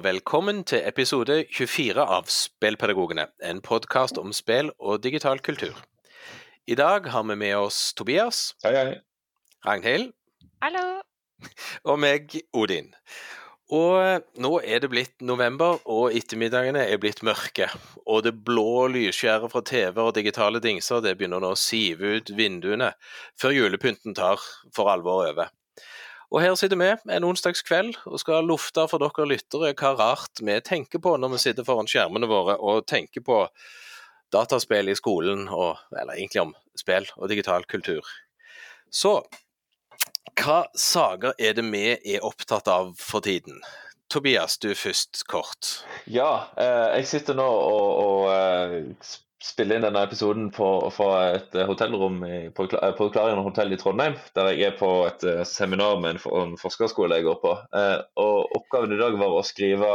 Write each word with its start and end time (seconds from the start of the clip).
og 0.00 0.04
velkommen 0.06 0.62
til 0.64 0.80
episode 0.88 1.34
24 1.52 2.00
av 2.00 2.28
Spelpedagogene, 2.32 3.26
en 3.44 3.58
podkast 3.60 4.16
om 4.16 4.30
spill 4.32 4.70
og 4.78 5.02
digital 5.04 5.42
kultur. 5.44 5.76
I 6.64 6.76
dag 6.78 7.10
har 7.12 7.26
vi 7.28 7.36
med 7.36 7.52
oss 7.58 7.92
Tobias, 7.98 8.54
Hei, 8.64 8.72
hei. 8.78 8.94
Ragnhild 9.66 10.14
Hallo. 10.64 11.02
og 11.84 12.00
meg, 12.00 12.32
Odin. 12.56 12.88
Og 13.76 14.24
nå 14.40 14.54
er 14.64 14.80
det 14.80 14.88
blitt 14.94 15.20
november, 15.20 15.82
og 15.84 16.16
ettermiddagene 16.16 16.86
er 16.88 16.96
blitt 17.02 17.20
mørke. 17.26 17.68
Og 18.06 18.24
det 18.24 18.38
blå 18.40 18.88
lysskjæret 18.94 19.52
fra 19.52 19.60
TV 19.60 20.00
og 20.00 20.14
digitale 20.16 20.64
dingser 20.64 21.04
det 21.04 21.18
begynner 21.18 21.44
nå 21.44 21.52
å 21.52 21.60
sive 21.60 22.16
ut 22.16 22.32
vinduene 22.40 22.94
før 23.36 23.58
julepynten 23.58 24.16
tar 24.16 24.40
for 24.72 24.88
alvor 24.94 25.26
over. 25.28 25.52
Og 26.30 26.42
her 26.44 26.54
sitter 26.54 26.78
vi 26.78 26.90
en 27.10 27.26
onsdagskveld 27.26 27.96
og 28.06 28.20
skal 28.22 28.46
lufte 28.46 28.86
for 28.90 29.02
dere 29.02 29.26
lyttere 29.26 29.72
hva 29.74 29.94
rart 29.98 30.42
vi 30.42 30.54
tenker 30.62 31.02
på 31.02 31.16
når 31.18 31.34
vi 31.34 31.42
sitter 31.42 31.66
foran 31.66 31.90
skjermene 31.90 32.30
våre 32.30 32.54
og 32.62 32.86
tenker 32.86 33.24
på 33.26 33.42
dataspill 34.30 34.92
i 34.92 34.94
skolen, 34.94 35.48
og, 35.50 35.80
eller 35.90 36.14
egentlig 36.14 36.44
om 36.44 36.52
spill 36.78 37.08
og 37.16 37.32
digital 37.32 37.66
kultur. 37.66 38.06
Så 38.90 39.18
hva 40.38 40.60
saker 40.78 41.34
er 41.34 41.56
det 41.58 41.66
vi 41.66 41.84
er 41.96 42.26
opptatt 42.26 42.70
av 42.70 42.92
for 42.98 43.26
tiden? 43.26 43.58
Tobias, 44.10 44.56
du 44.58 44.70
først, 44.74 45.24
kort. 45.30 45.82
Ja, 46.10 46.50
eh, 46.58 46.98
jeg 46.98 47.10
sitter 47.10 47.36
nå 47.38 47.46
og, 47.46 47.90
og 48.04 48.30
eh, 48.34 48.78
spiller 49.44 49.78
inn 49.78 49.84
denne 49.86 50.02
episoden 50.04 50.48
fra 50.52 51.10
et 51.32 51.54
eh, 51.56 51.66
hotellrom 51.68 52.18
i, 52.26 52.38
på, 52.54 52.66
på 52.68 53.08
Klarion 53.12 53.42
hotell 53.46 53.72
i 53.72 53.78
Trondheim, 53.80 54.18
der 54.36 54.50
jeg 54.52 54.66
er 54.68 54.78
på 54.78 54.90
et 55.08 55.24
eh, 55.24 55.44
seminar 55.48 56.00
med 56.02 56.16
en, 56.16 56.22
en 56.42 56.56
forskerskole 56.60 57.16
jeg 57.18 57.28
går 57.28 57.38
på. 57.44 57.54
Eh, 57.76 57.96
og 58.20 58.56
Oppgaven 58.58 58.96
i 58.96 59.00
dag 59.00 59.16
var 59.20 59.36
å 59.36 59.44
skrive, 59.46 59.92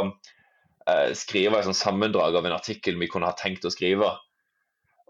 eh, 0.89 1.11
skrive 1.17 1.61
et 1.61 1.77
sammendrag 1.77 2.39
av 2.39 2.49
en 2.49 2.57
artikkel 2.57 2.97
vi 3.01 3.09
kunne 3.11 3.29
ha 3.29 3.37
tenkt 3.37 3.67
å 3.67 3.73
skrive. 3.73 4.15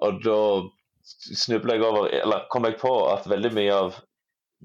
Og 0.03 0.19
da 0.25 0.39
jeg 1.05 1.85
over, 1.85 2.09
eller 2.09 2.47
kom 2.51 2.65
jeg 2.67 2.79
på 2.81 2.91
at 3.11 3.27
veldig 3.29 3.51
mye 3.55 3.73
av 3.73 3.99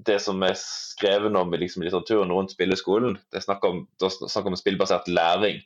det 0.01 0.17
som 0.23 0.41
er 0.43 0.55
skrevet 0.57 1.35
om 1.37 1.53
i 1.53 1.59
liksom 1.61 1.83
litteraturen 1.85 2.31
rundt 2.33 2.55
spilleskolen, 2.55 3.19
det 3.31 3.39
er 3.39 3.45
snakk 3.45 3.63
om, 3.67 3.83
det 3.99 4.07
er 4.07 4.31
snakk 4.31 4.49
om 4.49 4.57
spillbasert 4.57 5.07
læring. 5.11 5.61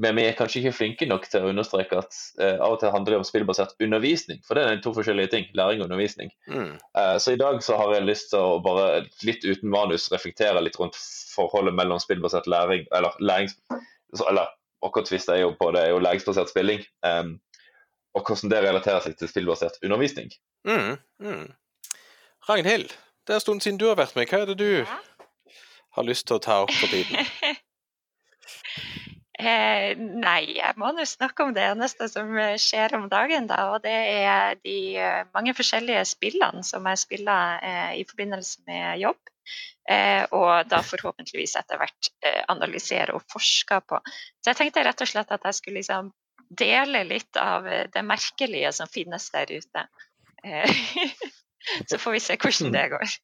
Men 0.00 0.16
vi 0.16 0.22
er 0.24 0.36
kanskje 0.38 0.62
ikke 0.62 0.72
flinke 0.78 1.06
nok 1.10 1.26
til 1.28 1.44
å 1.44 1.50
understreke 1.52 1.98
at 2.00 2.14
uh, 2.40 2.56
av 2.64 2.72
og 2.74 2.78
til 2.80 2.92
handler 2.94 3.12
det 3.12 3.18
om 3.20 3.26
spillbasert 3.28 3.74
undervisning. 3.84 4.38
For 4.46 4.56
det 4.56 4.62
er 4.64 4.78
to 4.84 4.94
forskjellige 4.96 5.28
ting. 5.34 5.44
Læring 5.58 5.82
og 5.82 5.90
undervisning. 5.90 6.30
Mm. 6.48 6.70
Uh, 6.96 7.16
så 7.20 7.34
i 7.34 7.40
dag 7.40 7.58
så 7.66 7.76
har 7.76 7.92
jeg 7.98 8.06
lyst 8.08 8.30
til 8.32 8.40
å 8.40 8.62
bare 8.64 9.02
litt 9.28 9.44
uten 9.44 9.68
manus 9.74 10.08
reflektere 10.12 10.62
litt 10.64 10.78
rundt 10.80 10.96
forholdet 11.34 11.76
mellom 11.76 12.00
spillbasert 12.00 12.48
læring 12.48 12.86
eller 12.96 13.18
lærings... 13.20 13.58
så- 14.16 14.28
Eller 14.32 14.48
akkurat 14.82 15.12
hvis 15.12 15.28
er 15.28 15.42
jo 15.42 15.52
på 15.60 15.68
det, 15.76 15.82
er 15.84 15.92
jo 15.92 16.00
læringsbasert 16.00 16.48
spilling. 16.48 16.80
Um, 17.04 17.34
og 18.16 18.24
hvordan 18.26 18.50
det 18.50 18.62
relaterer 18.64 19.04
seg 19.04 19.18
til 19.20 19.28
spillbasert 19.28 19.76
undervisning. 19.84 20.32
Mm. 20.66 20.96
Mm. 21.22 21.44
Ragnhild, 22.48 22.88
det 23.28 23.34
er 23.34 23.38
en 23.38 23.44
stund 23.44 23.60
siden 23.62 23.78
du 23.78 23.86
har 23.90 23.98
vært 24.00 24.16
med. 24.16 24.26
Hva 24.32 24.40
er 24.42 24.46
det 24.54 24.56
du 24.58 24.70
Ja. 24.80 24.86
har 25.98 26.04
lyst 26.08 26.26
til 26.26 26.40
å 26.40 26.42
ta 26.42 26.62
opp 26.64 26.72
for 26.72 26.88
tiden? 26.88 27.20
Eh, 29.40 29.96
nei, 29.96 30.58
jeg 30.58 30.76
må 30.80 30.90
nå 30.92 31.04
snakke 31.08 31.46
om 31.46 31.54
det 31.56 31.62
eneste 31.64 32.10
som 32.12 32.32
eh, 32.36 32.58
skjer 32.60 32.92
om 32.98 33.06
dagen, 33.08 33.46
da. 33.48 33.60
Og 33.72 33.84
det 33.84 33.94
er 33.94 34.58
de 34.60 34.76
eh, 35.00 35.20
mange 35.34 35.54
forskjellige 35.56 36.02
spillene 36.10 36.64
som 36.66 36.84
jeg 36.90 37.00
spiller 37.00 37.62
eh, 37.64 37.92
i 38.02 38.06
forbindelse 38.08 38.66
med 38.68 39.00
jobb. 39.00 39.20
Eh, 39.90 40.26
og 40.36 40.68
da 40.70 40.82
forhåpentligvis 40.84 41.56
etter 41.58 41.80
hvert 41.80 42.10
eh, 42.26 42.42
analysere 42.52 43.16
og 43.16 43.24
forske 43.32 43.80
på. 43.88 44.00
Så 44.42 44.52
jeg 44.52 44.58
tenkte 44.58 44.84
rett 44.84 45.00
og 45.06 45.10
slett 45.10 45.32
at 45.32 45.46
jeg 45.48 45.56
skulle 45.56 45.80
liksom 45.80 46.12
dele 46.50 47.04
litt 47.06 47.38
av 47.40 47.64
det 47.94 48.02
merkelige 48.04 48.72
som 48.76 48.90
finnes 48.90 49.28
der 49.32 49.50
ute. 49.54 49.86
Eh, 50.44 50.82
så 51.88 52.00
får 52.02 52.18
vi 52.18 52.24
se 52.26 52.36
hvordan 52.36 52.76
det 52.76 52.84
går. 52.92 53.14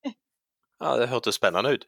Ja, 0.80 0.96
Det 0.96 1.10
hørtes 1.12 1.36
spennende 1.36 1.76
ut. 1.76 1.84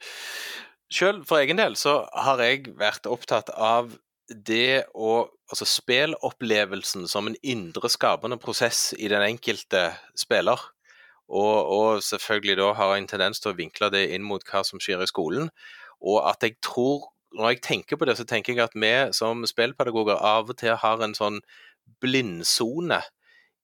Sjøl 0.93 1.23
for 1.29 1.41
egen 1.41 1.59
del 1.61 1.77
så 1.77 2.03
har 2.17 2.41
jeg 2.45 2.71
vært 2.77 3.09
opptatt 3.09 3.51
av 3.53 3.97
det 4.29 4.87
å 4.95 5.27
Altså 5.49 5.65
spillopplevelsen 5.65 7.07
som 7.09 7.25
en 7.25 7.37
indre 7.41 7.89
skapende 7.89 8.37
prosess 8.37 8.91
i 9.01 9.07
den 9.09 9.23
enkelte 9.25 9.87
spiller. 10.13 10.61
Og, 11.25 11.71
og 11.73 12.03
selvfølgelig 12.05 12.59
da 12.61 12.67
har 12.77 12.91
jeg 12.93 13.03
en 13.03 13.09
tendens 13.09 13.41
til 13.41 13.55
å 13.55 13.57
vinkle 13.57 13.89
det 13.95 14.03
inn 14.13 14.27
mot 14.29 14.45
hva 14.45 14.61
som 14.61 14.77
skjer 14.77 15.01
i 15.01 15.09
skolen. 15.09 15.49
Og 16.05 16.21
at 16.29 16.45
jeg 16.45 16.59
tror 16.61 17.15
Når 17.33 17.51
jeg 17.51 17.61
tenker 17.61 17.97
på 17.97 18.07
det, 18.09 18.15
så 18.17 18.25
tenker 18.25 18.53
jeg 18.53 18.65
at 18.65 18.73
vi 18.73 19.13
som 19.13 19.43
spillpedagoger 19.45 20.17
av 20.17 20.49
og 20.49 20.57
til 20.57 20.73
har 20.81 21.03
en 21.05 21.13
sånn 21.13 21.43
blindsone 22.01 23.03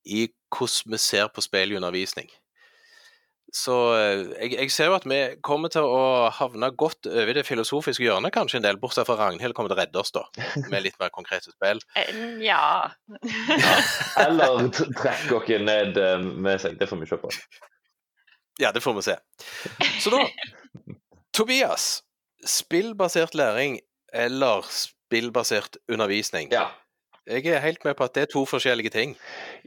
i 0.04 0.26
hvordan 0.52 0.92
vi 0.92 1.00
ser 1.00 1.30
på 1.32 1.40
spill 1.40 1.72
i 1.72 1.78
undervisning. 1.80 2.28
Så 3.54 3.74
eh, 3.94 4.24
jeg, 4.42 4.54
jeg 4.56 4.72
ser 4.74 4.90
jo 4.90 4.96
at 4.96 5.04
vi 5.06 5.18
kommer 5.46 5.70
til 5.70 5.86
å 5.86 6.30
havne 6.34 6.72
godt 6.74 7.06
over 7.06 7.30
i 7.30 7.36
det 7.36 7.44
filosofiske 7.46 8.02
hjørnet, 8.02 8.34
kanskje 8.34 8.58
en 8.58 8.66
del, 8.66 8.80
bortsett 8.82 9.06
fra 9.06 9.16
Ragnhild 9.20 9.54
kommer 9.54 9.70
til 9.70 9.78
å 9.78 9.82
redde 9.82 10.00
oss, 10.02 10.10
da, 10.14 10.24
med 10.72 10.82
litt 10.86 10.98
mer 11.02 11.12
konkrete 11.14 11.52
spill. 11.54 11.82
Ja. 12.42 12.90
ja. 13.06 13.76
Eller 14.24 14.66
trekke 14.74 15.40
dere 15.46 15.62
ned 15.68 16.02
eh, 16.02 16.18
med 16.18 16.62
seg. 16.64 16.80
Det 16.80 16.90
får 16.90 17.04
vi 17.04 17.10
se 17.12 17.20
på. 17.22 17.30
Ja, 18.62 18.74
det 18.74 18.82
får 18.82 18.98
vi 18.98 19.06
se. 19.06 19.16
Så 20.02 20.14
da, 20.14 20.24
Tobias. 21.34 22.02
Spillbasert 22.44 23.32
læring 23.34 23.78
eller 24.12 24.66
spillbasert 24.68 25.76
undervisning? 25.88 26.50
Ja. 26.52 26.68
Jeg 27.26 27.46
er 27.48 27.62
helt 27.64 27.84
med 27.84 27.96
på 27.96 28.04
at 28.04 28.14
det 28.16 28.22
er 28.22 28.32
to 28.32 28.44
forskjellige 28.44 28.92
ting. 28.92 29.14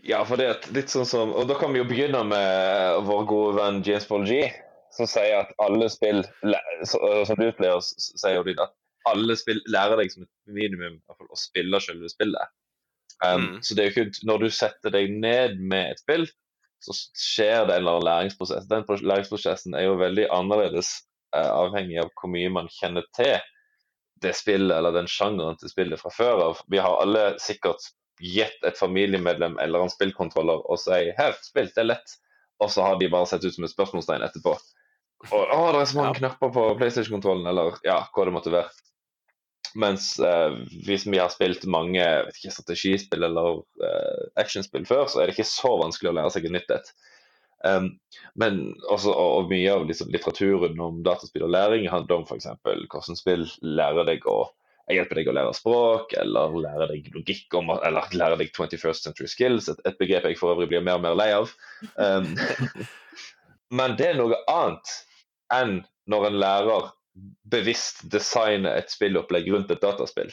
Ja, 0.05 0.21
for 0.29 0.37
det 0.37 0.45
er 0.45 0.73
litt 0.75 0.93
sånn 0.93 1.07
som 1.09 1.31
Og 1.33 1.47
da 1.49 1.57
kan 1.57 1.73
vi 1.73 1.81
jo 1.81 1.87
begynne 1.89 2.21
med 2.29 2.99
vår 3.07 3.23
gode 3.29 3.55
venn 3.57 3.79
James 3.85 4.05
Paul 4.05 4.27
G, 4.29 4.43
som 4.93 5.09
sier 5.09 5.39
at 5.39 5.55
alle 5.63 5.89
spill 5.89 6.21
Som 6.85 7.41
du 7.41 7.49
pleier 7.57 7.79
å 7.79 7.81
si, 7.81 8.33
Odin, 8.37 8.61
at 8.61 8.75
alle 9.09 9.37
spill 9.39 9.61
lærer 9.71 9.97
deg 10.01 10.13
som 10.13 10.27
et 10.27 10.53
minimum 10.53 10.99
fall, 11.07 11.29
å 11.31 11.39
spille 11.39 11.81
selve 11.81 12.11
spillet. 12.13 12.53
Um, 13.23 13.47
Mm. 13.47 13.61
Så 13.65 13.73
det 13.73 13.81
er 13.81 13.87
jo 13.89 13.93
ikke 13.95 14.27
Når 14.29 14.43
du 14.43 14.49
setter 14.53 14.93
deg 14.93 15.09
ned 15.09 15.57
med 15.57 15.95
et 15.95 16.01
spill, 16.03 16.27
så 16.85 16.93
skjer 17.17 17.65
det 17.65 17.73
en 17.73 17.81
eller 17.81 17.95
annen 17.95 18.05
læringsprosess. 18.05 18.67
Den 18.69 18.85
læringsprosessen 18.85 19.73
er 19.73 19.87
jo 19.87 19.95
veldig 19.97 20.27
annerledes 20.29 20.91
uh, 21.33 21.49
avhengig 21.63 21.97
av 22.03 22.11
hvor 22.13 22.29
mye 22.29 22.51
man 22.53 22.69
kjenner 22.77 23.07
til 23.17 23.39
det 24.21 24.33
spillet 24.37 24.73
eller 24.77 24.95
den 24.95 25.09
sjangeren 25.11 25.57
til 25.59 25.71
spillet 25.71 26.01
fra 26.01 26.11
før 26.13 26.43
av. 26.49 26.63
Vi 26.71 26.79
har 26.81 27.01
alle 27.01 27.29
sikkert 27.41 27.83
gitt 28.23 28.63
et 28.65 28.79
familiemedlem 28.79 29.59
eller 29.61 29.85
en 29.85 29.93
spillkontroller 29.93 30.63
og 30.65 30.81
sier 30.81 31.13
'her, 31.17 31.37
spill, 31.45 31.69
det 31.73 31.83
er 31.83 31.91
lett', 31.91 32.17
og 32.59 32.71
så 32.73 32.81
har 32.81 32.97
de 32.97 33.09
bare 33.13 33.29
sett 33.29 33.45
ut 33.45 33.53
som 33.53 33.63
et 33.63 33.73
spørsmålstegn 33.73 34.25
etterpå. 34.25 34.55
Og 35.31 35.43
'å, 35.53 35.61
det 35.73 35.81
er 35.81 35.91
så 35.91 36.01
mange 36.01 36.19
knapper 36.19 36.53
på 36.53 36.65
PlayStation-kontrollen', 36.79 37.47
eller 37.49 37.77
ja, 37.85 38.01
hva 38.13 38.25
det 38.25 38.33
måtte 38.33 38.53
være. 38.53 38.69
Mens 39.77 40.19
eh, 40.19 40.53
hvis 40.87 41.05
vi 41.05 41.19
har 41.19 41.29
spilt 41.29 41.65
mange 41.69 42.01
vet 42.01 42.39
ikke, 42.39 42.53
strategispill 42.55 43.23
eller 43.27 43.61
eh, 43.83 44.23
actionspill 44.41 44.87
før, 44.89 45.05
så 45.11 45.21
er 45.21 45.27
det 45.27 45.37
ikke 45.37 45.49
så 45.49 45.75
vanskelig 45.77 46.11
å 46.11 46.17
lære 46.17 46.33
seg 46.33 46.47
et 46.47 46.55
nytt 46.55 46.73
et. 46.73 46.91
Men 48.37 48.59
også, 48.91 49.11
og, 49.11 49.47
mye 49.49 49.71
av 49.73 49.87
liksom, 49.89 50.11
litteraturen 50.13 50.77
om 50.83 51.01
dataspill 51.05 51.47
og 51.47 51.53
læring 51.55 51.87
handler 51.89 52.21
om 52.21 52.27
f.eks. 52.27 52.49
hvordan 52.61 53.19
spill 53.19 53.47
lærer 53.65 54.07
deg 54.11 54.27
å 54.29 54.43
hjelper 54.95 55.19
deg 55.19 55.29
å 55.29 55.35
lære 55.35 55.55
språk, 55.55 56.13
eller 56.21 56.53
lære 56.63 56.87
deg 56.93 57.09
logikk, 57.15 57.47
om, 57.59 57.73
eller 57.75 58.13
lære 58.15 58.37
deg 58.39 58.53
21st 58.53 59.09
century 59.09 59.27
skills, 59.31 59.67
et, 59.71 59.81
et 59.87 59.97
begrep 59.99 60.29
jeg 60.29 60.39
for 60.39 60.53
øvrig 60.53 60.69
blir 60.71 60.85
mer 60.85 60.99
og 60.99 61.03
mer 61.03 61.17
lei 61.17 61.27
av. 61.35 61.51
Um, 61.99 62.29
men 63.77 63.97
det 63.99 64.11
er 64.11 64.19
noe 64.19 64.39
annet 64.51 64.93
enn 65.53 65.81
når 66.07 66.29
en 66.29 66.39
lærer 66.39 66.87
bevisst 67.51 68.05
designer 68.13 68.77
et 68.77 68.93
spillopplegg 68.93 69.49
rundt 69.51 69.73
et 69.73 69.83
dataspill. 69.83 70.31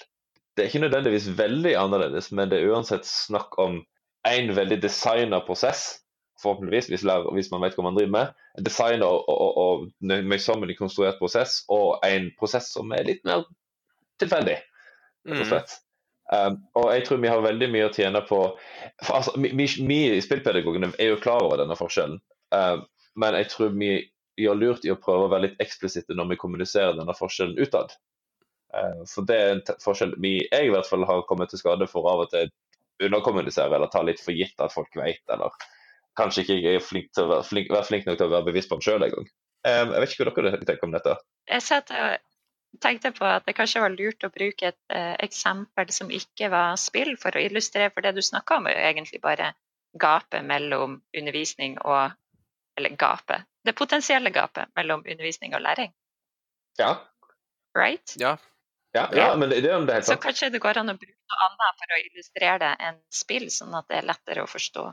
Det 0.55 0.63
er 0.63 0.71
ikke 0.71 0.85
nødvendigvis 0.85 1.33
veldig 1.35 1.75
annerledes, 1.81 2.31
men 2.31 2.53
det 2.53 2.61
er 2.61 2.71
uansett 2.71 3.09
snakk 3.09 3.57
om 3.59 3.81
en 4.29 4.55
veldig 4.57 4.79
designa 4.85 5.41
prosess 5.45 6.04
forhåpentligvis, 6.45 6.91
hvis, 6.93 7.05
lærer, 7.09 7.31
hvis, 7.37 7.51
man 7.53 7.65
vet 7.65 7.77
hva 7.77 7.87
man 7.87 7.97
driver 7.97 8.13
med. 8.15 8.45
Designer 8.67 9.07
og, 9.09 9.29
og, 9.33 9.59
og 9.65 10.29
møysommelig 10.31 10.79
konstruert 10.79 11.19
prosess, 11.21 11.63
og 11.73 12.05
en 12.07 12.31
prosess 12.39 12.71
som 12.77 12.93
er 12.97 13.09
litt 13.09 13.25
mer 13.27 13.47
tilfeldig, 14.23 14.59
rett 15.29 15.43
og 15.43 15.51
slett. 15.51 15.77
Um, 16.33 16.57
og 16.81 16.89
jeg 16.95 17.05
tror 17.05 17.21
vi 17.21 17.29
har 17.29 17.43
veldig 17.45 17.67
mye 17.69 17.89
å 17.91 17.93
tjene 17.93 18.23
på 18.25 18.39
for, 19.05 19.17
altså, 19.19 19.35
Vi, 19.37 19.51
vi, 19.53 19.67
vi 19.85 19.99
i 20.15 20.23
spillpedagogene 20.25 20.89
er 20.97 21.11
jo 21.11 21.21
klar 21.21 21.45
over 21.45 21.61
denne 21.61 21.77
forskjellen, 21.77 22.17
um, 22.57 22.87
men 23.21 23.37
jeg 23.43 23.51
tror 23.53 23.75
vi 23.77 23.93
gjør 24.41 24.59
lurt 24.59 24.87
i 24.89 24.93
å 24.93 24.99
prøve 24.99 25.29
å 25.29 25.33
være 25.33 25.49
litt 25.49 25.61
eksplisitte 25.63 26.17
når 26.17 26.33
vi 26.33 26.41
kommuniserer 26.41 26.97
denne 26.99 27.15
forskjellen 27.17 27.61
utad. 27.61 27.93
Eh, 28.75 29.03
for 29.11 29.27
det 29.29 29.37
er 29.39 29.53
en 29.53 29.63
forskjell 29.83 30.17
vi, 30.23 30.37
jeg 30.49 30.69
i 30.69 30.73
hvert 30.75 30.89
fall 30.89 31.07
har 31.07 31.23
kommet 31.29 31.53
til 31.53 31.61
skade 31.61 31.87
for 31.91 32.09
av 32.11 32.25
og 32.25 32.33
til 32.33 32.51
underkommunisere 33.05 33.75
eller 33.75 33.91
ta 33.93 34.03
litt 34.07 34.23
for 34.23 34.35
gitt 34.35 34.61
at 34.63 34.75
folk 34.75 34.95
vet, 34.99 35.23
eller 35.31 35.55
kanskje 36.19 36.45
ikke 36.45 36.75
er 36.75 36.85
flink 36.85 37.11
til 37.15 37.27
å 37.27 37.33
være 37.33 37.49
flink, 37.49 37.73
være 37.73 37.89
flink 37.89 38.07
nok 38.09 38.21
til 38.21 38.29
å 38.29 38.35
være 38.35 38.49
bevisst 38.51 38.71
på 38.71 38.79
den 38.79 38.87
sjøl 38.87 39.07
engang. 39.07 39.27
Um, 39.65 39.95
jeg 39.95 40.03
vet 40.03 40.15
ikke 40.15 40.29
hva 40.29 40.45
dere 40.45 40.61
tenker 40.69 40.89
om 40.89 40.95
dette. 40.95 41.17
Jeg 41.51 41.65
satt 41.65 41.93
og 41.95 42.81
tenkte 42.85 43.15
på 43.17 43.25
at 43.29 43.47
det 43.47 43.55
kanskje 43.57 43.85
var 43.85 43.95
lurt 43.95 44.27
å 44.27 44.33
bruke 44.35 44.73
et 44.73 44.81
uh, 44.95 45.15
eksempel 45.25 45.93
som 45.95 46.13
ikke 46.13 46.51
var 46.53 46.77
spill, 46.81 47.15
for 47.21 47.37
å 47.37 47.45
illustrere, 47.45 47.93
for 47.95 48.05
det 48.05 48.17
du 48.19 48.23
snakka 48.25 48.61
om, 48.61 48.69
er 48.69 48.77
jo 48.79 48.91
egentlig 48.93 49.23
bare 49.25 49.53
gapet 50.01 50.45
mellom 50.45 51.01
undervisning 51.17 51.79
og 51.85 52.13
Eller 52.75 52.91
gapet. 52.99 53.45
Det 53.63 53.71
potensielle 53.79 54.33
gapet 54.35 54.67
mellom 54.75 55.05
undervisning 55.07 55.53
og 55.55 55.61
læring. 55.63 55.93
Ja, 56.75 56.97
Right? 57.75 58.15
Ja. 58.17 58.39
ja, 58.95 59.09
ja 59.13 59.37
men 59.37 59.51
det, 59.51 59.61
det, 59.61 59.71
er- 59.71 59.81
det 59.81 59.87
sant. 59.87 59.95
helt 59.95 60.07
Så 60.07 60.17
kanskje 60.23 60.51
det 60.55 60.61
går 60.63 60.79
an 60.79 60.93
å 60.93 60.97
bruke 60.99 61.15
noe 61.33 61.47
annet 61.49 61.81
for 61.81 61.95
å 61.97 62.01
illustrere 62.05 62.59
det 62.63 62.73
enn 62.89 63.01
spill, 63.11 63.49
sånn 63.51 63.75
at 63.75 63.89
det 63.91 63.99
er 64.01 64.09
lettere 64.11 64.45
å 64.45 64.51
forstå. 64.51 64.85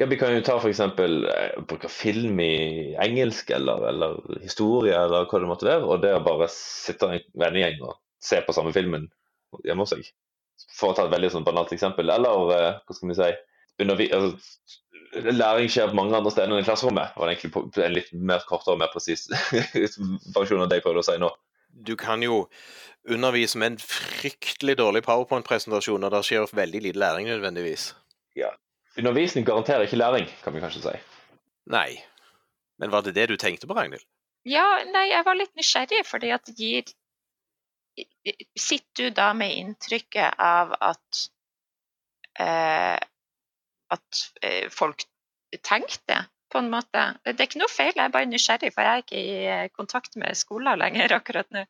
Ja, 0.00 0.06
Vi 0.06 0.16
kan 0.16 0.32
jo 0.34 0.42
ta 0.44 0.56
f.eks. 0.56 0.80
Eh, 0.80 1.62
bruke 1.68 1.88
film 1.92 2.40
i 2.40 2.94
engelsk 3.02 3.50
eller, 3.50 3.88
eller 3.90 4.20
historie 4.42 4.96
eller 4.96 5.26
hva 5.28 5.40
det 5.42 5.50
måtte 5.50 5.68
være, 5.68 5.84
og 5.84 6.02
det 6.04 6.14
å 6.16 6.22
bare 6.24 6.48
sitte 6.52 7.10
en 7.10 7.24
vennegjeng 7.42 7.82
og 7.84 7.98
se 8.22 8.40
på 8.44 8.54
samme 8.56 8.72
filmen 8.76 9.08
hjemme 9.66 9.84
hos 9.84 9.94
seg. 9.96 10.06
For 10.76 10.92
å 10.92 10.96
ta 10.96 11.06
et 11.06 11.14
veldig 11.14 11.32
sånn 11.34 11.46
banalt 11.46 11.72
eksempel. 11.74 12.12
Eller 12.12 12.54
eh, 12.56 12.78
hva 12.80 12.96
skal 12.96 13.10
vi 13.10 13.18
si 13.18 13.30
altså, 14.14 14.32
Læring 15.10 15.66
skjer 15.72 15.88
på 15.90 15.96
mange 15.98 16.14
andre 16.14 16.30
steder 16.30 16.52
enn 16.52 16.62
i 16.62 16.66
klasserommet. 16.66 17.16
Og 17.16 17.26
det 17.26 17.32
er 17.32 17.38
egentlig 17.40 17.84
en 17.86 17.94
litt 17.96 18.10
mer 18.14 18.44
kortere 18.46 18.76
og 18.76 18.82
mer 18.84 18.92
presis 18.92 19.24
versjon 20.36 20.62
av 20.62 20.68
det 20.70 20.78
jeg 20.78 20.84
prøvde 20.84 21.02
å 21.02 21.08
si 21.08 21.16
nå. 21.18 21.30
Du 21.70 21.96
kan 21.98 22.22
jo 22.22 22.44
undervise 23.08 23.58
med 23.58 23.72
en 23.72 23.80
fryktelig 23.82 24.76
dårlig 24.78 25.02
powerpoint-presentasjon, 25.06 26.04
og 26.06 26.14
det 26.14 26.22
skjer 26.28 26.52
veldig 26.54 26.82
lite 26.86 27.02
læring 27.02 27.26
nødvendigvis. 27.30 27.90
Undervisning 29.00 29.46
garanterer 29.48 29.86
ikke 29.86 29.98
læring, 29.98 30.30
kan 30.44 30.54
vi 30.54 30.62
kanskje 30.62 30.84
si. 30.84 30.94
Nei. 31.72 32.00
Men 32.80 32.92
var 32.92 33.04
det 33.04 33.16
det 33.16 33.28
du 33.30 33.36
tenkte 33.40 33.68
på, 33.68 33.76
Ragnhild? 33.76 34.04
Ja, 34.48 34.80
nei, 34.88 35.10
jeg 35.10 35.24
var 35.26 35.36
litt 35.36 35.52
nysgjerrig, 35.58 36.00
fordi 36.08 36.32
at 36.36 36.48
det 36.48 36.56
gir 36.56 36.96
Sitter 38.56 39.10
du 39.10 39.10
da 39.12 39.32
med 39.36 39.52
inntrykket 39.58 40.38
av 40.40 40.70
at 40.78 41.18
eh, 42.40 42.96
at 43.90 44.20
eh, 44.46 44.68
folk 44.72 45.04
tenkte, 45.66 46.22
på 46.50 46.62
en 46.62 46.70
måte? 46.72 47.02
Det 47.26 47.34
er 47.34 47.48
ikke 47.48 47.60
noe 47.60 47.72
feil, 47.72 47.92
jeg 47.92 48.04
er 48.06 48.14
bare 48.14 48.30
nysgjerrig, 48.30 48.70
for 48.74 48.86
jeg 48.86 48.92
er 48.92 49.04
ikke 49.04 49.20
i 49.20 49.34
eh, 49.56 49.66
kontakt 49.74 50.16
med 50.22 50.38
skoler 50.38 50.78
lenger 50.80 51.16
akkurat 51.18 51.50
nå. 51.54 51.66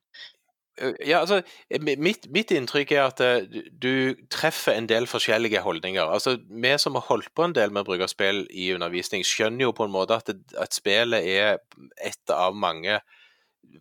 Eh, 0.78 0.93
Ja, 1.06 1.20
altså, 1.20 1.43
mitt, 1.81 2.26
mitt 2.32 2.50
inntrykk 2.50 2.93
er 2.93 3.02
at 3.06 3.20
eh, 3.20 3.46
du- 3.82 4.14
treffer 4.31 4.72
en 4.72 4.87
del 4.87 5.06
forskjellige 5.06 5.61
holdninger. 5.61 6.02
Altså, 6.02 6.38
Vi 6.50 6.78
som 6.78 6.94
har 6.94 7.02
holdt 7.08 7.34
på 7.34 7.44
en 7.44 7.52
del 7.55 7.70
med 7.70 7.82
å 7.82 7.88
bruke 7.90 8.08
spill 8.08 8.46
i 8.50 8.70
undervisning, 8.75 9.22
skjønner 9.25 9.61
jo 9.69 9.72
på 9.72 9.84
en 9.84 9.93
måte 9.93 10.17
at, 10.17 10.31
at 10.58 10.75
spillet 10.75 11.25
er 11.26 11.58
et 12.05 12.31
av 12.31 12.55
mange 12.55 13.00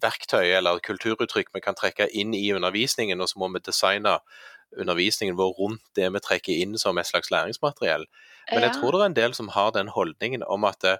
verktøy 0.02 0.52
eller 0.58 0.80
kulturuttrykk 0.86 1.50
vi 1.54 1.62
kan 1.62 1.76
trekke 1.76 2.10
inn 2.14 2.34
i 2.34 2.52
undervisningen, 2.54 3.20
og 3.22 3.28
så 3.30 3.40
må 3.42 3.50
vi 3.54 3.60
designe 3.66 4.20
undervisningen 4.78 5.36
vår 5.38 5.56
rundt 5.58 5.82
det 5.98 6.12
vi 6.14 6.20
trekker 6.22 6.60
inn 6.62 6.78
som 6.78 6.98
et 7.02 7.08
slags 7.10 7.32
læringsmateriell. 7.34 8.06
Men 8.52 8.62
jeg 8.64 8.76
tror 8.78 8.92
det 8.92 9.02
er 9.02 9.06
en 9.10 9.18
del 9.18 9.34
som 9.34 9.48
har 9.56 9.72
den 9.72 9.88
holdningen 9.90 10.44
om 10.48 10.64
at 10.70 10.84
eh, 10.86 10.98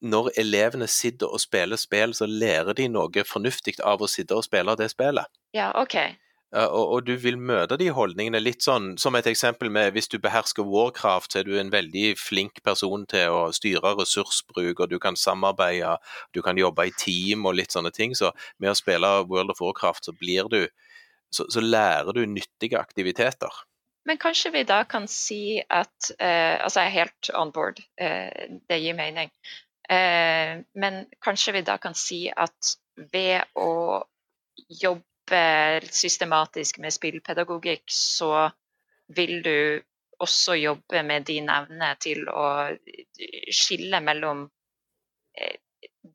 når 0.00 0.30
elevene 0.40 0.88
sitter 0.88 1.28
og 1.28 1.42
spiller 1.42 1.80
spill, 1.80 2.14
så 2.16 2.26
lærer 2.26 2.76
de 2.76 2.88
noe 2.88 3.24
fornuftig 3.26 3.78
av 3.84 4.02
å 4.02 4.08
sitte 4.08 4.36
og 4.36 4.46
spille 4.46 4.76
det 4.80 4.90
spillet. 4.92 5.28
Ja, 5.56 5.70
OK. 5.80 5.96
Og, 6.50 6.92
og 6.96 7.04
du 7.06 7.12
vil 7.22 7.36
møte 7.38 7.76
de 7.78 7.92
holdningene 7.94 8.40
litt 8.42 8.64
sånn 8.66 8.96
som 8.98 9.14
et 9.14 9.28
eksempel 9.30 9.70
med 9.70 9.92
hvis 9.94 10.10
du 10.10 10.16
behersker 10.18 10.66
Warcraft, 10.66 11.30
så 11.30 11.40
er 11.40 11.46
du 11.46 11.54
en 11.60 11.70
veldig 11.70 12.16
flink 12.18 12.58
person 12.66 13.04
til 13.10 13.30
å 13.30 13.44
styre 13.54 13.94
ressursbruk, 14.00 14.80
og 14.82 14.90
du 14.90 14.98
kan 15.02 15.18
samarbeide, 15.18 15.94
du 16.34 16.42
kan 16.42 16.58
jobbe 16.58 16.88
i 16.88 16.94
team 16.98 17.46
og 17.46 17.54
litt 17.60 17.76
sånne 17.76 17.94
ting. 17.94 18.16
Så 18.18 18.32
med 18.58 18.72
å 18.72 18.78
spille 18.78 19.12
World 19.30 19.54
of 19.54 19.62
Warcraft, 19.62 20.10
så 20.10 20.16
blir 20.18 20.50
du 20.50 20.64
så, 21.30 21.46
så 21.46 21.62
lærer 21.62 22.10
du 22.16 22.24
nyttige 22.26 22.80
aktiviteter. 22.80 23.62
Men 24.08 24.18
kanskje 24.18 24.50
vi 24.50 24.64
da 24.66 24.82
kan 24.88 25.06
si 25.06 25.60
at 25.60 26.10
eh, 26.18 26.56
Altså, 26.58 26.80
jeg 26.80 26.88
er 26.88 26.96
helt 26.96 27.30
on 27.36 27.52
board, 27.54 27.78
eh, 28.00 28.56
det 28.66 28.80
gir 28.82 28.96
mening. 28.98 29.30
Eh, 29.90 30.60
men 30.74 31.00
kanskje 31.24 31.52
vi 31.58 31.62
da 31.66 31.76
kan 31.82 31.96
si 31.98 32.24
at 32.30 32.74
ved 33.12 33.42
å 33.58 34.02
jobbe 34.82 35.42
systematisk 35.90 36.78
med 36.82 36.94
spillpedagogikk, 36.94 37.86
så 37.90 38.50
vil 39.16 39.40
du 39.42 39.56
også 40.20 40.54
jobbe 40.60 41.02
med 41.02 41.26
din 41.26 41.48
evne 41.50 41.94
til 42.02 42.28
å 42.28 42.46
skille 43.50 44.02
mellom 44.04 44.44
eh, 45.34 45.58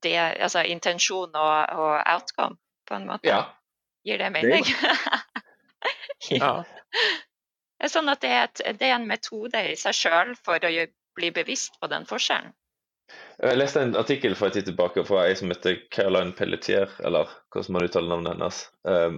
det, 0.01 0.17
altså 0.17 0.63
intensjon 0.69 1.35
og, 1.35 1.55
og 1.75 1.93
outcome, 2.13 2.59
på 2.85 2.95
en 2.95 3.07
måte. 3.09 3.27
Ja, 3.27 3.43
Gir 4.05 4.17
det 4.17 4.29
mening? 4.31 4.65
Ja. 6.29 6.63
Det 7.77 7.85
er 7.85 7.91
sånn 7.91 8.09
at 8.09 8.21
det 8.23 8.29
er, 8.31 8.45
et, 8.47 8.61
det 8.79 8.87
er 8.87 8.95
en 8.95 9.05
metode 9.05 9.59
i 9.69 9.75
seg 9.77 9.93
sjøl 9.93 10.31
for 10.41 10.63
å 10.63 10.69
bli 11.17 11.29
bevisst 11.35 11.75
på 11.81 11.89
den 11.91 12.07
forskjellen. 12.09 12.53
Jeg 13.43 13.57
leste 13.59 13.81
en 13.83 13.97
artikkel 13.99 14.35
for 14.39 14.47
en 14.47 14.55
tid 14.55 14.67
tilbake 14.69 15.03
fra 15.07 15.25
ei 15.27 15.35
som 15.35 15.49
heter 15.51 15.81
Caroline 15.91 16.31
Pelletier, 16.37 16.91
eller 17.03 17.27
hvordan 17.51 17.75
man 17.75 17.87
uttaler 17.87 18.11
navnet 18.13 18.31
hennes, 18.31 18.59
um, 18.87 19.17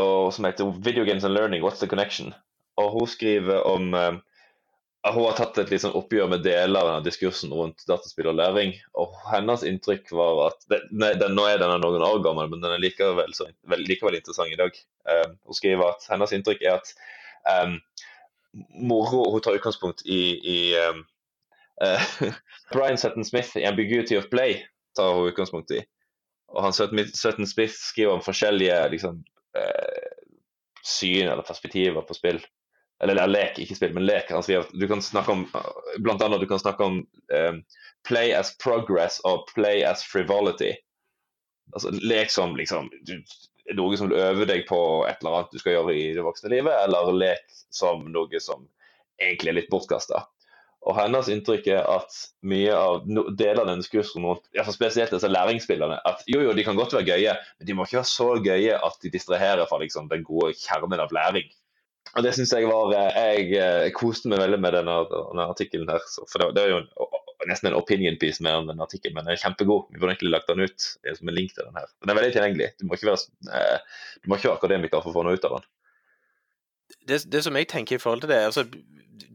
og 0.00 0.32
som 0.32 0.46
heter 0.48 0.70
'Video 0.84 1.04
Games 1.04 1.24
and 1.24 1.34
Learning 1.34 1.62
What's 1.64 1.82
the 1.82 1.88
Connection?' 1.90 2.34
Og 2.78 2.90
Hun 2.90 3.06
skriver 3.06 3.60
om 3.66 3.94
um, 3.94 4.22
hun 5.06 5.24
har 5.24 5.36
tatt 5.38 5.58
et 5.58 5.80
sånn 5.80 5.94
oppgjør 5.96 6.28
med 6.28 6.42
deler 6.42 6.88
av 6.96 7.04
diskursen 7.04 7.52
rundt 7.54 7.84
dataspill 7.88 8.30
og 8.32 8.38
læring. 8.38 8.74
og 8.94 9.14
Hennes 9.32 9.62
inntrykk 9.62 10.10
var 10.12 10.48
at 10.48 10.64
det, 10.68 10.80
nei, 10.90 11.12
den, 11.14 11.36
Nå 11.36 11.46
er 11.48 11.60
denne 11.60 11.78
noen 11.78 12.02
år 12.02 12.22
gammel, 12.24 12.48
men 12.50 12.60
den 12.60 12.74
er 12.74 12.82
likevel, 12.82 13.34
så, 13.34 13.48
vel, 13.70 13.84
likevel 13.88 14.18
interessant 14.18 14.52
i 14.52 14.58
dag. 14.58 14.74
Um, 15.04 15.36
hun 15.46 15.54
skriver 15.54 15.92
at 15.92 16.08
hennes 16.10 16.34
inntrykk 16.34 16.64
er 16.66 16.80
at 16.80 16.92
um, 17.62 17.78
moro 18.74 19.30
Hun 19.30 19.40
tar 19.44 19.56
utgangspunkt 19.58 20.02
i, 20.04 20.20
i 20.42 20.58
um, 21.80 22.26
eh, 22.26 22.34
Brian 22.72 22.98
Sutton 22.98 23.24
Smith 23.24 23.56
i 23.56 23.64
'Ambiguity 23.64 24.18
of 24.18 24.28
Play' 24.30 24.62
tar 24.96 25.14
hun 25.14 25.28
utgangspunkt 25.28 25.70
i. 25.70 25.82
Og 26.48 26.62
han 26.62 26.72
Sutton 26.72 27.46
Smith 27.46 27.74
skriver 27.74 28.12
om 28.12 28.22
forskjellige 28.24 28.88
liksom, 28.88 29.24
eh, 29.58 30.08
syn 30.84 31.28
eller 31.28 31.42
perspektiver 31.42 32.02
på 32.02 32.14
spill. 32.14 32.40
Eller, 33.02 33.14
eller 33.14 33.26
lek, 33.26 33.58
ikke 33.58 33.76
spill, 33.76 33.92
men 33.94 34.06
lek. 34.06 34.30
Han 34.30 34.42
skriver 34.42 34.66
at 34.66 34.72
du 34.74 34.88
kan 34.88 35.02
snakke 35.02 35.32
om 35.32 35.44
blant 36.02 36.22
annet 36.24 36.40
du 36.40 36.48
kan 36.50 36.58
snakke 36.58 36.84
om 36.84 37.02
eh, 37.34 37.60
play 38.08 38.32
as 38.34 38.56
progress 38.58 39.20
og 39.28 39.46
play 39.52 39.84
as 39.86 40.02
frivolity. 40.02 40.72
Altså 41.74 41.92
lek 41.92 42.32
som 42.32 42.56
liksom 42.56 42.88
du, 43.06 43.18
noe 43.76 43.96
som 44.00 44.08
du 44.08 44.16
øver 44.16 44.48
deg 44.48 44.64
på 44.68 44.80
et 45.06 45.20
eller 45.20 45.36
annet 45.36 45.52
du 45.52 45.60
skal 45.60 45.76
gjøre 45.76 45.94
i 45.94 46.08
det 46.16 46.24
voksne 46.24 46.50
livet, 46.52 46.74
eller 46.86 47.12
lek 47.12 47.44
som 47.70 48.06
noe 48.10 48.42
som 48.42 48.64
egentlig 49.20 49.52
er 49.52 49.58
litt 49.60 49.70
bortkasta. 49.72 50.24
Og 50.88 50.96
hennes 50.96 51.28
inntrykk 51.28 51.66
er 51.74 51.84
at 51.84 52.14
mye 52.48 52.72
av 52.72 53.02
deler 53.36 53.60
av 53.60 53.66
denne 53.68 53.82
diskursen 53.82 54.24
rundt 54.24 54.46
i 54.56 54.64
spesielt 54.72 55.12
disse 55.12 55.28
læringsspillene, 55.28 55.98
at 56.08 56.22
jo, 56.30 56.40
jo, 56.46 56.54
de 56.56 56.64
kan 56.64 56.78
godt 56.78 56.96
være 56.96 57.10
gøye, 57.10 57.34
men 57.58 57.68
de 57.68 57.76
må 57.76 57.84
ikke 57.84 58.00
være 58.00 58.08
så 58.08 58.28
gøye 58.40 58.78
at 58.88 58.96
de 59.04 59.12
distraherer 59.12 59.68
fra 59.68 59.82
liksom, 59.82 60.08
den 60.08 60.24
gode 60.24 60.54
kjernen 60.56 61.04
av 61.04 61.12
læring. 61.12 61.50
Og 62.16 62.24
Det 62.24 62.32
syns 62.34 62.54
jeg 62.56 62.64
var 62.70 62.94
Jeg, 62.96 63.50
jeg 63.52 63.92
koste 63.92 64.30
meg 64.32 64.40
veldig 64.40 64.58
med 64.64 64.78
denne, 64.78 64.94
denne 65.12 65.48
artikkelen 65.52 65.90
her. 65.92 66.04
For 66.24 66.40
det, 66.40 66.54
det 66.56 66.64
er 66.64 66.72
jo 66.72 66.78
en, 66.80 67.18
nesten 67.50 67.68
en 67.70 67.76
opinion 67.78 68.16
piece 68.20 68.42
mer 68.44 68.62
enn 68.62 68.72
en 68.72 68.84
artikkel, 68.84 69.12
men 69.14 69.26
den 69.26 69.36
er 69.36 69.42
kjempegod. 69.42 69.90
Vi 69.92 70.00
burde 70.00 70.14
egentlig 70.16 70.32
lagt 70.32 70.48
den 70.48 70.64
ut 70.64 70.88
som 71.04 71.28
en 71.28 71.36
link 71.36 71.52
til 71.52 71.68
den 71.68 71.76
her. 71.76 71.90
Den 72.00 72.12
er 72.12 72.18
veldig 72.18 72.32
tilgjengelig. 72.34 72.70
Du 72.80 72.88
må 72.88 72.96
ikke 72.96 73.10
være, 73.10 73.28
eh, 73.60 74.00
du 74.22 74.30
må 74.30 74.38
ikke 74.38 74.50
være 74.50 74.60
akademiker 74.62 75.04
for 75.04 75.12
å 75.12 75.18
få 75.18 75.26
noe 75.26 75.36
ut 75.36 75.46
av 75.50 75.58
den. 75.58 75.68
Det, 77.08 77.22
det 77.32 77.42
som 77.44 77.56
jeg 77.56 77.68
tenker 77.68 77.96
i 77.96 78.02
forhold 78.02 78.24
til 78.24 78.32
det, 78.32 78.40
altså, 78.48 78.64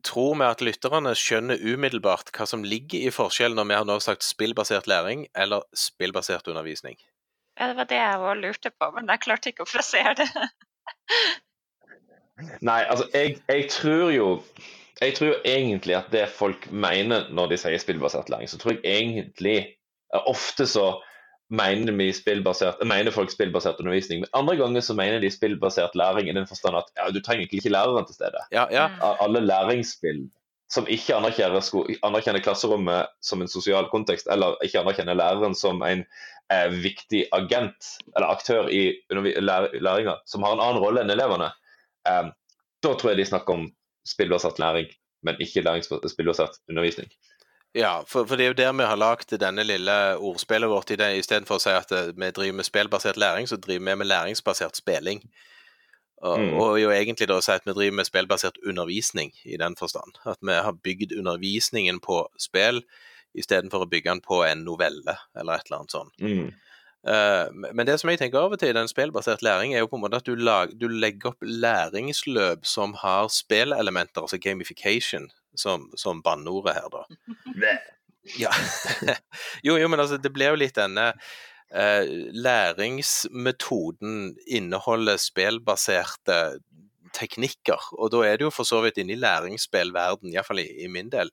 tror 0.03 0.36
vi 0.39 0.48
at 0.48 0.63
lytterne 0.65 1.13
skjønner 1.17 1.62
umiddelbart 1.62 2.31
hva 2.36 2.48
som 2.50 2.65
ligger 2.67 3.07
i 3.07 3.13
forskjellen 3.13 3.57
når 3.60 3.69
vi 3.69 3.79
har 3.79 3.88
nå 3.88 3.98
sagt 4.03 4.25
spillbasert 4.25 4.89
læring 4.89 5.27
eller 5.38 5.65
spillbasert 5.77 6.50
undervisning? 6.51 6.98
Ja, 7.60 7.69
det 7.69 7.77
var 7.77 7.89
det 7.89 8.00
jeg 8.00 8.19
òg 8.19 8.39
lurte 8.41 8.74
på, 8.74 8.89
men 8.95 9.10
jeg 9.12 9.24
klarte 9.24 9.53
ikke 9.53 9.67
å 9.67 9.69
frasere 9.69 10.15
det. 10.17 10.29
Nei, 12.69 12.81
altså, 12.81 13.05
jeg, 13.13 13.38
jeg 13.48 13.69
tror 13.69 14.10
jo 14.12 14.27
jeg 15.01 15.15
tror 15.17 15.27
jo 15.27 15.39
egentlig 15.45 15.95
at 15.98 16.12
det 16.13 16.27
folk 16.31 16.65
mener 16.72 17.27
når 17.33 17.51
de 17.51 17.57
sier 17.60 17.81
spillbasert 17.81 18.29
læring, 18.31 18.50
så 18.50 18.60
tror 18.62 18.77
jeg 18.77 18.86
egentlig 18.86 19.57
Ofte 20.29 20.67
så 20.69 21.01
mener, 21.50 21.91
mener 22.85 23.12
folk 23.12 23.31
spillbasert 23.31 23.79
undervisning, 23.79 24.23
men 24.23 24.29
andre 24.33 24.55
ganger 24.57 24.81
så 24.81 24.95
mener 24.97 25.19
de 25.19 25.31
spillbasert 25.31 25.95
læring 25.95 26.29
i 26.29 26.35
den 26.35 26.47
forstand 26.47 26.77
at 26.79 26.91
ja, 26.97 27.09
du 27.12 27.19
trenger 27.21 27.47
ikke 27.51 27.69
læreren 27.69 28.05
til 28.05 28.15
stede. 28.15 28.45
Ja, 28.51 28.65
ja. 28.71 28.88
Mm. 28.88 29.17
Alle 29.25 29.43
læringsspill 29.45 30.23
som 30.73 30.88
ikke 30.89 31.15
anerkjenner, 31.15 31.62
anerkjenner 32.05 32.41
klasserommet 32.41 33.12
som 33.21 33.43
en 33.43 33.51
sosial 33.51 33.89
kontekst, 33.91 34.29
eller 34.31 34.55
ikke 34.65 34.81
anerkjenner 34.81 35.17
læreren 35.17 35.55
som 35.55 35.83
en, 35.85 36.05
eh, 36.51 36.69
viktig 36.71 37.27
agent 37.31 37.91
eller 38.15 38.27
aktør 38.27 38.69
i 38.69 38.95
læringa, 39.12 40.17
som 40.25 40.43
har 40.43 40.55
en 40.55 40.63
annen 40.63 40.81
rolle 40.81 41.03
enn 41.03 41.13
elevene, 41.13 41.51
eh, 42.07 42.31
da 42.83 42.95
tror 42.95 43.13
jeg 43.13 43.17
de 43.21 43.25
snakker 43.25 43.53
om 43.53 43.69
spillbasert 44.07 44.59
læring, 44.59 44.89
men 45.23 45.38
ikke 45.39 45.63
spillbasert 45.83 46.57
undervisning. 46.69 47.07
Ja, 47.74 48.03
for, 48.08 48.27
for, 48.30 48.38
det 48.38 48.46
er 48.46 48.51
jo 48.51 48.58
der 48.60 48.74
vi 48.77 48.86
har 48.86 49.00
lagd 49.01 49.34
denne 49.42 49.63
lille 49.65 49.94
ordspillet 50.22 50.70
vårt. 50.70 50.92
Istedenfor 50.94 51.58
å 51.58 51.63
si 51.63 51.74
at 51.74 51.92
eh, 51.92 52.12
vi 52.13 52.30
driver 52.30 52.60
med 52.60 52.68
spillbasert 52.68 53.18
læring, 53.18 53.50
så 53.50 53.58
driver 53.58 53.88
vi 53.88 53.96
med 53.98 54.10
læringsbasert 54.12 54.77
spilling. 54.77 55.24
Og, 56.24 56.39
mm. 56.39 56.51
og 56.62 56.77
jo 56.80 56.92
egentlig 56.94 57.27
da 57.27 57.39
å 57.42 57.44
si 57.44 57.51
at 57.51 57.65
vi 57.68 57.74
driver 57.75 57.98
med 57.98 58.08
spillbasert 58.08 58.62
undervisning 58.63 59.34
i 59.44 59.58
den 59.60 59.75
forstand. 59.80 60.22
At 60.30 60.39
vi 60.46 60.56
har 60.56 60.77
bygd 60.86 61.18
undervisningen 61.18 62.00
på 62.03 62.22
spill 62.39 62.84
istedenfor 63.34 63.84
å 63.84 63.89
bygge 63.89 64.12
den 64.12 64.22
på 64.24 64.44
en 64.46 64.62
novelle 64.63 65.18
eller 65.34 65.58
et 65.58 65.68
eller 65.68 65.82
annet 65.82 65.96
sånt. 65.98 66.13
Mm. 66.22 66.53
Uh, 67.03 67.50
men 67.75 67.84
det 67.89 67.98
som 68.00 68.08
jeg 68.08 68.22
tenker 68.22 68.39
av 68.39 68.53
og 68.53 68.62
til 68.62 68.72
i 68.72 68.77
den 68.77 68.88
spillbasert 68.88 69.42
læring, 69.44 69.74
er 69.74 69.82
jo 69.82 69.89
på 69.92 69.98
en 69.98 70.06
måte 70.06 70.22
at 70.22 70.30
du, 70.30 70.38
lag, 70.39 70.72
du 70.80 70.86
legger 70.88 71.34
opp 71.34 71.44
læringsløp 71.44 72.63
som 72.70 72.94
har 73.01 73.27
spillelementer, 73.34 74.24
altså 74.24 74.39
gamification, 74.39 75.27
som, 75.55 75.89
som 76.00 76.22
banneordet 76.25 76.77
her, 76.77 76.89
da. 76.93 77.05
ja. 78.43 78.51
jo, 79.67 79.77
jo, 79.77 79.89
men 79.89 80.00
altså, 80.00 80.19
det 80.22 80.33
ble 80.33 80.51
jo 80.51 80.60
litt 80.60 80.77
denne 80.79 81.12
eh, 81.13 82.03
Læringsmetoden 82.33 84.33
inneholder 84.48 85.19
spillbaserte 85.22 86.39
teknikker, 87.13 87.91
og 88.00 88.13
da 88.13 88.24
er 88.25 88.39
det 88.39 88.48
jo 88.48 88.53
for 88.53 88.67
så 88.67 88.81
vidt 88.86 88.98
inne 89.01 89.13
i 89.13 89.22
læringsspillverden, 89.22 90.33
iallfall 90.33 90.63
i, 90.63 90.69
i 90.86 90.89
min 90.89 91.12
del. 91.13 91.29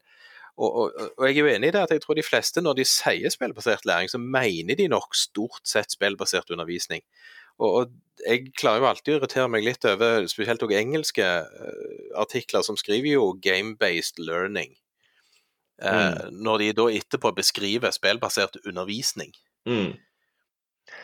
Og, 0.61 0.69
og, 0.69 0.97
og, 1.17 1.23
jeg 1.25 1.39
er 1.39 1.41
jo 1.41 1.53
enig 1.55 1.71
i 1.71 1.73
det 1.73 1.85
at 1.87 1.93
jeg 1.95 2.03
tror 2.05 2.19
de 2.19 2.27
fleste, 2.27 2.61
når 2.61 2.77
de 2.77 2.85
sier 2.85 3.33
spillbasert 3.33 3.87
læring, 3.89 4.11
så 4.13 4.21
mener 4.21 4.77
de 4.77 4.91
nok 4.93 5.17
stort 5.17 5.65
sett 5.65 5.95
spillbasert 5.95 6.53
undervisning. 6.53 7.01
Og, 7.61 7.71
og 7.81 8.27
jeg 8.27 8.51
klarer 8.59 8.83
jo 8.83 8.91
alltid 8.91 9.15
å 9.15 9.19
irritere 9.21 9.51
meg 9.53 9.65
litt 9.65 9.87
over 9.89 10.27
spesielt 10.29 10.63
også 10.65 10.77
engelske 10.77 11.27
uh, 11.27 12.05
artikler 12.21 12.65
som 12.67 12.79
skriver 12.81 13.15
jo 13.15 13.33
game-based 13.43 14.21
learning. 14.21 14.75
Uh, 15.81 16.29
mm. 16.29 16.41
Når 16.45 16.65
de 16.65 16.71
da 16.77 16.87
etterpå 16.99 17.33
beskriver 17.37 17.95
spillbasert 17.97 18.61
undervisning. 18.67 19.33
Mm. 19.69 19.95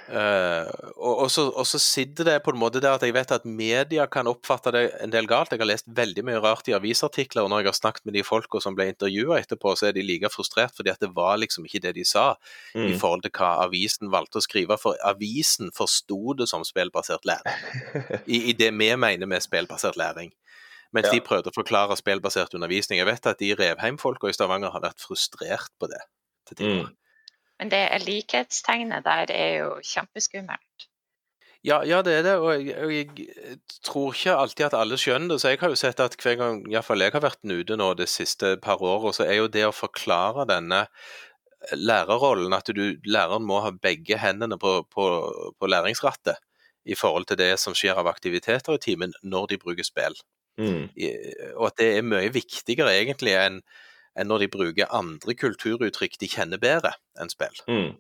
Uh, 0.07 0.71
og, 0.95 1.15
og, 1.25 1.31
så, 1.35 1.49
og, 1.51 1.65
så, 1.67 1.81
sitter 1.83 2.29
det 2.29 2.35
på 2.45 2.53
en 2.55 2.59
måte 2.61 2.79
der 2.79 2.95
at 2.95 3.03
jeg 3.03 3.15
vet 3.17 3.33
at 3.35 3.47
media 3.49 4.05
kan 4.07 4.29
oppfatte 4.31 4.71
det 4.75 4.83
en 5.03 5.11
del 5.11 5.27
galt. 5.27 5.51
Jeg 5.51 5.59
har 5.59 5.67
lest 5.67 5.89
veldig 5.91 6.23
mye 6.29 6.43
rart 6.45 6.69
i 6.71 6.77
avisartikler, 6.77 7.43
og 7.43 7.51
når 7.51 7.65
jeg 7.65 7.71
har 7.73 7.79
snakket 7.81 8.07
med 8.07 8.15
de 8.15 8.23
folka 8.27 8.61
som 8.63 8.77
ble 8.79 8.87
intervjua 8.93 9.41
etterpå, 9.41 9.75
så 9.75 9.89
er 9.89 9.97
de 9.97 10.05
like 10.07 10.31
frustrert 10.31 10.77
fordi 10.79 10.93
at 10.93 11.03
det 11.03 11.11
var 11.17 11.41
liksom 11.43 11.67
ikke 11.67 11.83
det 11.89 11.97
de 11.99 12.05
sa 12.07 12.29
mm. 12.77 12.87
i 12.87 12.95
forhold 13.01 13.25
til 13.27 13.35
hva 13.35 13.57
avisen 13.65 14.13
valgte 14.13 14.39
å 14.39 14.47
skrive. 14.47 14.79
For 14.79 14.99
avisen 15.07 15.73
forsto 15.75 16.37
det 16.39 16.47
som 16.53 16.63
spillbasert 16.67 17.27
læring, 17.27 17.65
I, 18.35 18.45
i, 18.53 18.55
det 18.55 18.71
vi 18.79 18.93
mener 18.95 19.27
med 19.27 19.43
spillbasert 19.43 19.99
læring. 19.99 20.31
Mens 20.95 21.11
ja. 21.11 21.17
de 21.17 21.25
prøvde 21.27 21.51
å 21.51 21.57
forklare 21.57 21.97
spillbasert 21.99 22.55
undervisning. 22.55 23.01
Jeg 23.03 23.09
vet 23.09 23.27
at 23.27 23.43
de 23.43 23.51
Revheim-folka 23.59 24.31
i 24.31 24.37
Stavanger 24.37 24.71
har 24.71 24.85
vært 24.87 25.03
frustrert 25.03 25.75
på 25.81 25.91
det 25.91 26.05
til 26.47 26.61
tider. 26.63 26.87
Mm. 26.87 26.95
Men 27.61 27.73
det 27.73 27.83
likhetstegnet 28.05 29.05
der 29.07 29.33
er 29.33 29.53
jo 29.61 29.71
kjempeskummelt. 29.85 30.89
Ja, 31.67 31.81
ja, 31.83 31.99
det 32.07 32.13
er 32.15 32.23
det, 32.23 32.35
og 32.39 32.53
jeg, 32.63 32.77
og 32.79 32.93
jeg, 32.95 33.29
tror 33.83 34.13
ikke 34.15 34.35
alltid 34.39 34.69
at 34.69 34.77
alle 34.79 34.99
skjønner 35.01 35.35
det. 35.35 35.41
Så 35.43 35.51
jeg 35.51 35.59
har 35.59 35.73
jo 35.73 35.79
sett 35.81 36.03
at 36.05 36.15
hver 36.23 36.37
gang 36.39 36.61
iallfall 36.71 37.03
jeg 37.03 37.15
har 37.17 37.25
vært 37.25 37.43
ute 37.43 37.79
nå 37.81 37.89
det 37.99 38.07
siste 38.13 38.55
par 38.63 38.83
året, 38.85 39.17
så 39.17 39.27
er 39.27 39.41
jo 39.41 39.49
det 39.51 39.65
å 39.67 39.75
forklare 39.75 40.47
denne 40.47 40.85
lærerrollen, 41.75 42.55
at 42.55 42.71
du, 42.77 42.85
læreren 43.05 43.47
må 43.47 43.59
ha 43.65 43.73
begge 43.73 44.19
hendene 44.21 44.59
på, 44.63 44.79
på, 44.93 45.07
på, 45.59 45.67
læringsrattet 45.67 46.39
i 46.87 46.95
forhold 46.95 47.27
til 47.27 47.41
det 47.41 47.57
som 47.59 47.75
skjer 47.75 47.99
av 47.99 48.07
aktiviteter 48.07 48.77
i 48.77 48.83
timen 48.83 49.17
når 49.27 49.51
de 49.51 49.59
bruker 49.65 49.87
spill. 49.87 50.15
Mm. 50.61 50.87
Og 51.57 51.65
at 51.67 51.81
det 51.81 51.89
er 51.97 52.07
mye 52.07 52.31
viktigere 52.33 52.95
egentlig 52.95 53.35
enn 53.41 53.59
enn 54.17 54.31
når 54.31 54.45
de 54.45 54.53
bruker 54.53 54.93
andre 54.95 55.37
kulturuttrykk 55.37 56.19
de 56.21 56.31
kjenner 56.33 56.61
bedre 56.61 56.97
enn 57.21 57.33
spill. 57.33 57.63
Mm. 57.69 57.95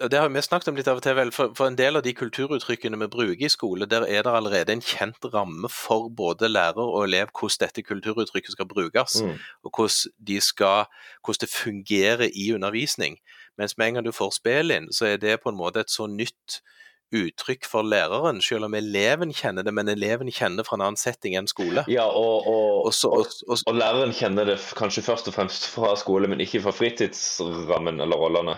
Det 0.00 0.16
har 0.16 0.30
vi 0.32 0.40
snakket 0.40 0.70
om 0.70 0.78
litt 0.78 0.88
av 0.88 0.96
og 0.96 1.04
til, 1.04 1.12
vel, 1.18 1.30
for, 1.34 1.50
for, 1.52 1.68
en 1.68 1.76
del 1.76 1.98
av 1.98 2.04
de 2.06 2.14
kulturuttrykkene 2.16 2.96
vi 3.02 3.08
bruker 3.12 3.44
i 3.44 3.50
skole, 3.52 3.84
der 3.84 4.06
er 4.08 4.24
det 4.24 4.32
allerede 4.32 4.72
en 4.72 4.80
kjent 4.80 5.26
ramme 5.34 5.68
for 5.68 6.08
både 6.08 6.48
lærer 6.48 6.80
og 6.80 7.04
elev 7.04 7.28
hvordan 7.36 7.66
dette 7.66 7.84
kulturuttrykket 7.84 8.56
skal 8.56 8.68
brukes, 8.70 9.18
mm. 9.20 9.34
og 9.68 9.74
hvordan, 9.76 10.14
de 10.30 10.38
skal, 10.40 10.88
hvordan, 11.20 11.42
det 11.44 11.52
fungerer 11.52 12.30
i 12.32 12.48
undervisning. 12.54 13.18
Mens 13.60 13.76
med 13.76 13.90
en 13.90 13.98
gang 13.98 14.08
du 14.08 14.16
får 14.16 14.38
spill 14.38 14.72
inn, 14.72 14.88
så 14.88 15.10
er 15.10 15.20
det 15.20 15.42
på 15.42 15.52
en 15.52 15.60
måte 15.60 15.84
et 15.84 15.92
så 15.92 16.08
nytt 16.08 16.62
uttrykk 17.10 17.66
for 17.66 17.86
læreren, 17.86 18.40
selv 18.44 18.68
om 18.68 18.74
eleven 18.78 19.32
kjenner 19.34 19.66
det, 19.66 19.74
men 19.74 19.90
eleven 19.90 20.30
kjenner 20.32 20.66
fra 20.66 20.78
en 20.78 20.84
annen 20.86 21.00
setting 21.00 21.36
enn 21.38 21.50
skole. 21.50 21.84
Ja, 21.90 22.06
og, 22.06 22.46
og, 22.46 22.86
Også, 22.90 23.10
og, 23.10 23.26
og, 23.66 23.74
læreren 23.74 24.14
kjenner 24.16 24.48
det 24.48 24.58
kanskje 24.78 25.04
først 25.06 25.30
og 25.30 25.36
fremst 25.36 25.68
fra 25.74 25.94
skole, 25.98 26.30
men 26.30 26.42
ikke 26.42 26.62
fra 26.64 26.74
fritidsrammen 26.74 28.00
eller 28.00 28.20
rollene. 28.20 28.56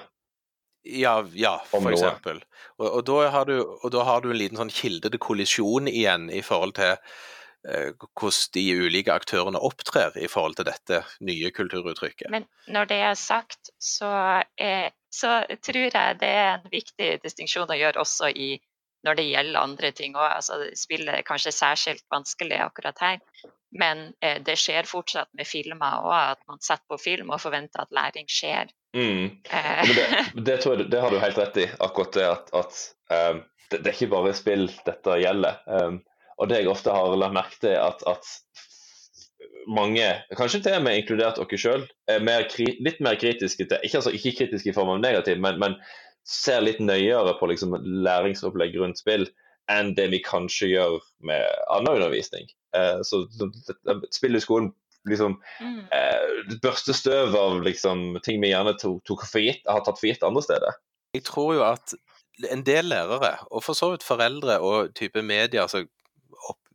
Ja, 0.85 1.21
ja 1.33 1.57
for 1.71 1.93
eksempel. 1.93 2.43
Og, 2.83 3.03
da 3.07 3.29
har 3.31 3.47
du, 3.47 3.59
og 3.63 3.93
da 3.95 4.07
har 4.07 4.23
du 4.23 4.33
en 4.33 4.41
liten 4.41 4.59
sånn 4.59 4.73
kilde 4.73 5.13
til 5.13 5.23
kollisjon 5.23 5.89
igjen 5.91 6.29
i 6.35 6.43
forhold 6.45 6.75
til 6.79 6.97
eh, 6.97 7.93
hvordan 8.19 8.57
de 8.57 8.65
ulike 8.83 9.15
aktørene 9.15 9.63
opptrer 9.63 10.17
i 10.19 10.29
forhold 10.31 10.59
til 10.59 10.67
dette 10.69 11.05
nye 11.23 11.53
kulturuttrykket. 11.55 12.29
Men 12.35 12.49
når 12.67 12.91
det 12.91 13.01
er 13.13 13.21
sagt, 13.21 13.71
så 13.79 14.11
er 14.59 14.91
så 15.13 15.43
tror 15.61 15.89
jeg 15.89 16.19
det 16.21 16.29
er 16.29 16.53
en 16.57 16.69
viktig 16.73 17.09
distinksjon 17.23 17.71
å 17.71 17.79
gjøre 17.79 18.01
også 18.01 18.31
i, 18.33 18.55
når 19.05 19.19
det 19.19 19.27
gjelder 19.29 19.61
andre 19.61 19.91
ting 19.97 20.15
òg. 20.17 20.29
Altså, 20.39 20.61
spillet 20.79 21.19
er 21.19 21.27
kanskje 21.27 21.53
særskilt 21.55 22.05
vanskelig 22.13 22.61
akkurat 22.65 23.03
her, 23.05 23.19
men 23.79 24.07
eh, 24.25 24.39
det 24.45 24.57
skjer 24.61 24.89
fortsatt 24.89 25.31
med 25.37 25.49
filmer 25.49 26.01
òg, 26.01 26.15
at 26.37 26.43
man 26.49 26.63
setter 26.65 26.87
på 26.93 27.01
film 27.01 27.33
og 27.33 27.43
forventer 27.45 27.85
at 27.85 27.93
læring 27.95 28.29
skjer. 28.31 28.73
Mm. 28.97 29.39
Eh. 29.49 29.83
Det, 29.89 30.07
det, 30.35 30.59
jeg, 30.65 30.89
det, 30.89 31.01
har 31.01 31.13
du 31.13 31.21
helt 31.21 31.41
rett 31.41 31.61
i, 31.61 31.69
akkurat 31.81 32.17
det 32.17 32.27
at, 32.29 32.53
at 32.57 32.81
um, 33.13 33.45
det, 33.69 33.79
det, 33.79 33.87
er 33.87 33.97
ikke 33.97 34.13
bare 34.13 34.35
spill 34.37 34.69
dette 34.87 35.21
gjelder. 35.23 35.61
Um, 35.69 36.01
og 36.41 36.49
det 36.49 36.63
jeg 36.63 36.73
ofte 36.73 36.93
har 36.93 37.17
lagt 37.21 37.37
merke 37.37 37.61
til, 37.61 37.77
at, 37.77 38.05
at 38.09 38.29
mange, 39.71 40.07
kanskje 40.37 40.63
til 40.65 40.79
og 40.79 40.87
med 40.87 41.01
inkludert 41.01 41.39
dere 41.39 41.61
sjøl, 41.61 41.85
er 42.11 42.25
mer 42.25 42.49
litt 42.59 42.99
mer 43.05 43.19
kritiske 43.21 43.69
til 43.69 43.85
Ikke, 43.87 44.01
altså, 44.01 44.15
ikke 44.15 44.35
kritiske 44.41 44.73
i 44.73 44.77
form 44.77 44.97
av 44.97 45.03
negativ, 45.03 45.39
men, 45.43 45.61
men 45.63 45.79
ser 46.27 46.63
litt 46.63 46.81
nøyere 46.83 47.37
på 47.39 47.49
liksom, 47.51 47.77
læringsopplegg 48.05 48.77
rundt 48.79 49.01
spill 49.03 49.27
enn 49.71 49.93
det 49.99 50.09
vi 50.13 50.23
kanskje 50.25 50.73
gjør 50.73 50.99
med 51.27 51.47
annen 51.71 51.97
undervisning. 51.97 52.49
Eh, 52.77 53.03
så, 53.07 53.25
spill 54.15 54.37
i 54.37 54.43
skolen 54.43 54.73
liksom 55.09 55.37
mm. 55.61 55.79
eh, 55.95 56.57
børste 56.63 56.95
støv 56.95 57.37
av 57.39 57.63
liksom, 57.65 58.19
ting 58.27 58.43
vi 58.43 58.53
gjerne 58.53 58.75
tok, 58.79 59.03
tok 59.09 59.27
for 59.27 59.43
gitt, 59.43 59.63
har 59.67 59.85
tatt 59.87 60.01
for 60.01 60.11
gitt 60.11 60.27
andre 60.27 60.43
steder. 60.45 60.79
Jeg 61.17 61.27
tror 61.29 61.55
jo 61.59 61.65
at 61.67 61.95
en 62.51 62.63
del 62.67 62.89
lærere, 62.91 63.35
og 63.51 63.65
for 63.67 63.79
så 63.79 63.93
vidt 63.93 64.07
foreldre 64.07 64.59
og 64.65 64.95
type 64.99 65.23
medier 65.23 65.67
altså 65.67 65.85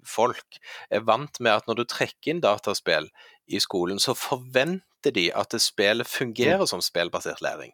folk 0.10 0.60
er 0.90 1.06
vant 1.08 1.40
med 1.40 1.60
at 1.60 1.68
når 1.70 1.82
du 1.82 1.88
trekker 1.90 2.34
inn 2.34 2.44
dataspill 2.44 3.10
i 3.48 3.62
skolen, 3.64 4.00
så 4.00 4.16
forventer 4.18 5.14
de 5.16 5.30
at 5.36 5.54
det 5.54 5.64
spillet 5.64 6.10
fungerer 6.10 6.64
mm. 6.66 6.72
som 6.72 6.84
spillbasert 6.84 7.44
læring. 7.46 7.74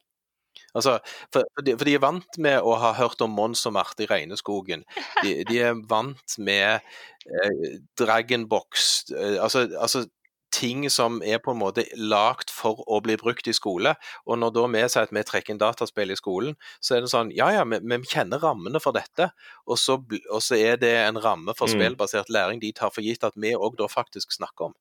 Altså, 0.73 0.97
for, 1.33 1.45
for, 1.53 1.65
de, 1.65 1.93
er 1.93 2.01
vant 2.01 2.39
med 2.41 2.65
å 2.65 2.73
ha 2.81 2.93
hørt 2.97 3.21
om 3.21 3.33
Mons 3.37 3.61
og 3.69 3.75
Marte 3.75 4.05
i 4.05 4.09
Regneskogen. 4.09 4.85
De, 5.21 5.35
de 5.49 5.59
er 5.61 5.77
vant 5.89 6.37
med 6.41 6.81
eh, 7.29 7.65
Dragonbox 7.99 8.89
eh, 9.13 9.37
altså, 9.37 9.67
altså, 9.77 10.07
ting 10.53 10.85
som 10.93 11.19
er 11.25 11.41
på 11.41 11.53
en 11.53 11.59
måte 11.59 11.85
lagt 11.97 12.51
for 12.53 12.83
å 12.85 12.99
bli 13.03 13.15
brukt 13.19 13.47
i 13.49 13.55
skole. 13.55 13.95
Og 14.27 14.39
når 14.39 14.53
da 14.55 14.65
vi 14.75 14.83
sier 14.85 15.07
at 15.07 15.13
vi 15.15 15.25
trekker 15.25 15.53
inn 15.55 15.61
dataspill 15.61 16.13
i 16.13 16.19
skolen, 16.19 16.55
så 16.83 16.97
er 16.97 17.03
det 17.03 17.11
sånn 17.13 17.33
ja 17.35 17.49
ja, 17.55 17.65
vi, 17.67 17.81
vi 17.81 17.99
kjenner 18.05 18.43
rammene 18.43 18.81
for 18.83 18.95
dette. 18.95 19.31
Og 19.65 19.79
så, 19.81 19.97
og 19.97 20.41
så, 20.45 20.57
er 20.59 20.79
det 20.81 20.93
en 21.01 21.19
ramme 21.23 21.55
for 21.57 21.69
mm. 21.69 21.75
spillbasert 21.77 22.33
læring 22.33 22.61
de 22.63 22.73
tar 22.75 22.93
for 22.93 23.05
gitt 23.05 23.25
at 23.25 23.37
vi 23.39 23.55
òg 23.57 23.77
da 23.79 23.89
faktisk 23.91 24.35
snakker 24.35 24.71
om. 24.71 24.77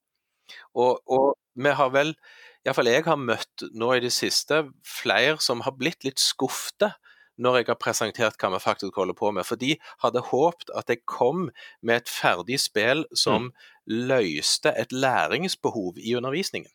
Og, 0.76 1.00
og 1.08 1.32
vi 1.54 1.72
har 1.78 1.92
vel, 1.94 2.12
iallfall 2.66 2.90
jeg 2.90 3.06
har 3.06 3.20
møtt 3.20 3.64
nå 3.72 3.94
i 3.96 4.02
det 4.04 4.12
siste, 4.14 4.66
flere 4.84 5.38
som 5.40 5.64
har 5.66 5.76
blitt 5.78 6.04
litt 6.04 6.20
skuffet 6.20 6.92
når 7.38 7.56
jeg 7.56 7.68
har 7.70 7.80
presentert 7.80 8.36
hva 8.40 8.52
vi 8.54 8.60
faktisk 8.62 8.96
holder 8.96 9.16
på 9.18 9.30
med. 9.30 9.46
For 9.48 9.60
de 9.60 9.76
hadde 10.04 10.24
håpet 10.28 10.72
at 10.76 10.92
jeg 10.92 11.04
kom 11.08 11.48
med 11.82 12.02
et 12.02 12.12
ferdig 12.12 12.60
spill 12.60 13.04
som 13.16 13.50
mm. 13.50 13.52
løste 14.10 14.74
et 14.78 14.92
læringsbehov 14.92 15.98
i 15.98 16.14
undervisningen. 16.16 16.72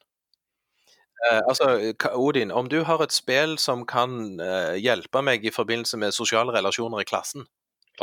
Eh, 1.25 1.41
altså, 1.49 1.93
Odin, 2.13 2.51
om 2.51 2.69
du 2.69 2.83
har 2.83 3.01
et 3.01 3.13
spill 3.13 3.57
som 3.57 3.85
kan 3.89 4.39
eh, 4.39 4.75
hjelpe 4.77 5.23
meg 5.25 5.45
i 5.45 5.53
forbindelse 5.53 5.97
med 5.97 6.13
sosiale 6.13 6.53
relasjoner 6.53 7.01
i 7.01 7.07
klassen 7.09 7.47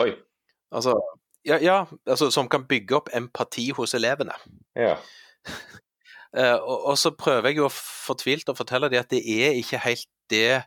Oi. 0.02 0.10
Altså, 0.74 0.96
ja, 1.46 1.60
ja 1.62 1.84
altså, 2.06 2.32
som 2.34 2.48
kan 2.50 2.66
bygge 2.66 2.96
opp 2.96 3.08
empati 3.14 3.68
hos 3.76 3.94
elevene. 3.94 4.34
Ja. 4.74 4.96
eh, 6.38 6.58
og, 6.58 6.78
og, 6.90 6.98
så 6.98 7.14
prøver 7.14 7.52
jeg 7.52 7.62
jo 7.62 7.70
fortvilt 7.70 8.50
å 8.50 8.56
fortelle 8.58 8.90
dem 8.90 9.04
at 9.04 9.14
det 9.14 9.22
er 9.22 9.54
ikke 9.60 9.84
helt 9.84 10.08
det 10.32 10.64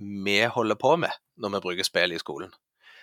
vi 0.00 0.40
holder 0.48 0.78
på 0.80 0.96
med 0.96 1.12
når 1.40 1.56
vi 1.56 1.62
bruker 1.66 1.86
spill 1.86 2.12
i 2.16 2.20
skolen. 2.20 2.52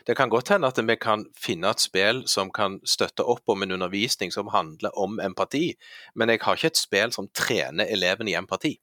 Det 0.07 0.15
kan 0.15 0.29
godt 0.29 0.49
hende 0.53 0.67
at 0.67 0.77
vi 0.87 0.95
kan 0.95 1.25
finne 1.35 1.69
et 1.69 1.83
spill 1.83 2.21
som 2.31 2.51
kan 2.53 2.79
støtte 2.87 3.25
opp 3.27 3.49
om 3.51 3.63
en 3.63 3.75
undervisning 3.75 4.31
som 4.31 4.47
handler 4.53 4.93
om 4.95 5.19
empati, 5.19 5.73
men 6.15 6.29
jeg 6.31 6.39
har 6.43 6.55
ikke 6.55 6.71
et 6.71 6.79
spill 6.79 7.11
som 7.11 7.27
trener 7.35 7.91
eleven 7.91 8.29
i 8.31 8.37
empati. 8.39 8.77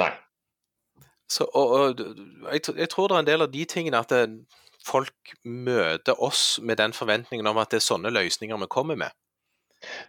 Nei. 0.00 0.10
Så, 1.30 1.46
og, 1.54 1.70
og, 1.70 2.00
jeg, 2.52 2.62
jeg, 2.76 2.88
tror 2.90 3.08
det 3.08 3.16
er 3.16 3.22
en 3.22 3.28
del 3.28 3.46
av 3.46 3.52
de 3.52 3.64
tingene 3.70 4.00
at 4.02 4.10
det, 4.10 4.24
folk 4.82 5.34
møter 5.44 6.18
oss 6.18 6.58
med 6.62 6.80
den 6.80 6.92
forventningen 6.96 7.46
om 7.46 7.60
at 7.60 7.70
det 7.70 7.78
er 7.78 7.86
sånne 7.86 8.10
løsninger 8.10 8.58
vi 8.64 8.70
kommer 8.70 8.98
med. 8.98 9.14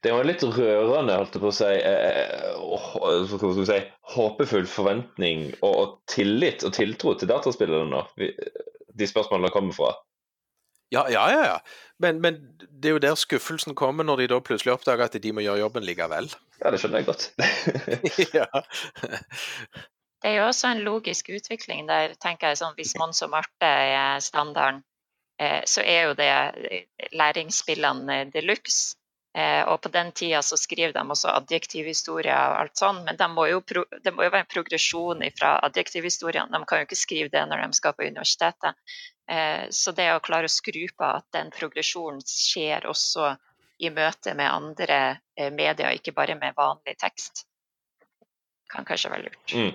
Det 0.01 0.09
er 0.09 0.15
jo 0.15 0.21
en 0.21 0.27
litt 0.27 0.43
rørende, 0.43 1.15
holdt 1.15 1.35
jeg 1.37 1.43
på 1.43 1.49
å 1.51 1.55
si, 1.55 1.71
eh, 1.79 2.07
eh 2.51 3.65
si 3.69 3.79
håpefull 4.15 4.67
forventning 4.67 5.45
og, 5.61 5.71
og, 5.71 5.93
tillit 6.11 6.65
og 6.67 6.75
tiltro 6.75 7.15
til 7.15 7.31
dataspillerne 7.31 7.87
nå, 7.91 8.01
de 8.19 9.07
spørsmålene 9.07 9.53
kommer 9.53 9.77
fra. 9.77 9.93
Ja, 10.91 11.05
ja, 11.09 11.23
ja. 11.31 11.45
ja. 11.45 11.57
Men, 12.03 12.19
men, 12.21 12.41
det 12.59 12.89
er 12.89 12.97
jo 12.97 13.03
der 13.03 13.15
skuffelsen 13.15 13.75
kommer, 13.79 14.03
når 14.03 14.23
de 14.23 14.27
da 14.33 14.41
plutselig 14.43 14.73
oppdager 14.73 15.07
at 15.07 15.15
de 15.23 15.31
må 15.31 15.43
gjøre 15.45 15.63
jobben 15.63 15.87
likevel. 15.87 16.27
Ja, 16.59 16.71
det 16.73 16.81
skjønner 16.81 16.99
jeg 16.99 17.07
godt. 17.07 17.29
ja. 18.39 18.47
Det 20.21 20.29
er 20.29 20.37
jo 20.37 20.47
også 20.49 20.71
en 20.73 20.83
logisk 20.85 21.31
utvikling 21.33 21.87
der, 21.89 22.15
tenker 22.21 22.51
jeg 22.51 22.59
sånn, 22.59 22.75
Hvis 22.77 22.93
Mons 22.99 23.23
og 23.25 23.31
Marte 23.33 23.67
er 23.67 24.19
standarden, 24.21 24.83
eh, 25.41 25.61
så 25.65 25.81
er 25.81 26.09
jo 26.09 26.17
det 26.19 26.31
læringsspillene 27.15 28.25
de 28.33 28.43
luxe. 28.45 28.97
Eh, 29.38 29.63
og 29.63 29.81
på 29.81 29.89
den 29.89 30.11
tida 30.11 30.41
så 30.43 30.57
skriver 30.59 30.91
de 30.93 31.03
også 31.13 31.31
adjektivhistorier 31.31 32.51
og 32.51 32.57
alt 32.65 32.81
sånn, 32.81 33.00
men 33.05 33.15
det 33.19 33.29
må, 33.31 33.45
jo, 33.47 33.61
må 34.11 34.25
jo 34.25 34.33
være 34.33 34.43
en 34.43 34.51
progresjon 34.51 35.23
fra 35.38 35.53
adjektivhistoriene. 35.69 36.51
De 36.51 36.67
kan 36.67 36.81
jo 36.81 36.88
ikke 36.89 37.00
skrive 37.00 37.31
det 37.31 37.45
når 37.47 37.63
de 37.63 37.79
skal 37.79 37.95
på 37.95 38.09
universitetet. 38.09 38.75
Eh, 39.31 39.69
så 39.71 39.95
det 39.95 40.09
å 40.11 40.19
klare 40.23 40.50
å 40.50 40.51
skru 40.51 40.83
på 40.91 41.07
at 41.07 41.29
den 41.38 41.53
progresjonen 41.55 42.19
skjer 42.27 42.89
også 42.91 43.31
i 43.81 43.89
møte 43.95 44.35
med 44.35 44.51
andre 44.51 45.00
eh, 45.39 45.50
medier, 45.53 45.95
ikke 45.95 46.13
bare 46.17 46.35
med 46.35 46.57
vanlig 46.57 46.97
tekst, 47.00 47.45
kan 48.71 48.85
kanskje 48.85 49.13
være 49.13 49.29
lurt. 49.29 49.55
Mm. 49.55 49.71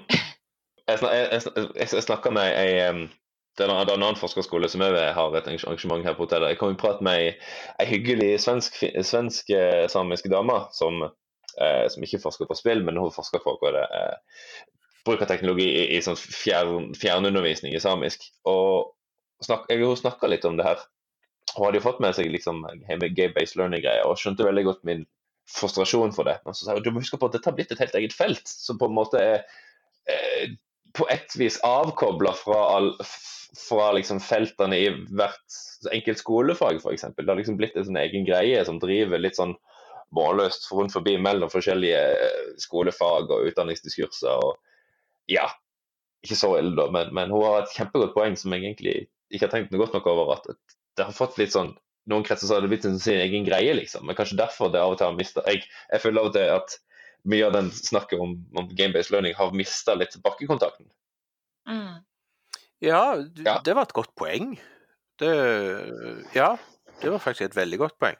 Jeg, 0.86 1.00
jeg, 1.02 1.88
jeg 1.96 2.04
snakka 2.04 2.30
med 2.30 2.52
ei 2.60 3.08
det 3.56 3.64
er 3.64 3.72
en 3.72 3.92
annen 3.96 4.18
forskerskole 4.20 4.68
som 4.68 4.84
òg 4.84 4.96
har 5.16 5.36
et 5.38 5.46
arrangement 5.48 6.04
her 6.04 6.16
på 6.16 6.26
hotellet. 6.26 6.52
Jeg 6.52 6.60
kom 6.60 6.74
i 6.74 6.80
prat 6.80 7.00
med 7.04 7.20
ei, 7.22 7.86
hyggelig 7.88 8.34
svensk-samisk 8.44 9.48
svensk, 9.48 10.28
dame 10.32 10.58
som, 10.76 11.06
eh, 11.56 11.86
som, 11.92 12.04
ikke 12.04 12.20
forsker 12.20 12.48
på 12.48 12.58
spill, 12.58 12.84
men 12.84 13.00
hun 13.00 13.14
forsker 13.14 13.40
på 13.44 13.56
hva 13.62 13.72
det 13.78 13.86
eh, 13.96 14.36
bruk 15.06 15.24
av 15.24 15.30
teknologi 15.30 15.70
i, 15.70 15.86
i 15.96 16.02
sånn 16.04 16.18
fjern, 16.18 16.92
fjernundervisning 17.00 17.76
i 17.76 17.80
samisk. 17.80 18.28
Og 18.50 18.92
snak, 19.44 19.64
Jeg 19.72 19.84
hun 19.84 19.96
snakka 19.96 20.28
litt 20.28 20.44
om 20.44 20.60
det 20.60 20.66
her. 20.66 20.84
Hun 21.54 21.68
hadde 21.68 21.80
jo 21.80 21.86
fått 21.86 22.02
med 22.04 22.16
seg 22.18 22.28
liksom, 22.32 22.64
game-based 22.90 23.56
learning-greier 23.56 24.04
og 24.04 24.18
skjønte 24.20 24.44
veldig 24.44 24.66
godt 24.68 24.84
min 24.88 25.06
frustrasjon 25.48 26.12
for 26.12 26.28
det. 26.28 26.40
Men 26.44 26.56
så 26.58 26.66
sa 26.66 26.76
hun 26.76 26.84
du 26.84 26.92
må 26.92 27.00
huske 27.00 27.16
på 27.20 27.30
at 27.30 27.38
dette 27.38 27.48
har 27.48 27.56
blitt 27.56 27.72
et 27.72 27.80
helt 27.80 27.96
eget 27.96 28.16
felt, 28.16 28.44
som 28.50 28.80
på 28.80 28.90
en 28.90 28.96
måte 28.98 29.22
er 29.22 29.46
eh, 30.10 30.56
på 30.96 31.06
et 31.12 31.34
vis 31.36 31.58
avkobla 31.66 32.32
fra, 32.36 32.60
fra 33.68 33.88
liksom 33.96 34.20
feltene 34.24 34.78
i 34.80 34.90
hvert 35.12 35.60
enkelt 35.92 36.20
skolefag, 36.20 36.80
f.eks. 36.80 37.06
Det 37.16 37.28
har 37.28 37.38
liksom 37.38 37.58
blitt 37.60 37.76
en 37.76 37.86
sånn 37.88 38.00
egen 38.00 38.26
greie 38.28 38.62
som 38.66 38.80
driver 38.82 39.20
litt 39.20 39.38
sånn 39.38 39.54
målløst 40.16 40.68
rundt 40.72 40.94
forbi 40.94 41.16
mellom 41.20 41.50
forskjellige 41.52 42.02
eh, 42.14 42.50
skolefag 42.62 43.32
og 43.34 43.50
utdanningsdiskurser. 43.50 44.38
og 44.38 45.32
ja, 45.32 45.48
ikke 46.24 46.38
så 46.38 46.52
ille, 46.60 46.74
da, 46.78 46.86
men, 46.94 47.12
men, 47.14 47.32
hun 47.34 47.44
har 47.44 47.64
et 47.64 47.74
kjempegodt 47.74 48.14
poeng 48.14 48.38
som 48.38 48.54
jeg 48.54 48.64
egentlig 48.64 48.96
ikke 49.30 49.48
har 49.48 49.54
tenkt 49.56 49.74
noe 49.74 49.82
godt 49.82 49.96
nok 49.98 50.08
over. 50.12 50.38
at 50.38 50.76
det 50.96 51.08
har 51.08 51.16
fått 51.16 51.38
litt 51.40 51.54
sånn 51.54 51.74
Noen 52.06 52.22
kretser 52.22 52.46
så 52.46 52.54
har 52.54 52.62
det 52.62 52.68
blitt 52.70 52.84
sin 52.86 53.18
egen 53.18 53.42
greie, 53.42 53.72
liksom. 53.74 54.04
Men 54.06 54.14
kanskje 54.14 54.36
derfor 54.38 54.68
det 54.70 54.78
av 54.78 54.92
og 54.92 55.00
til 55.00 55.08
har 55.08 55.16
mista 55.18 55.42
jeg, 55.50 55.64
jeg 55.90 56.02
føler 56.04 56.22
av 56.22 56.28
og 56.28 56.36
til 56.36 56.52
at 56.54 56.76
mye 57.26 57.46
av 57.46 57.54
den 57.56 57.70
snakket 57.74 58.22
om, 58.22 58.36
om 58.56 58.70
game-based 58.70 59.14
learning 59.14 59.34
har 59.38 59.54
mista 59.56 59.96
litt 59.98 60.16
bakkekontakten. 60.24 60.88
Mm. 61.68 62.02
Ja, 62.84 63.16
ja, 63.44 63.60
det 63.64 63.74
var 63.74 63.88
et 63.88 63.96
godt 63.96 64.14
poeng. 64.18 64.60
Det, 65.18 65.30
ja, 66.36 66.56
det 67.00 67.10
var 67.10 67.18
faktisk 67.22 67.48
et 67.48 67.56
veldig 67.56 67.78
godt 67.80 67.98
poeng. 67.98 68.16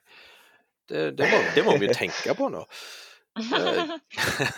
Det, 0.88 1.10
det, 1.18 1.28
må, 1.30 1.38
det 1.54 1.64
må, 1.66 1.76
vi 1.82 1.94
tenke 1.94 2.34
på 2.38 2.48
nå. 2.52 2.64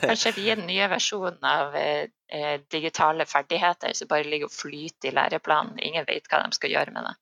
Kanskje 0.05 0.33
vi 0.37 0.51
er 0.53 0.57
den 0.61 0.69
nye 0.69 0.87
versjonen 0.93 1.43
av 1.43 1.75
eh, 1.77 2.05
eh, 2.31 2.61
digitale 2.71 3.27
ferdigheter 3.27 3.93
som 3.97 4.09
bare 4.11 4.29
ligger 4.29 4.47
og 4.47 4.55
flyter 4.55 5.09
i 5.11 5.15
læreplanen. 5.17 5.81
Ingen 5.83 6.07
vet 6.07 6.29
hva 6.31 6.45
de 6.45 6.53
skal 6.55 6.71
gjøre 6.77 6.95
med 6.95 7.03
det. 7.09 7.15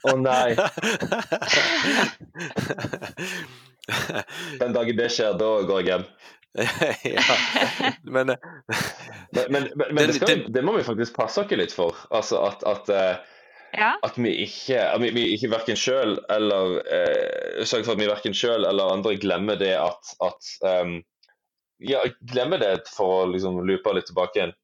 Å 0.00 0.12
oh, 0.12 0.18
nei. 0.20 0.50
Den 4.60 4.72
dagen 4.76 4.96
det 4.96 5.08
skjer, 5.12 5.32
da 5.40 5.62
går 5.66 5.80
jeg 5.80 5.86
hjem. 5.90 6.04
ja, 7.02 7.22
men, 8.02 8.26
men, 9.30 9.46
men, 9.50 9.68
men 9.90 10.06
det, 10.06 10.12
skal, 10.12 10.52
det, 10.52 10.62
må 10.62 10.76
vi 10.76 10.86
faktisk 10.86 11.14
passe 11.16 11.44
oss 11.44 11.52
litt 11.54 11.74
for. 11.74 11.96
Altså 12.10 12.40
at, 12.48 12.64
at, 12.66 12.90
uh, 12.90 13.38
ja. 13.78 13.92
at 14.02 14.18
vi 14.18 14.34
ikke, 14.44 14.80
at 14.82 15.02
vi, 15.02 15.12
vi 15.14 15.28
ikke 15.36 15.52
verken 15.54 15.78
sjøl 15.78 16.18
eller 16.32 16.80
eh, 16.90 17.62
sørger 17.62 17.86
for 17.86 17.94
at 17.94 18.02
vi 18.02 18.10
verken 18.10 18.36
sjøl 18.36 18.66
eller 18.66 18.96
andre 18.96 19.14
glemmer 19.20 19.60
det 19.60 19.76
at, 19.78 20.14
at 20.26 20.50
um, 20.66 20.98
ja, 21.78 22.02
glemmer 22.32 22.60
det 22.60 22.74
for 22.90 23.22
å 23.22 23.30
liksom 23.30 23.62
loope 23.66 23.94
litt 23.94 24.10
tilbake 24.10 24.40
igjen. 24.40 24.56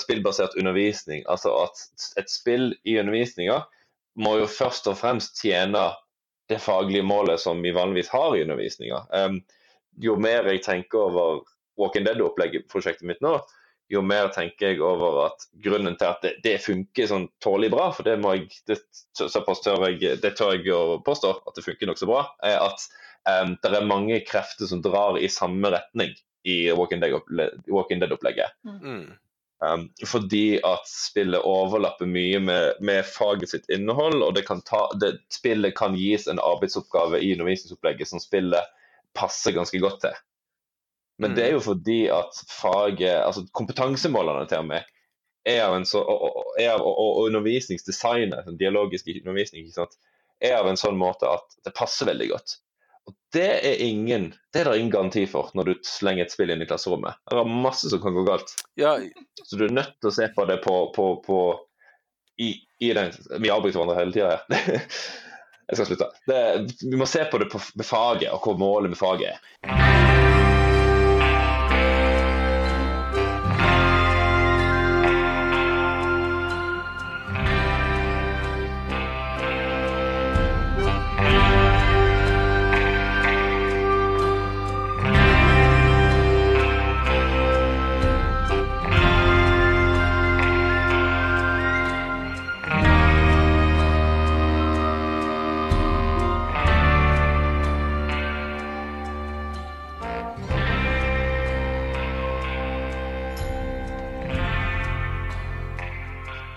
Spillbasert 0.00 0.56
undervisning. 0.58 1.22
Altså 1.30 1.52
at 1.62 1.84
et 2.20 2.32
spill 2.32 2.72
i 2.88 2.98
undervisninga 2.98 3.62
må 4.18 4.38
jo 4.40 4.50
først 4.50 4.88
og 4.90 4.98
fremst 4.98 5.42
tjene 5.42 5.90
det 6.50 6.60
faglige 6.60 7.06
målet 7.06 7.40
som 7.40 7.62
vi 7.64 7.72
vanligvis 7.74 8.10
har 8.12 8.34
i 8.36 8.42
undervisninga. 8.44 9.04
Um, 9.14 9.44
jo 10.02 10.16
mer 10.20 10.48
jeg 10.50 10.64
tenker 10.64 11.06
over 11.08 11.44
Walking 11.80 12.06
Dead-prosjektet 12.06 13.06
mitt 13.08 13.22
nå, 13.24 13.38
jo 13.92 14.00
mer 14.04 14.30
tenker 14.32 14.72
jeg 14.72 14.82
over 14.82 15.26
at 15.26 15.46
grunnen 15.64 15.96
til 16.00 16.08
at 16.08 16.22
det, 16.24 16.34
det 16.44 16.56
funker 16.64 17.08
sånn 17.10 17.26
tålelig 17.44 17.72
bra, 17.74 17.90
for 17.94 18.06
det, 18.06 18.16
må 18.22 18.36
jeg, 18.38 18.48
det, 18.70 18.78
tør 19.18 19.88
jeg, 19.90 20.20
det 20.22 20.32
tør 20.38 20.54
jeg 20.56 20.70
å 20.72 21.00
påstå 21.04 21.34
at 21.44 21.58
det 21.58 21.66
funker 21.66 21.90
nokså 21.90 22.08
bra, 22.08 22.22
er 22.46 22.62
at 22.64 22.86
um, 23.28 23.56
det 23.60 23.74
er 23.74 23.90
mange 23.90 24.22
krefter 24.28 24.70
som 24.70 24.82
drar 24.84 25.18
i 25.20 25.28
samme 25.32 25.74
retning 25.74 26.14
i 26.48 26.56
Walking 26.76 27.02
Dead-opplegget. 27.04 28.56
Mm. 28.64 29.12
Um, 29.64 29.84
fordi 30.04 30.58
at 30.66 30.88
spillet 30.90 31.44
overlapper 31.46 32.08
mye 32.10 32.40
med, 32.42 32.80
med 32.84 33.06
faget 33.08 33.52
sitt 33.52 33.68
innhold, 33.72 34.20
og 34.24 34.34
det 34.36 34.44
kan 34.48 34.64
ta, 34.68 34.86
det, 35.00 35.16
spillet 35.32 35.76
kan 35.78 35.96
gis 35.96 36.26
en 36.28 36.42
arbeidsoppgave 36.42 37.20
i 37.20 37.32
undervisningsopplegget 37.36 38.10
som 38.10 38.22
spillet 38.22 38.72
passer 39.16 39.54
ganske 39.56 39.80
godt 39.82 40.00
til. 40.06 40.16
Men 41.18 41.30
mm. 41.30 41.36
det 41.36 41.44
er 41.46 41.54
jo 41.54 41.62
fordi 41.62 42.00
at 42.10 42.40
faget, 42.50 43.20
altså 43.22 43.44
kompetansemålene 43.54 44.48
til 44.50 44.64
og 44.64 44.68
med, 44.72 44.90
er 45.44 45.62
av 45.66 45.76
en 45.76 45.86
så, 45.86 46.00
og, 46.00 46.40
og, 46.56 46.90
og, 46.90 47.18
undervisningsdesignet, 47.28 48.46
den 48.48 48.58
dialogiske 48.58 49.14
undervisning, 49.20 49.68
er 50.40 50.56
av 50.58 50.68
en 50.68 50.80
sånn 50.80 50.96
måte 50.98 51.28
at 51.28 51.58
det 51.66 51.74
passer 51.76 52.08
veldig 52.08 52.30
godt. 52.32 52.56
Og 53.04 53.14
Det 53.36 53.50
er 53.68 53.82
ingen 53.84 54.30
det 54.54 54.62
er 54.62 54.70
det 54.70 54.78
ingen 54.78 54.94
garanti 54.94 55.26
for 55.28 55.50
når 55.54 55.68
du 55.68 55.74
slenger 55.84 56.24
et 56.24 56.32
spill 56.32 56.54
inn 56.54 56.64
i 56.64 56.68
klasserommet. 56.68 57.20
Det 57.28 57.36
er 57.36 57.50
masse 57.66 57.90
som 57.92 58.00
kan 58.00 58.16
gå 58.16 58.24
galt. 58.24 58.54
Ja. 58.80 58.96
Så 59.42 59.60
du 59.60 59.66
er 59.66 59.76
nødt 59.76 59.98
til 60.00 60.10
å 60.10 60.14
se 60.16 60.30
på 60.32 60.46
det 60.48 60.62
på, 60.64 60.78
på, 60.96 61.08
på 61.26 61.40
i, 62.40 62.54
i, 62.80 62.94
den 62.96 63.12
Vi 63.42 63.52
avbryter 63.52 63.78
hverandre 63.78 63.98
hele 64.00 64.16
tida 64.16 64.32
her. 64.32 64.86
Jeg 65.68 65.78
skal 65.78 65.88
slutte. 65.88 66.10
Det, 66.28 66.40
vi 66.84 67.00
må 67.00 67.08
se 67.08 67.24
på 67.30 67.40
det 67.40 67.48
på, 67.52 67.60
med 67.78 67.88
faget, 67.88 68.30
og 68.34 68.44
hva 68.44 68.56
målet 68.60 68.92
med 68.92 69.00
faget 69.00 69.34
er. 69.34 70.33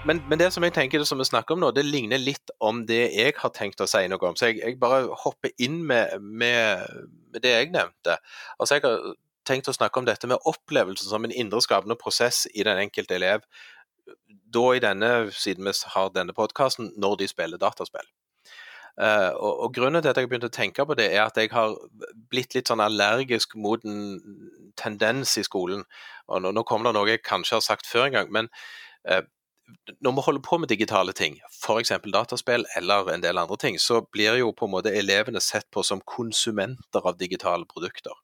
Men, 0.07 0.21
men, 0.29 0.39
det 0.39 0.49
som 0.55 0.63
jeg 0.63 0.73
tenker 0.75 1.01
det 1.01 1.07
som 1.09 1.19
vi 1.19 1.27
snakker 1.27 1.55
om 1.55 1.61
nå, 1.61 1.71
det 1.75 1.85
ligner 1.85 2.21
litt 2.21 2.51
om 2.63 2.85
det 2.89 3.03
jeg 3.11 3.35
har 3.37 3.53
tenkt 3.55 3.83
å 3.83 3.87
si 3.89 4.05
noe 4.07 4.29
om. 4.29 4.37
Så 4.39 4.51
jeg, 4.51 4.61
jeg 4.63 4.79
bare 4.81 5.05
hopper 5.23 5.51
inn 5.63 5.81
med, 5.87 6.17
med, 6.21 6.85
med, 7.31 7.41
det 7.43 7.53
jeg 7.53 7.71
nevnte. 7.75 8.17
Altså 8.57 8.77
Jeg 8.77 8.85
har 8.87 9.09
tenkt 9.47 9.69
å 9.71 9.75
snakke 9.75 9.99
om 9.99 10.07
dette 10.07 10.27
med 10.27 10.43
opplevelsen 10.47 11.09
som 11.11 11.27
en 11.27 11.35
indre 11.35 11.61
skapende 11.63 11.99
prosess 11.99 12.45
i 12.53 12.65
den 12.67 12.79
enkelte 12.87 13.19
elev 13.19 13.43
da 14.47 14.63
i 14.75 14.79
denne, 14.79 15.11
siden 15.35 15.67
vi 15.67 15.73
har 15.93 16.13
denne 16.15 16.35
podkasten, 16.35 16.93
når 16.95 17.19
de 17.21 17.27
spiller 17.27 17.59
dataspill. 17.59 18.07
Uh, 18.97 19.29
og, 19.35 19.51
og, 19.61 19.73
Grunnen 19.75 20.01
til 20.01 20.09
at 20.09 20.17
jeg 20.17 20.25
har 20.25 20.31
begynt 20.31 20.47
å 20.47 20.53
tenke 20.53 20.85
på 20.87 20.95
det, 20.97 21.11
er 21.13 21.27
at 21.27 21.37
jeg 21.37 21.51
har 21.53 21.75
blitt 22.31 22.55
litt 22.57 22.71
sånn 22.71 22.81
allergisk 22.81 23.53
mot 23.59 23.83
en 23.85 24.17
tendens 24.79 25.35
i 25.37 25.45
skolen. 25.45 25.83
og 26.25 26.41
Nå, 26.41 26.53
nå 26.55 26.63
kommer 26.65 26.89
det 26.89 26.97
noe 26.97 27.11
jeg 27.11 27.25
kanskje 27.27 27.59
har 27.59 27.65
sagt 27.65 27.89
før 27.89 28.07
en 28.07 28.15
gang, 28.15 28.31
men 28.33 28.49
uh, 29.05 29.21
når 30.01 30.15
vi 30.15 30.23
holder 30.25 30.43
på 30.43 30.57
med 30.61 30.69
digitale 30.71 31.13
ting, 31.13 31.39
f.eks. 31.51 31.91
dataspill 32.13 32.65
eller 32.77 33.11
en 33.11 33.23
del 33.23 33.37
andre 33.37 33.57
ting, 33.59 33.79
så 33.79 34.01
blir 34.11 34.39
jo 34.39 34.53
på 34.55 34.67
en 34.67 34.73
måte 34.75 34.93
elevene 34.95 35.41
sett 35.43 35.67
på 35.71 35.83
som 35.83 36.03
konsumenter 36.05 37.03
av 37.03 37.17
digitale 37.19 37.67
produkter. 37.69 38.15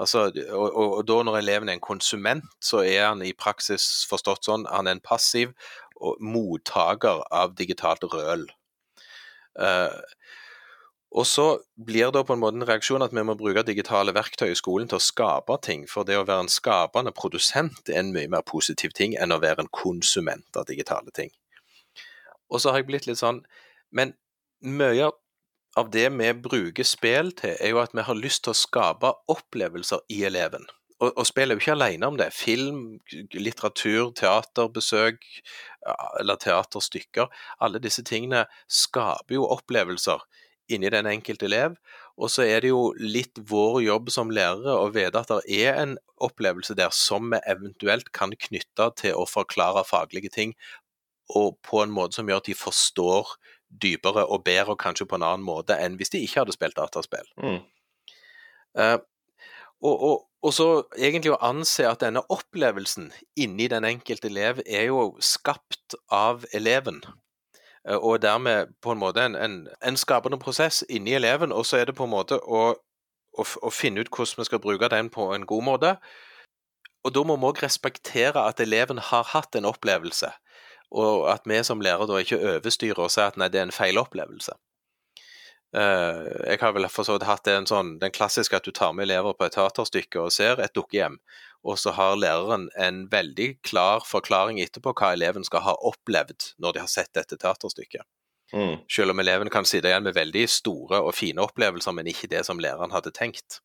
Altså, 0.00 0.30
og, 0.48 0.66
og, 0.70 0.94
og, 0.96 1.02
da 1.08 1.18
når 1.26 1.38
eleven 1.42 1.68
er 1.68 1.76
en 1.76 1.84
konsument, 1.84 2.46
så 2.64 2.80
er 2.86 3.10
han 3.10 3.22
i 3.22 3.34
praksis 3.36 4.06
forstått 4.08 4.48
sånn 4.48 4.64
han 4.70 4.88
er 4.88 4.96
en 4.96 5.04
passiv 5.04 5.52
mottaker 6.00 7.20
av 7.28 7.52
digitalt 7.58 8.06
røl. 8.08 8.46
Uh, 9.60 9.92
og 11.10 11.26
så 11.26 11.44
blir 11.74 12.12
det 12.14 12.22
på 12.26 12.36
en 12.36 12.42
måte 12.42 12.60
en 12.60 12.66
reaksjon 12.68 13.02
at 13.02 13.14
vi 13.14 13.22
må 13.26 13.34
bruke 13.38 13.64
digitale 13.66 14.14
verktøy 14.14 14.52
i 14.52 14.58
skolen 14.58 14.90
til 14.90 15.00
å 15.00 15.02
skape 15.02 15.56
ting. 15.66 15.82
For 15.90 16.06
det 16.06 16.20
å 16.20 16.22
være 16.22 16.46
en 16.46 16.52
skapende 16.52 17.10
produsent 17.16 17.90
er 17.90 18.04
en 18.04 18.12
mye 18.14 18.30
mer 18.30 18.44
positiv 18.46 18.94
ting 18.94 19.16
enn 19.18 19.34
å 19.34 19.40
være 19.42 19.64
en 19.64 19.72
konsument 19.74 20.60
av 20.60 20.68
digitale 20.70 21.10
ting. 21.16 21.32
Og 22.50 22.62
så 22.62 22.70
har 22.70 22.82
jeg 22.82 22.90
blitt 22.90 23.10
litt 23.10 23.18
sånn 23.22 23.42
Men 23.90 24.14
mye 24.62 25.08
av 25.78 25.90
det 25.90 26.06
vi 26.14 26.28
bruker 26.44 26.86
spill 26.86 27.32
til, 27.34 27.56
er 27.58 27.72
jo 27.72 27.80
at 27.82 27.94
vi 27.94 28.04
har 28.06 28.18
lyst 28.18 28.44
til 28.44 28.54
å 28.54 28.60
skape 28.60 29.10
opplevelser 29.30 30.04
i 30.14 30.22
eleven. 30.28 30.66
Og, 31.00 31.10
og 31.16 31.26
spill 31.26 31.50
er 31.50 31.58
jo 31.58 31.62
ikke 31.64 31.74
alene 31.74 32.06
om 32.06 32.18
det. 32.20 32.28
Film, 32.36 33.00
litteratur, 33.34 34.12
teaterbesøk 34.14 35.26
eller 36.20 36.38
teaterstykker. 36.38 37.30
Alle 37.58 37.82
disse 37.82 38.04
tingene 38.06 38.44
skaper 38.68 39.40
jo 39.40 39.48
opplevelser 39.50 40.22
inni 40.70 40.90
den 40.92 41.08
enkelte 41.10 41.48
elev. 41.48 41.76
Og 42.20 42.30
så 42.32 42.44
er 42.46 42.62
det 42.64 42.72
jo 42.72 42.90
litt 43.00 43.38
vår 43.50 43.80
jobb 43.86 44.10
som 44.12 44.32
lærere 44.34 44.76
å 44.76 44.90
vite 44.94 45.22
at 45.22 45.30
det 45.32 45.60
er 45.62 45.78
en 45.82 45.96
opplevelse 46.20 46.76
der 46.78 46.92
som 46.94 47.30
vi 47.32 47.40
eventuelt 47.48 48.12
kan 48.16 48.34
knytte 48.48 48.90
til 49.00 49.16
å 49.16 49.28
forklare 49.28 49.86
faglige 49.88 50.32
ting, 50.34 50.54
og 51.30 51.56
på 51.66 51.82
en 51.84 51.92
måte 51.94 52.18
som 52.18 52.28
gjør 52.28 52.42
at 52.42 52.50
de 52.50 52.56
forstår 52.58 53.36
dypere 53.70 54.24
og 54.26 54.42
bedre, 54.44 54.74
og 54.74 54.82
kanskje 54.82 55.06
på 55.06 55.18
en 55.18 55.26
annen 55.26 55.46
måte 55.46 55.76
enn 55.78 55.96
hvis 55.98 56.12
de 56.12 56.22
ikke 56.24 56.42
hadde 56.42 56.56
spilt 56.56 56.78
dataspill. 56.78 57.28
Mm. 57.38 57.60
Uh, 58.78 58.98
og, 59.80 59.94
og, 59.94 60.16
og, 60.42 60.52
så 60.54 60.66
egentlig 60.98 61.32
å 61.32 61.40
anse 61.46 61.86
at 61.88 62.02
denne 62.02 62.22
opplevelsen 62.34 63.08
inni 63.40 63.70
den 63.72 63.86
enkelte 63.88 64.28
elev 64.28 64.60
er 64.66 64.90
jo 64.90 65.06
skapt 65.24 65.96
av 66.12 66.44
eleven. 66.56 67.00
Uh, 67.88 67.96
og 67.96 68.22
dermed 68.22 68.74
på 68.82 68.92
en 68.92 69.00
måte 69.00 69.24
en, 69.24 69.36
en, 69.36 69.62
en, 69.68 69.96
skapende 69.96 70.38
prosess 70.38 70.82
inni 70.88 71.14
eleven, 71.16 71.52
og 71.52 71.66
så 71.66 71.80
er 71.80 71.88
det 71.88 71.96
på 71.96 72.04
en 72.08 72.14
måte 72.14 72.40
å, 72.40 72.74
å, 73.38 73.46
å 73.62 73.70
finne 73.72 74.04
ut 74.04 74.12
hvordan 74.12 74.42
vi 74.42 74.50
skal 74.50 74.62
bruke 74.62 74.90
den 74.92 75.08
på 75.12 75.30
en 75.34 75.46
god 75.48 75.64
måte. 75.64 75.96
Og 77.04 77.14
da 77.16 77.24
må 77.24 77.38
vi 77.40 77.48
òg 77.48 77.62
respektere 77.64 78.42
at 78.44 78.60
eleven 78.60 79.00
har 79.00 79.28
hatt 79.32 79.56
en 79.56 79.68
opplevelse 79.68 80.28
og 80.90 81.28
at 81.30 81.46
vi 81.46 81.60
som 81.64 81.82
lærer 81.82 82.08
da 82.08 82.18
ikke 82.18 82.40
overstyrer 82.56 83.04
og 83.04 83.12
sier 83.14 83.30
at 83.30 83.38
nei, 83.38 83.48
det 83.48 83.60
er 83.60 83.68
en 83.68 83.74
feil 83.74 83.98
opplevelse. 84.00 84.56
Uh, 85.70 86.26
jeg 86.50 86.58
har 86.58 86.72
vel 86.74 86.88
for 86.90 87.06
så 87.06 87.14
vidt 87.14 87.28
hatt 87.28 87.46
en 87.52 87.68
sånn, 87.70 87.94
den 88.02 88.10
klassiske 88.10 88.58
at 88.58 88.66
du 88.66 88.74
tar 88.74 88.90
med 88.96 89.06
elever 89.06 89.36
på 89.38 89.46
et 89.46 89.54
teaterstykke 89.54 90.24
og 90.24 90.34
ser 90.34 90.58
et 90.58 90.74
dukkehjem, 90.74 91.20
og 91.66 91.76
så 91.78 91.92
har 91.96 92.16
læreren 92.16 92.68
en 92.80 93.02
veldig 93.12 93.50
klar 93.66 94.04
forklaring 94.06 94.60
etterpå 94.62 94.94
hva 94.96 95.12
eleven 95.16 95.44
skal 95.44 95.64
ha 95.66 95.74
opplevd 95.90 96.54
når 96.62 96.76
de 96.76 96.82
har 96.84 96.90
sett 96.90 97.12
dette 97.16 97.36
teaterstykket. 97.36 98.06
Mm. 98.52 98.80
Selv 98.90 99.12
om 99.12 99.20
eleven 99.22 99.50
kan 99.52 99.68
sitte 99.68 99.90
igjen 99.90 100.06
med 100.06 100.16
veldig 100.16 100.46
store 100.50 101.02
og 101.04 101.14
fine 101.14 101.44
opplevelser, 101.44 101.94
men 101.94 102.08
ikke 102.10 102.30
det 102.32 102.42
som 102.48 102.58
læreren 102.62 102.94
hadde 102.94 103.12
tenkt. 103.14 103.60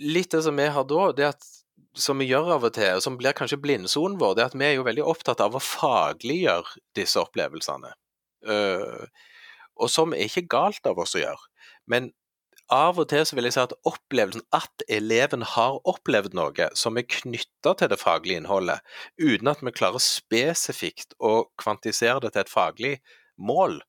Litt 0.00 0.32
det 0.32 0.44
som 0.46 0.56
vi 0.58 0.70
har 0.72 0.86
da, 0.88 1.10
det 1.12 1.28
at 1.34 1.50
som 1.94 2.18
vi 2.18 2.26
gjør 2.26 2.56
av 2.56 2.64
og 2.66 2.74
til, 2.74 2.96
og 2.96 3.04
som 3.04 3.18
blir 3.18 3.36
kanskje 3.36 3.60
blindsonen 3.62 4.18
vår, 4.18 4.34
det 4.34 4.42
er 4.42 4.50
at 4.50 4.56
vi 4.58 4.66
er 4.66 4.74
jo 4.78 4.86
veldig 4.86 5.04
opptatt 5.06 5.42
av 5.44 5.54
å 5.54 5.62
fagliggjøre 5.62 6.82
disse 6.98 7.20
opplevelsene. 7.22 7.92
Uh, 8.44 9.06
og 9.78 9.90
som 9.90 10.14
er 10.14 10.26
ikke 10.26 10.48
galt 10.50 10.86
av 10.90 10.98
oss 11.02 11.14
å 11.18 11.22
gjøre. 11.22 11.50
Men 11.90 12.10
av 12.72 12.98
og 13.00 13.08
til 13.10 13.24
så 13.26 13.36
vil 13.36 13.48
jeg 13.48 13.56
si 13.56 13.62
at 13.62 13.74
opplevelsen 13.88 14.44
at 14.56 14.84
eleven 14.88 15.44
har 15.54 15.80
opplevd 15.88 16.36
noe 16.36 16.68
som 16.78 16.96
er 16.96 17.08
knytta 17.08 17.74
til 17.80 17.90
det 17.92 18.00
faglige 18.00 18.40
innholdet, 18.40 18.80
uten 19.20 19.50
at 19.52 19.64
vi 19.64 19.74
klarer 19.74 20.02
spesifikt 20.02 21.16
å 21.18 21.50
kvantisere 21.60 22.22
det 22.24 22.34
til 22.34 22.44
et 22.44 22.54
faglig 22.54 22.94
mål, 23.36 23.82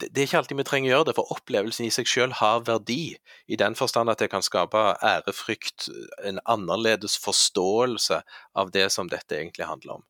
det 0.00 0.18
er 0.18 0.28
ikke 0.28 0.38
alltid 0.40 0.58
vi 0.60 0.64
trenger 0.66 0.90
å 0.90 0.92
gjøre 0.94 1.08
det, 1.10 1.14
for 1.18 1.32
opplevelsen 1.34 1.86
i 1.86 1.92
seg 1.94 2.08
selv 2.08 2.38
har 2.40 2.62
verdi. 2.66 3.16
I 3.50 3.58
den 3.60 3.76
forstand 3.78 4.12
at 4.12 4.22
det 4.22 4.30
kan 4.32 4.44
skape 4.44 4.78
ærefrykt, 5.04 5.88
en 6.24 6.40
annerledes 6.48 7.18
forståelse 7.20 8.22
av 8.60 8.72
det 8.74 8.86
som 8.94 9.10
dette 9.12 9.36
egentlig 9.36 9.68
handler 9.68 9.98
om. 9.98 10.06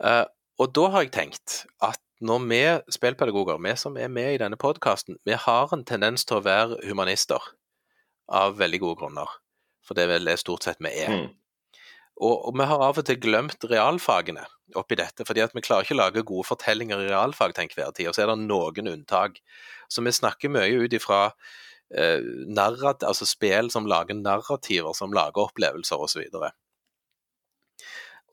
Uh, 0.00 0.26
og 0.60 0.72
da 0.76 0.86
har 0.92 1.06
jeg 1.06 1.14
tenkt 1.16 1.62
at 1.84 2.00
når 2.20 2.46
vi 2.50 2.60
spillpedagoger, 2.92 3.60
vi 3.64 3.74
som 3.80 3.96
er 3.96 4.10
med 4.12 4.34
i 4.34 4.40
denne 4.42 4.58
podkasten, 4.60 5.16
vi 5.24 5.36
har 5.38 5.72
en 5.72 5.84
tendens 5.88 6.26
til 6.28 6.38
å 6.38 6.44
være 6.44 6.80
humanister 6.84 7.40
av 8.30 8.58
veldig 8.60 8.80
gode 8.82 9.00
grunner. 9.02 9.38
For 9.86 9.96
det 9.96 10.04
er 10.04 10.12
vel 10.14 10.28
det 10.28 10.38
stort 10.42 10.66
sett 10.66 10.82
vi 10.84 10.92
er. 10.92 11.14
Mm. 11.16 11.30
Og, 12.20 12.34
og, 12.34 12.52
vi 12.60 12.66
har 12.68 12.82
av 12.84 12.98
og 13.00 13.06
til 13.08 13.16
glemt 13.20 13.64
realfagene 13.64 14.44
oppi 14.78 14.98
dette, 15.00 15.24
fordi 15.26 15.42
at 15.42 15.54
vi 15.56 15.64
klarer 15.64 15.86
ikke 15.86 15.96
å 15.96 16.02
lage 16.02 16.26
gode 16.28 16.46
fortellinger 16.50 17.00
i 17.00 17.08
realfag 17.08 17.56
til 17.56 17.64
enhver 17.64 17.94
tid, 17.96 18.10
og 18.10 18.14
så 18.14 18.26
er 18.26 18.30
det 18.30 18.42
noen 18.44 18.92
unntak. 18.92 19.40
Så 19.90 20.04
vi 20.04 20.12
snakker 20.14 20.52
mye 20.52 20.84
ut 20.84 20.94
ifra 20.94 21.22
eh, 21.96 22.20
narrat, 22.52 23.06
altså 23.08 23.26
spill 23.26 23.72
som 23.72 23.88
lager 23.88 24.18
narrativer, 24.20 24.92
som 24.94 25.16
lager 25.16 25.48
opplevelser 25.48 26.04
osv. 26.04 26.22
Og, 26.36 26.50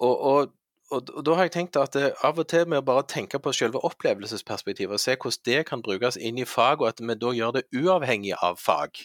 og, 0.03 0.13
og, 0.13 0.53
og, 0.93 1.09
da 1.25 1.35
har 1.35 1.47
jeg 1.47 1.53
tenkt 1.57 1.77
at 1.79 1.95
det, 1.95 2.11
av 2.23 2.37
og 2.39 2.47
til 2.47 2.67
med 2.69 2.79
å 2.79 2.85
bare 2.87 3.03
tenke 3.11 3.39
på 3.43 3.51
selve 3.55 3.81
opplevelsesperspektivet 3.87 4.95
og 4.95 5.03
se 5.03 5.17
hvordan 5.19 5.43
det 5.49 5.59
kan 5.67 5.83
brukes 5.83 6.15
inn 6.15 6.39
i 6.39 6.47
fag, 6.47 6.81
og 6.81 6.93
at 6.93 7.01
vi 7.03 7.17
da 7.19 7.33
gjør 7.35 7.57
det 7.57 7.65
uavhengig 7.75 8.35
av 8.39 8.59
fag. 8.61 9.01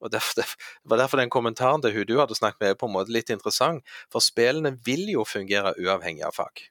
Og 0.00 0.12
derfor, 0.14 0.42
Det 0.42 0.90
var 0.90 0.96
derfor 0.96 1.18
den 1.18 1.30
kommentaren 1.30 1.82
til 1.82 1.92
hun 1.92 2.06
du 2.06 2.18
hadde 2.20 2.34
snakket 2.38 2.60
med 2.60 2.70
er 2.70 2.80
på 2.80 2.86
en 2.86 2.94
måte 2.94 3.12
litt 3.12 3.30
interessant. 3.30 3.84
For 4.12 4.24
spillene 4.24 4.78
vil 4.86 5.08
jo 5.10 5.24
fungere 5.24 5.74
uavhengig 5.76 6.24
av 6.24 6.38
fag. 6.38 6.64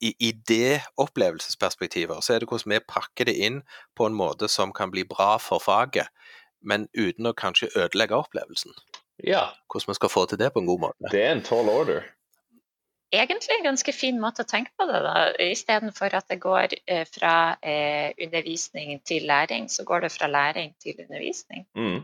I, 0.00 0.14
i 0.18 0.32
det 0.32 0.80
opplevelsesperspektivet 0.96 2.22
så 2.24 2.34
er 2.34 2.40
det 2.40 2.48
hvordan 2.48 2.72
vi 2.72 2.80
pakker 2.88 3.26
det 3.28 3.34
inn 3.36 3.60
på 3.96 4.06
en 4.06 4.16
måte 4.16 4.48
som 4.48 4.72
kan 4.72 4.92
bli 4.92 5.04
bra 5.04 5.36
for 5.42 5.60
faget, 5.60 6.08
men 6.62 6.88
uten 6.94 7.26
å 7.26 7.34
kanskje 7.36 7.72
ødelegge 7.74 8.16
opplevelsen. 8.16 8.72
Ja. 9.24 9.50
Hvordan 9.68 9.92
vi 9.92 9.98
skal 9.98 10.12
få 10.12 10.24
til 10.26 10.40
det 10.40 10.52
på 10.54 10.62
en 10.62 10.70
god 10.70 10.86
måte. 10.86 11.12
Det 11.12 11.24
er 11.24 11.34
en 11.34 11.44
tall 11.44 11.68
order 11.68 12.06
egentlig 13.12 13.56
en 13.56 13.64
ganske 13.64 13.92
fin 13.92 14.20
måte 14.20 14.44
å 14.44 14.48
tenke 14.48 14.72
på 14.78 14.86
det. 14.90 15.00
da, 15.04 15.14
Istedenfor 15.50 16.14
at 16.18 16.28
det 16.30 16.40
går 16.42 16.76
eh, 16.86 17.04
fra 17.08 17.56
eh, 17.62 18.12
undervisning 18.22 19.00
til 19.06 19.26
læring, 19.30 19.68
så 19.68 19.84
går 19.84 20.06
det 20.06 20.12
fra 20.14 20.28
læring 20.30 20.74
til 20.82 21.00
undervisning. 21.04 21.66
Mm. 21.76 22.00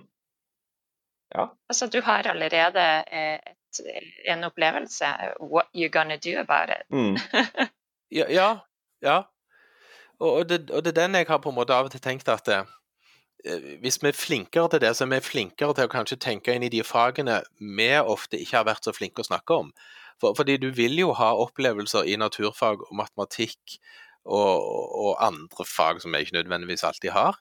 Ja. 1.34 1.46
Altså, 1.68 1.86
du 1.86 2.00
har 2.02 2.28
allerede 2.30 2.84
eh, 3.12 3.38
et, 3.52 3.80
en 4.24 4.44
opplevelse. 4.44 5.06
What 5.40 5.66
you 5.74 5.88
gonna 5.88 6.16
do 6.16 6.38
about 6.38 6.70
it? 6.70 6.86
Mm. 6.90 7.16
ja, 8.18 8.26
ja, 8.30 8.50
ja. 9.02 9.22
Og, 10.18 10.48
det, 10.48 10.70
og, 10.70 10.84
det, 10.84 10.96
er 10.96 11.02
den 11.02 11.14
jeg 11.14 11.26
har 11.28 11.38
på 11.38 11.48
en 11.48 11.54
måte 11.54 11.74
av 11.74 11.88
og 11.88 11.92
til 11.92 12.00
tenkt 12.00 12.28
at 12.32 12.48
eh, 12.48 12.64
hvis 13.82 13.98
vi 14.02 14.10
er 14.10 14.16
flinkere 14.16 14.70
til 14.72 14.82
det, 14.82 14.92
så 14.96 15.04
er 15.04 15.12
vi 15.14 15.20
flinkere 15.24 15.76
til 15.76 15.86
å 15.86 15.92
kanskje 15.92 16.18
tenke 16.22 16.54
inn 16.54 16.66
i 16.66 16.72
de 16.72 16.82
fagene 16.86 17.40
vi 17.58 17.90
ofte 18.00 18.40
ikke 18.40 18.60
har 18.60 18.68
vært 18.68 18.88
så 18.88 18.94
flinke 18.96 19.22
å 19.22 19.28
snakke 19.28 19.60
om. 19.64 19.70
For, 20.20 20.36
fordi 20.38 20.56
du 20.60 20.70
vil 20.74 20.96
jo 20.98 21.12
ha 21.18 21.32
opplevelser 21.36 22.08
i 22.08 22.16
naturfag 22.20 22.86
og 22.86 22.94
matematikk 22.96 23.76
og, 24.24 24.64
og 25.06 25.12
andre 25.22 25.66
fag 25.68 26.00
som 26.02 26.14
vi 26.14 26.24
ikke 26.24 26.38
nødvendigvis 26.38 26.86
alltid 26.88 27.14
har. 27.14 27.38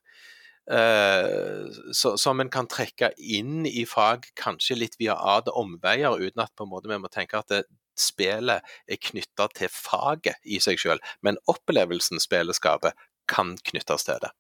Uh, 0.66 1.70
så, 1.94 2.16
som 2.18 2.42
en 2.42 2.50
kan 2.50 2.68
trekke 2.70 3.12
inn 3.22 3.68
i 3.70 3.86
fag 3.86 4.26
kanskje 4.40 4.80
litt 4.80 5.00
via 5.02 5.14
ad 5.14 5.52
omveier, 5.54 6.18
uten 6.18 6.42
at 6.42 6.54
på 6.58 6.66
en 6.66 6.74
måte 6.74 6.90
vi 6.90 6.98
må 7.02 7.12
tenke 7.14 7.38
at 7.38 7.52
det, 7.54 7.66
spillet 7.96 8.66
er 8.92 9.00
knytta 9.00 9.48
til 9.56 9.70
faget 9.72 10.42
i 10.44 10.60
seg 10.60 10.82
selv, 10.82 11.14
men 11.24 11.40
opplevelsen 11.52 12.20
spillet 12.20 12.58
skaper, 12.58 12.92
kan 13.32 13.56
knyttes 13.72 14.04
til 14.10 14.20
det. 14.22 14.34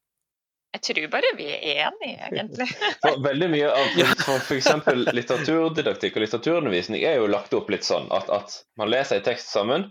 Jeg 0.75 0.81
tror 0.83 1.05
bare 1.13 1.31
vi 1.37 1.45
er 1.55 1.85
enige, 1.87 2.15
egentlig. 2.27 2.67
for 3.03 3.21
veldig 3.23 3.47
mye 3.53 3.67
av 3.71 3.99
for 4.19 4.41
f.eks. 4.43 4.67
litteraturdidaktikk 5.15 6.17
og 6.17 6.25
litteraturundervisning 6.25 7.05
er 7.07 7.19
jo 7.21 7.29
lagt 7.31 7.55
opp 7.55 7.71
litt 7.71 7.87
sånn 7.87 8.09
at, 8.15 8.27
at, 8.33 8.57
man 8.79 8.91
leser 8.91 9.21
en 9.21 9.27
tekst 9.27 9.53
sammen, 9.55 9.87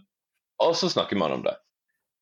og 0.60 0.74
så 0.76 0.90
snakker 0.92 1.16
man 1.20 1.38
om 1.38 1.46
det. 1.46 1.54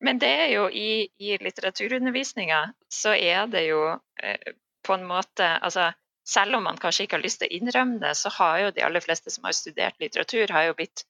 Men 0.03 0.19
det 0.19 0.31
er 0.45 0.49
jo 0.53 0.69
i, 0.71 1.09
i 1.19 1.35
litteraturundervisninga 1.43 2.61
så 2.91 3.15
er 3.15 3.51
det 3.51 3.65
jo 3.67 3.83
eh, 4.23 4.55
på 4.83 4.95
en 4.95 5.05
måte 5.07 5.47
altså 5.59 5.91
selv 6.27 6.55
om 6.55 6.63
man 6.63 6.79
kanskje 6.79 7.05
ikke 7.05 7.17
har 7.17 7.23
lyst 7.23 7.41
til 7.41 7.51
å 7.51 7.57
innrømme 7.57 7.99
det, 7.99 8.13
så 8.15 8.31
har 8.37 8.59
jo 8.61 8.73
de 8.75 8.83
aller 8.87 9.03
fleste 9.03 9.31
som 9.31 9.43
har 9.47 9.55
studert 9.57 9.99
litteratur, 9.99 10.47
har 10.55 10.69
jo 10.69 10.77
blitt 10.79 11.03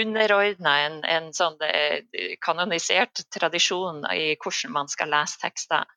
underordna 0.00 0.74
en, 0.86 0.98
en 1.04 1.30
sånn 1.34 1.56
kanonisert 2.44 3.24
tradisjon 3.34 4.04
i 4.14 4.36
hvordan 4.36 4.74
man 4.76 4.90
skal 4.92 5.10
lese 5.10 5.40
tekster. 5.42 5.88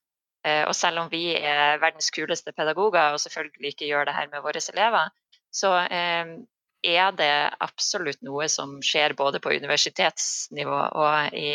Og 0.44 0.74
selv 0.76 1.04
om 1.04 1.12
vi 1.12 1.36
er 1.38 1.78
verdens 1.80 2.10
kuleste 2.12 2.52
pedagoger 2.52 3.14
og 3.14 3.22
selvfølgelig 3.22 3.76
ikke 3.76 3.92
gjør 3.92 4.10
det 4.10 4.16
her 4.18 4.32
med 4.34 4.44
våre 4.44 4.64
elever, 4.74 5.14
så 5.54 5.72
er 5.88 7.14
det 7.16 7.32
absolutt 7.64 8.20
noe 8.26 8.50
som 8.52 8.80
skjer 8.84 9.16
både 9.16 9.40
på 9.40 9.54
universitetsnivå 9.56 10.82
og 11.00 11.38
i 11.38 11.54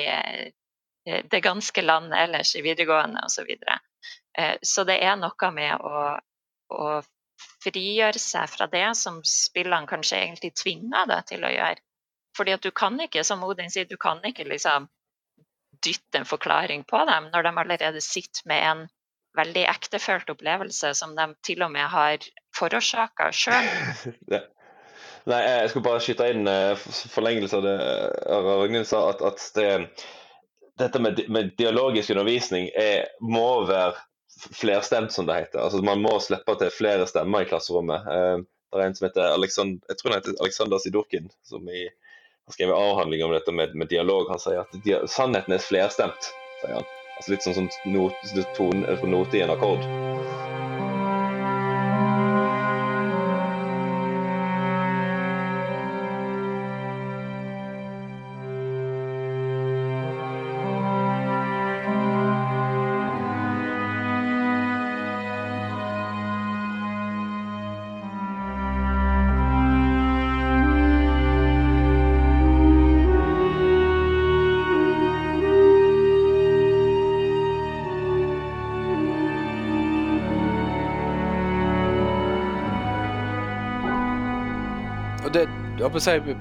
det 1.04 1.40
ganske 1.44 1.83
land 1.83 2.14
ellers, 2.14 2.54
i 2.57 2.64
videregående 2.64 3.20
osv. 3.26 3.42
Så, 3.42 3.44
videre. 3.48 3.78
så 4.62 4.85
det 4.88 4.98
er 5.04 5.16
noe 5.20 5.52
med 5.54 5.85
å, 5.85 6.02
å 6.72 6.88
frigjøre 7.64 8.20
seg 8.22 8.51
fra 8.51 8.68
det 8.70 8.87
som 8.98 9.20
spillene 9.27 9.88
kanskje 9.90 10.20
egentlig 10.22 10.55
tvinger 10.59 11.09
deg 11.11 11.27
til 11.31 11.46
å 11.46 11.53
gjøre. 11.53 11.83
Fordi 12.38 12.55
at 12.55 12.62
du 12.62 12.70
kan 12.70 12.98
ikke, 13.03 13.24
som 13.27 13.42
Odin 13.46 13.70
sier, 13.72 13.88
du 13.88 13.98
kan 14.01 14.22
ikke 14.27 14.46
liksom 14.46 14.87
dytte 15.85 16.20
en 16.20 16.29
forklaring 16.29 16.85
på 16.88 17.01
dem 17.07 17.29
når 17.33 17.46
de 17.46 17.53
allerede 17.62 18.01
sitter 18.03 18.46
med 18.51 18.64
en 18.66 18.87
veldig 19.38 19.64
ektefølt 19.70 20.31
opplevelse 20.33 20.92
som 20.98 21.14
de 21.18 21.29
til 21.46 21.62
og 21.62 21.72
med 21.74 21.87
har 21.92 22.24
forårsaka 22.59 23.31
sjøl. 23.40 23.68
Nei, 25.29 25.40
jeg 25.44 25.70
skulle 25.70 25.85
bare 25.85 26.01
skyte 26.03 26.31
inn 26.33 26.48
uh, 26.48 26.88
forlengelse 27.12 27.59
av 27.59 27.66
det 27.66 27.74
Ragnhild 28.33 28.88
sa, 28.88 29.03
at, 29.12 29.22
at 29.29 29.42
det, 29.59 29.68
dette 30.81 31.03
med, 31.05 31.20
med, 31.29 31.53
dialogisk 31.59 32.14
undervisning 32.14 32.70
er, 32.79 33.11
må 33.20 33.66
være 33.68 33.98
flerstemt, 34.37 35.12
som 35.12 35.27
det 35.27 35.35
heter. 35.35 35.61
Altså, 35.64 35.83
man 35.85 36.03
må 36.03 36.19
slippe 36.21 36.55
til 36.61 36.73
flere 36.75 37.07
stemmer 37.11 37.45
i 37.45 37.49
klasserommet. 37.51 38.09
Eh, 38.12 38.37
det 38.73 38.83
er 38.83 38.91
en 38.91 38.99
som 38.99 39.09
heter 39.09 39.33
Alexander, 39.33 39.81
jeg 39.88 39.99
tror 39.99 40.12
han 40.12 40.21
heter 40.21 40.43
Alexander 40.45 40.83
Sidorkin, 40.83 41.31
som 41.49 41.69
i, 41.73 41.87
har 42.49 42.57
skrevet 42.57 42.77
avhandling 42.77 43.25
om 43.25 43.33
dette 43.33 43.53
med, 43.53 43.75
med 43.75 43.88
dialog. 43.88 44.29
Han 44.33 44.43
sier 44.43 44.62
at 44.64 44.79
dia, 44.85 45.01
sannheten 45.09 45.57
er 45.57 45.64
flerstemt. 45.64 46.33
sier 46.62 46.79
han. 46.81 46.95
Altså 47.19 47.35
Litt 47.35 47.49
sånn 47.49 47.57
som 47.57 47.71
not, 47.91 48.31
tone, 48.57 48.99
note 49.11 49.41
i 49.41 49.43
en 49.43 49.55
akkord. 49.57 49.83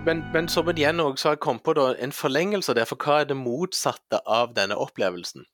Men, 0.05 0.19
men 0.33 0.47
som 0.47 0.67
igjen 0.69 0.99
også 1.01 1.31
har 1.31 1.37
kommet 1.41 1.63
på 1.65 1.73
da, 1.73 1.95
en 1.97 2.11
forlengelse 2.13 2.75
der, 2.77 2.85
for 2.85 2.99
hva 3.01 3.21
er 3.21 3.29
det 3.29 3.37
motsatte 3.39 4.19
av 4.29 4.51
denne 4.53 4.75
opplevelsen? 4.77 5.47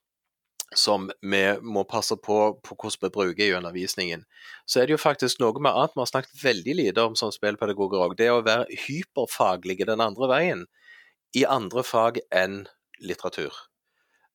Som 0.76 1.06
vi 1.22 1.40
må 1.62 1.84
passe 1.88 2.16
på, 2.18 2.38
på 2.60 2.76
hvordan 2.76 3.04
vi 3.06 3.10
bruker 3.14 3.44
i 3.44 3.54
undervisningen. 3.56 4.24
Så 4.66 4.80
er 4.80 4.86
det 4.86 4.96
jo 4.96 5.00
faktisk 5.00 5.40
noe 5.40 5.56
med 5.56 5.72
annet 5.72 5.94
vi 5.94 6.02
har 6.02 6.10
snakket 6.10 6.42
veldig 6.42 6.74
lite 6.82 7.04
om 7.06 7.16
som 7.16 7.32
spillpedagoger 7.32 8.02
òg. 8.04 8.16
Det 8.18 8.28
å 8.32 8.42
være 8.44 8.66
hyperfaglige 8.88 9.86
den 9.88 10.04
andre 10.04 10.28
veien 10.28 10.66
i 11.32 11.46
andre 11.48 11.86
fag 11.86 12.20
enn 12.34 12.64
litteratur. 13.00 13.56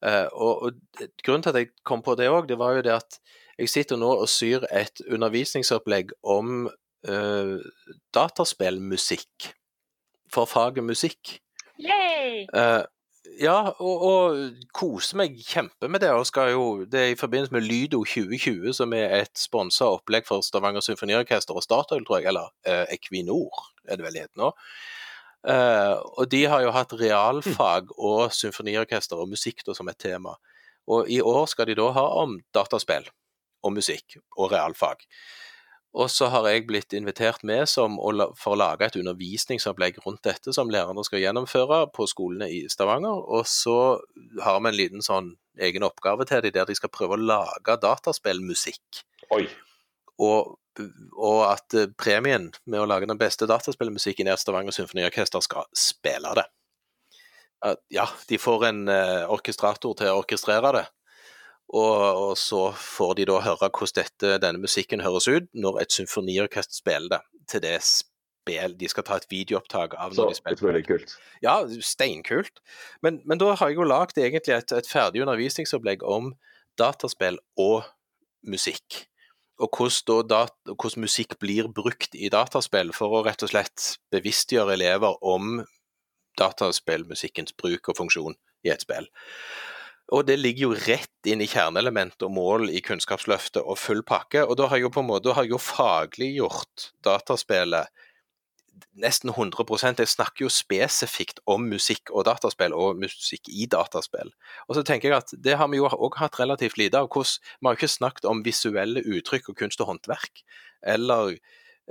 Uh, 0.02 0.32
og, 0.34 0.66
og, 0.66 1.06
Grunnen 1.22 1.44
til 1.44 1.54
at 1.54 1.62
jeg 1.62 1.72
kom 1.86 2.02
på 2.02 2.16
det 2.18 2.32
òg, 2.32 2.48
det 2.50 2.58
var 2.58 2.80
jo 2.80 2.88
det 2.88 2.96
at 2.96 3.22
jeg 3.60 3.70
sitter 3.70 4.00
nå 4.00 4.16
og 4.24 4.30
syr 4.32 4.66
et 4.72 5.04
undervisningsopplegg 5.06 6.16
om 6.24 6.70
uh, 7.06 7.58
dataspillmusikk 8.16 9.52
for 10.34 10.50
faget 10.50 10.84
musikk. 10.86 11.40
Uh, 12.56 12.84
ja, 13.40 13.58
og, 13.80 14.04
og 14.04 14.62
koser 14.76 15.20
meg 15.22 15.38
kjempe 15.46 15.90
med 15.92 16.04
det. 16.04 16.12
og 16.12 16.28
skal 16.28 16.52
jo, 16.52 16.86
Det 16.86 17.00
er 17.00 17.14
i 17.14 17.20
forbindelse 17.20 17.56
med 17.56 17.68
Lydo 17.68 18.04
2020, 18.04 18.74
som 18.74 18.94
er 18.94 19.16
et 19.22 19.36
sponsa 19.40 19.92
opplegg 19.96 20.28
for 20.28 20.44
Stavanger 20.46 20.84
Symfoniorkester 20.86 21.56
og 21.56 21.64
Statoil, 21.64 22.06
tror 22.06 22.20
jeg, 22.20 22.32
eller 22.34 22.52
uh, 22.68 22.86
Equinor 22.94 23.70
er 23.90 23.98
det 23.98 24.06
vel 24.06 24.18
det 24.18 24.26
heter 24.28 24.42
nå. 24.44 24.54
Uh, 25.40 25.96
og 26.20 26.28
de 26.32 26.44
har 26.52 26.66
jo 26.66 26.72
hatt 26.76 26.94
realfag 27.00 27.88
mm. 27.88 27.96
og 27.98 28.34
symfoniorkester 28.36 29.22
og 29.22 29.30
musikk 29.32 29.64
da, 29.66 29.76
som 29.78 29.88
et 29.88 30.00
tema. 30.00 30.36
Og 30.90 31.10
i 31.12 31.22
år 31.22 31.46
skal 31.48 31.70
de 31.70 31.78
da 31.80 31.90
ha 31.96 32.06
om 32.24 32.40
dataspill 32.56 33.08
og 33.64 33.76
musikk 33.76 34.18
og 34.38 34.52
realfag. 34.52 35.06
Og 35.98 36.12
så 36.14 36.28
har 36.30 36.46
jeg 36.46 36.68
blitt 36.70 36.94
invitert 36.94 37.42
med 37.48 37.66
for 37.70 38.54
å 38.54 38.58
lage 38.60 38.86
et 38.86 38.98
undervisningsopplegg 39.00 39.98
rundt 40.04 40.22
dette 40.28 40.54
som 40.54 40.70
lærerne 40.70 41.02
skal 41.06 41.24
gjennomføre 41.24 41.88
på 41.96 42.06
skolene 42.10 42.50
i 42.54 42.60
Stavanger. 42.70 43.24
Og 43.26 43.48
så 43.50 43.98
har 44.46 44.60
vi 44.62 44.70
en 44.70 44.78
liten 44.78 45.06
sånn 45.06 45.34
egen 45.60 45.88
oppgave 45.88 46.28
til 46.30 46.46
dem 46.46 46.54
der 46.60 46.70
de 46.70 46.78
skal 46.78 46.94
prøve 46.94 47.18
å 47.18 47.24
lage 47.32 47.80
dataspillmusikk. 47.82 49.02
Oi. 49.34 49.48
Og, 50.22 50.54
og, 51.18 51.42
at 51.48 51.76
eh, 51.80 51.90
premien 51.98 52.50
med 52.70 52.84
å 52.84 52.88
lage 52.90 53.10
den 53.10 53.20
beste 53.20 53.48
dataspillmusikken 53.50 54.30
er 54.30 54.38
at 54.38 54.44
Stavanger 54.44 54.76
Symfoniorkester 54.76 55.42
skal 55.44 55.66
spille 55.76 56.38
det. 56.38 56.46
Ja, 57.92 58.06
de 58.30 58.38
får 58.40 58.70
en 58.70 58.86
uh, 58.88 59.26
orkestrator 59.34 59.98
til 60.00 60.08
å 60.08 60.22
orkestrere 60.22 60.70
det. 60.78 60.86
Og, 61.70 61.98
og, 62.02 62.38
så 62.38 62.72
får 62.74 63.20
de 63.20 63.26
da 63.30 63.42
høre 63.46 63.70
hvordan 63.70 64.00
dette, 64.02 64.38
denne 64.42 64.62
musikken 64.62 65.04
høres 65.06 65.28
ut 65.30 65.50
når 65.54 65.84
et 65.84 65.94
symfoniorkest 65.94 66.80
spiller 66.82 67.20
det 67.20 67.26
til 67.50 67.62
det 67.66 67.78
spill 67.82 68.76
de 68.78 68.90
skal 68.90 69.06
ta 69.06 69.18
et 69.20 69.28
videoopptak 69.30 69.94
av. 69.98 70.16
Så 70.18 70.30
utrolig 70.50 70.84
kult. 70.88 71.14
Ja, 71.46 71.62
steinkult. 71.86 72.62
Men, 73.06 73.22
men 73.30 73.42
da 73.42 73.54
har 73.54 73.72
jeg 73.72 73.80
jo 73.80 73.88
lagd 73.88 74.18
egentlig 74.18 74.56
et, 74.56 74.74
et, 74.74 74.90
ferdig 74.90 75.24
undervisningsopplegg 75.26 76.06
om 76.06 76.34
dataspill 76.80 77.40
og 77.60 77.84
musikk. 78.48 79.06
Og 79.60 79.70
hvordan, 79.76 80.30
dat, 80.30 80.56
hvordan 80.72 81.04
musikk 81.04 81.36
blir 81.42 81.68
brukt 81.76 82.16
i 82.16 82.32
dataspill, 82.32 82.94
for 82.96 83.18
å 83.18 83.26
rett 83.28 83.44
og 83.44 83.52
slett 83.52 83.98
bevisstgjøre 84.14 84.78
elever 84.78 85.20
om 85.26 85.60
dataspillmusikkens 86.40 87.58
bruk 87.60 87.92
og 87.92 88.00
funksjon 88.00 88.38
i 88.64 88.72
et 88.72 88.86
spill. 88.86 89.10
Og 90.16 90.26
det 90.26 90.40
ligger 90.40 90.70
jo 90.70 90.78
rett 90.88 91.30
inn 91.30 91.44
i 91.44 91.50
kjerneelement 91.50 92.24
og 92.26 92.34
mål 92.34 92.70
i 92.74 92.82
Kunnskapsløftet 92.82 93.62
og 93.62 93.78
full 93.78 94.02
pakke. 94.08 94.42
Og 94.42 94.58
da 94.58 94.70
har 94.72 94.82
jo 94.82 94.90
på 94.94 95.04
en 95.04 95.10
måte 95.12 95.36
har 95.38 95.46
jo 95.46 95.62
fagliggjort 95.62 96.92
dataspillet 97.06 97.92
nesten 99.00 99.32
100% 99.32 100.00
Jeg 100.00 100.12
snakker 100.12 100.46
jo 100.46 100.52
spesifikt 100.52 101.40
om 101.50 101.68
musikk 101.72 102.12
og 102.12 102.26
dataspill, 102.28 102.74
og 102.74 103.00
musikk 103.00 103.50
i 103.52 103.68
dataspill. 103.70 104.32
Og 104.68 104.78
så 104.78 104.84
tenker 104.88 105.10
jeg 105.10 105.18
at 105.18 105.34
det 105.38 105.58
har 105.60 105.70
vi 105.72 105.80
jo 105.80 105.90
òg 105.90 106.20
hatt 106.20 106.40
relativt 106.40 106.80
lite 106.80 107.00
av. 107.00 107.10
Hvordan, 107.12 107.40
vi 107.60 107.68
har 107.68 107.76
jo 107.76 107.80
ikke 107.82 107.98
snakket 107.98 108.30
om 108.30 108.44
visuelle 108.46 109.04
uttrykk 109.04 109.52
og 109.52 109.60
kunst 109.60 109.84
og 109.84 109.92
håndverk, 109.94 110.44
eller 110.96 111.36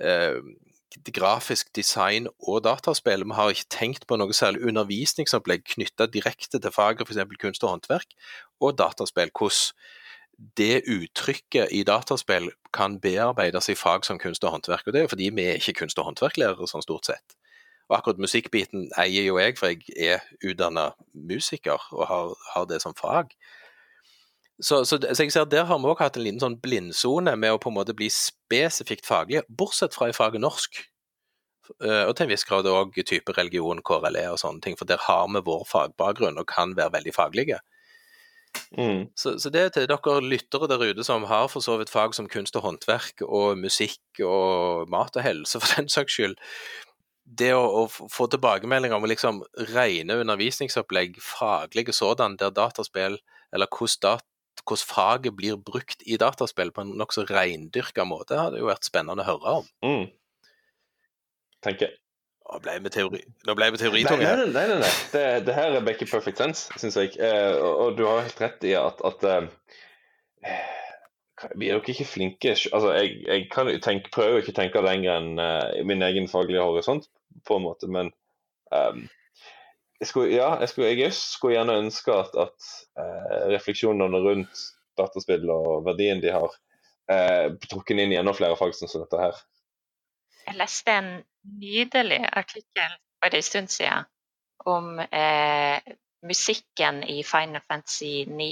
eh, 0.01 0.41
grafisk 1.15 1.71
design 1.77 2.29
og 2.39 2.65
dataspill. 2.65 3.25
Vi 3.25 3.37
har 3.37 3.53
ikke 3.53 3.71
tenkt 3.71 4.07
på 4.09 4.17
noe 4.17 4.35
særlig 4.37 4.65
undervisningsopplegg 4.69 5.65
knytta 5.75 6.07
direkte 6.07 6.61
til 6.61 6.75
faget 6.75 7.05
f.eks. 7.05 7.39
kunst 7.41 7.65
og 7.65 7.77
håndverk 7.77 8.17
og 8.61 8.79
dataspill. 8.79 9.31
Hvordan 9.31 9.75
det 10.57 10.83
uttrykket 10.87 11.73
i 11.75 11.83
dataspill 11.83 12.51
kan 12.73 13.01
bearbeides 13.01 13.69
i 13.69 13.75
fag 13.75 14.05
som 14.07 14.19
kunst 14.19 14.45
og 14.45 14.51
håndverk. 14.55 14.87
og 14.87 14.93
Det 14.93 15.03
er 15.03 15.09
fordi 15.09 15.31
vi 15.35 15.45
er 15.45 15.59
ikke 15.59 15.81
kunst- 15.83 15.99
og 15.99 16.05
håndverklærere 16.05 16.69
sånn 16.69 16.85
stort 16.85 17.11
sett. 17.11 17.37
Og 17.89 17.99
akkurat 17.99 18.21
musikkbiten 18.21 18.91
eier 19.01 19.25
jo 19.25 19.39
jeg, 19.41 19.57
for 19.59 19.73
jeg 19.73 19.83
er 19.97 20.21
utdanna 20.45 20.93
musiker 21.15 21.81
og 21.93 22.07
har, 22.07 22.35
har 22.55 22.69
det 22.69 22.83
som 22.83 22.95
fag. 22.95 23.33
Så, 24.59 24.83
så, 24.85 24.99
så, 24.99 25.23
jeg 25.23 25.33
ser 25.33 25.45
at 25.47 25.51
Der 25.55 25.69
har 25.69 25.79
vi 25.79 25.87
òg 25.87 26.01
hatt 26.03 26.17
en 26.19 26.25
liten 26.27 26.43
sånn 26.43 26.59
blindsone 26.59 27.37
med 27.39 27.55
å 27.55 27.61
på 27.63 27.71
en 27.71 27.77
måte 27.79 27.95
bli 27.97 28.09
spesifikt 28.11 29.07
faglige, 29.07 29.45
bortsett 29.49 29.95
fra 29.95 30.11
i 30.11 30.17
faget 30.17 30.43
norsk. 30.43 30.81
Eh, 31.85 32.05
og 32.09 32.15
til 32.17 32.27
en 32.27 32.33
viss 32.33 32.47
grad 32.49 32.67
òg 32.67 32.97
type 33.07 33.35
religion, 33.37 33.83
KRLE 33.85 34.25
og 34.33 34.41
sånne 34.43 34.65
ting, 34.65 34.79
for 34.79 34.89
der 34.89 35.03
har 35.05 35.29
vi 35.31 35.45
vår 35.47 35.67
fagbakgrunn 35.69 36.41
og 36.41 36.49
kan 36.51 36.75
være 36.79 36.97
veldig 36.97 37.15
faglige. 37.15 37.61
Mm. 38.75 39.07
Så, 39.15 39.37
så, 39.39 39.53
det 39.53 39.61
er 39.61 39.71
til 39.75 39.87
dere 39.87 40.15
lyttere 40.25 40.69
der 40.71 40.83
ute 40.91 41.05
som 41.07 41.29
har 41.29 41.47
for 41.53 41.63
så 41.63 41.77
vidt 41.79 41.93
fag 41.93 42.17
som 42.17 42.29
kunst 42.33 42.57
og 42.59 42.65
håndverk 42.65 43.23
og 43.27 43.61
musikk 43.61 44.23
og 44.25 44.89
mat 44.91 45.17
og 45.17 45.23
helse, 45.23 45.61
for 45.63 45.77
den 45.77 45.93
saks 45.93 46.17
skyld. 46.19 46.39
Det 47.39 47.53
å, 47.53 47.63
å 47.85 48.09
få 48.11 48.27
tilbakemeldinger 48.33 48.97
om 48.97 49.07
liksom 49.07 49.43
rene 49.75 50.17
undervisningsopplegg, 50.23 51.21
faglige 51.23 51.95
sådan, 51.95 52.39
der 52.41 52.55
dataspill 52.57 53.21
eller 53.53 53.71
hvordan 53.71 54.03
dat 54.03 54.27
hvordan 54.65 54.89
faget 54.89 55.37
blir 55.37 55.57
brukt 55.61 56.03
i 56.07 56.19
dataspill 56.21 56.73
på 56.75 56.85
en 56.85 56.97
nokså 56.99 57.27
reindyrka 57.29 58.07
måte, 58.09 58.39
hadde 58.39 58.61
jo 58.63 58.69
vært 58.71 58.89
spennende 58.89 59.25
å 59.25 59.29
høre 59.29 59.57
om. 59.61 59.73
Mm. 59.85 60.07
Tenker 61.65 61.97
Nå 62.49 62.57
ble 62.65 62.79
vi 62.81 62.89
teori, 62.89 63.19
Nei, 63.45 63.67
teoritunge 63.77 64.23
nei, 64.25 64.29
her. 64.31 64.39
nei. 64.49 64.63
nei, 64.71 64.77
nei. 64.81 64.93
Det, 65.13 65.25
det 65.45 65.53
her 65.53 65.75
er 65.77 65.83
make 65.85 66.07
perfect 66.09 66.41
sense, 66.41 66.79
syns 66.81 66.97
jeg. 66.97 67.11
Eh, 67.21 67.57
og, 67.61 67.73
og 67.83 67.99
du 67.99 68.07
har 68.09 68.23
helt 68.25 68.41
rett 68.41 68.65
i 68.65 68.73
at, 68.79 69.03
at 69.05 69.27
eh, 69.29 70.55
Vi 71.61 71.69
er 71.69 71.77
jo 71.77 71.83
ikke 71.85 72.07
flinke 72.09 72.55
Altså, 72.55 72.95
jeg, 72.97 73.19
jeg 73.27 73.45
kan 73.53 73.69
tenke, 73.85 74.09
prøver 74.15 74.41
ikke 74.41 74.55
å 74.55 74.59
tenke 74.63 74.81
lenger 74.81 75.19
enn 75.19 75.37
uh, 75.37 75.77
min 75.85 76.01
egen 76.09 76.31
faglige 76.31 76.65
horisont, 76.65 77.11
på 77.45 77.59
en 77.59 77.67
måte, 77.67 77.87
men 77.93 78.09
ehm, 78.75 79.05
jeg 80.01 80.09
skulle, 80.09 80.31
ja, 80.31 80.49
jeg 80.61 80.69
skulle, 80.69 80.91
jeg 80.95 81.13
skulle 81.15 81.57
gjerne 81.57 81.79
ønske 81.83 82.15
at, 82.15 82.35
at 82.39 82.69
eh, 83.03 83.47
refleksjonene 83.55 84.21
rundt 84.23 84.65
dataspill 84.99 85.49
og 85.51 85.87
verdien 85.87 86.23
de 86.23 86.33
har, 86.35 86.55
eh, 87.11 87.49
trukket 87.71 87.99
inn 87.99 88.15
i 88.15 88.19
enda 88.21 88.35
flere 88.37 88.59
fag 88.59 88.75
som 88.77 88.91
dette 88.95 89.23
her. 89.23 89.43
Jeg 90.47 90.59
leste 90.59 90.95
en 90.95 91.11
nydelig 91.61 92.23
artikkel 92.33 92.95
for 93.19 93.35
en 93.35 93.45
stund 93.45 93.75
siden 93.75 94.07
om 94.67 94.99
eh, 95.01 95.83
musikken 96.27 97.03
i 97.05 97.23
Final 97.27 97.63
Fantasy 97.69 98.25
9, 98.27 98.49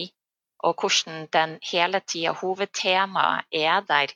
og 0.66 0.80
hvordan 0.80 1.26
den 1.32 1.58
hele 1.70 2.00
tida 2.00 2.34
hovedtemaet 2.40 3.46
er 3.52 3.82
der. 3.86 4.14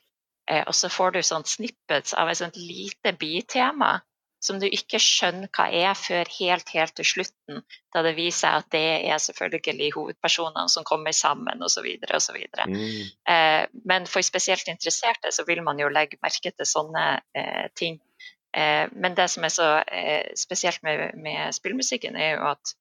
Eh, 0.49 0.63
og 0.67 0.75
så 0.75 0.91
får 0.91 1.15
du 1.15 1.23
sånn 1.23 1.47
snippets 1.47 2.15
av 2.17 2.29
et 2.29 2.39
sånt 2.39 2.57
lite 2.59 3.15
bitema 3.19 3.99
som 4.41 4.59
du 4.59 4.65
ikke 4.65 4.99
skjønner 5.01 5.49
hva 5.53 5.67
er 5.69 5.93
før 5.97 6.29
helt, 6.39 6.69
helt 6.73 6.95
til 6.97 7.07
slutten, 7.07 7.61
da 7.93 8.01
det 8.05 8.15
viser 8.17 8.39
seg 8.41 8.57
at 8.57 8.69
det 8.73 8.83
er 9.13 9.21
selvfølgelig 9.21 9.91
hovedpersonene 9.95 10.71
som 10.73 10.85
kommer 10.87 11.13
sammen 11.15 11.61
osv. 11.61 11.87
osv. 12.17 12.39
Mm. 12.65 13.09
Eh, 13.33 13.63
men 13.85 14.07
for 14.09 14.25
spesielt 14.25 14.67
interesserte 14.71 15.31
så 15.31 15.45
vil 15.47 15.61
man 15.63 15.79
jo 15.79 15.91
legge 15.93 16.19
merke 16.25 16.53
til 16.53 16.69
sånne 16.69 17.05
eh, 17.37 17.67
ting. 17.77 17.99
Eh, 18.57 18.87
men 18.91 19.17
det 19.17 19.29
som 19.31 19.45
er 19.45 19.53
så 19.53 19.69
eh, 19.85 20.31
spesielt 20.35 20.81
med, 20.83 21.11
med 21.21 21.53
spillmusikken, 21.55 22.15
er 22.15 22.35
jo 22.35 22.47
at 22.51 22.73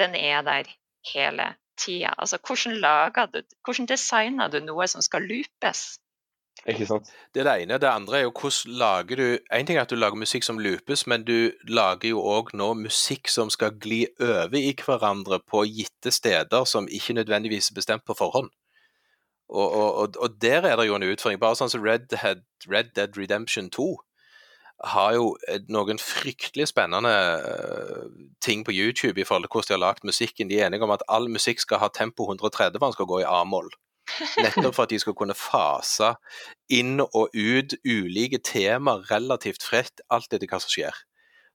den 0.00 0.16
er 0.16 0.40
der 0.42 0.70
hele 1.12 1.52
tida. 1.78 2.14
Altså, 2.18 2.38
hvordan, 2.46 2.80
lager 2.80 3.26
du, 3.26 3.42
hvordan 3.64 3.86
designer 3.86 4.48
du 4.48 4.60
noe 4.64 4.88
som 4.88 5.02
skal 5.04 5.28
loopes? 5.28 5.98
Ikke 6.68 6.86
sant? 6.86 7.08
Det 7.34 7.42
er 7.42 7.48
det 7.48 7.62
ene. 7.64 7.78
Det 7.82 7.88
andre 7.90 8.18
er 8.18 8.22
jo 8.22 8.32
hvordan 8.38 8.76
lager 8.78 9.16
du 9.16 9.38
En 9.52 9.66
ting 9.66 9.76
er 9.76 9.82
at 9.82 9.90
du 9.90 9.96
lager 9.96 10.14
musikk 10.14 10.44
som 10.46 10.60
loopes, 10.62 11.06
men 11.06 11.24
du 11.24 11.50
lager 11.68 12.08
jo 12.12 12.22
òg 12.22 12.52
nå 12.54 12.72
musikk 12.78 13.28
som 13.28 13.50
skal 13.50 13.74
gli 13.82 14.06
over 14.20 14.58
i 14.58 14.74
hverandre 14.78 15.40
på 15.40 15.64
gitte 15.66 16.10
steder 16.10 16.64
som 16.64 16.88
ikke 16.88 17.18
nødvendigvis 17.18 17.70
er 17.70 17.74
bestemt 17.74 18.04
på 18.06 18.14
forhånd. 18.14 18.50
Og, 19.48 19.72
og, 19.72 20.16
og, 20.16 20.30
der 20.40 20.62
er 20.62 20.76
det 20.76 20.86
jo 20.86 20.94
en 20.96 21.02
utfordring. 21.02 21.40
Bare 21.40 21.58
sånn 21.58 21.68
som 21.68 21.82
Red, 21.84 22.06
Dead, 22.08 22.40
Red 22.70 22.94
Dead 22.96 23.18
Redemption 23.18 23.68
2 23.70 23.90
har 24.92 25.12
jo 25.14 25.26
eh, 25.48 25.60
noen 25.70 26.00
fryktelig 26.00 26.70
spennende 26.70 27.12
eh, 27.12 28.06
ting 28.40 28.64
på 28.64 28.72
YouTube 28.72 29.20
i 29.20 29.26
forhold 29.28 29.46
til 29.46 29.52
hvordan 29.52 29.68
de 29.68 29.76
har 29.76 29.84
lagd 29.84 30.06
musikken. 30.08 30.48
De 30.48 30.58
er 30.58 30.70
enige 30.70 30.86
om 30.86 30.94
at 30.94 31.04
all 31.08 31.28
musikk 31.30 31.60
skal 31.60 31.82
ha 31.82 31.90
tempo 31.92 32.26
130, 32.30 32.80
den 32.80 32.96
skal 32.96 33.10
gå 33.10 33.20
i 33.20 33.28
A-moll. 33.28 33.68
Nettopp 34.38 34.74
for 34.74 34.84
at 34.84 34.92
de 34.92 34.98
skal 35.02 35.16
kunne 35.18 35.36
fase 35.38 36.14
inn 36.72 37.00
og 37.04 37.32
ut 37.32 37.76
ulike 37.86 38.42
temaer 38.44 39.06
relativt 39.10 39.64
fritt, 39.66 40.04
alt 40.10 40.32
etter 40.32 40.50
hva 40.50 40.60
som 40.62 40.72
skjer. 40.74 41.02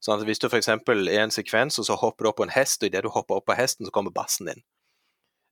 Sånn 0.03 0.19
at 0.19 0.27
Hvis 0.29 0.41
du 0.41 0.47
f.eks. 0.47 0.69
er 0.69 1.03
i 1.09 1.19
en 1.21 1.33
sekvens, 1.33 1.79
og 1.81 1.87
så 1.87 1.97
hopper 1.97 2.25
du 2.25 2.29
opp 2.31 2.39
på 2.41 2.47
en 2.47 2.53
hest, 2.53 2.81
og 2.83 2.91
idet 2.91 3.03
du 3.05 3.09
hopper 3.13 3.39
opp 3.39 3.47
på 3.49 3.57
hesten, 3.57 3.87
så 3.87 3.93
kommer 3.93 4.13
bassen 4.13 4.51
inn. 4.53 4.63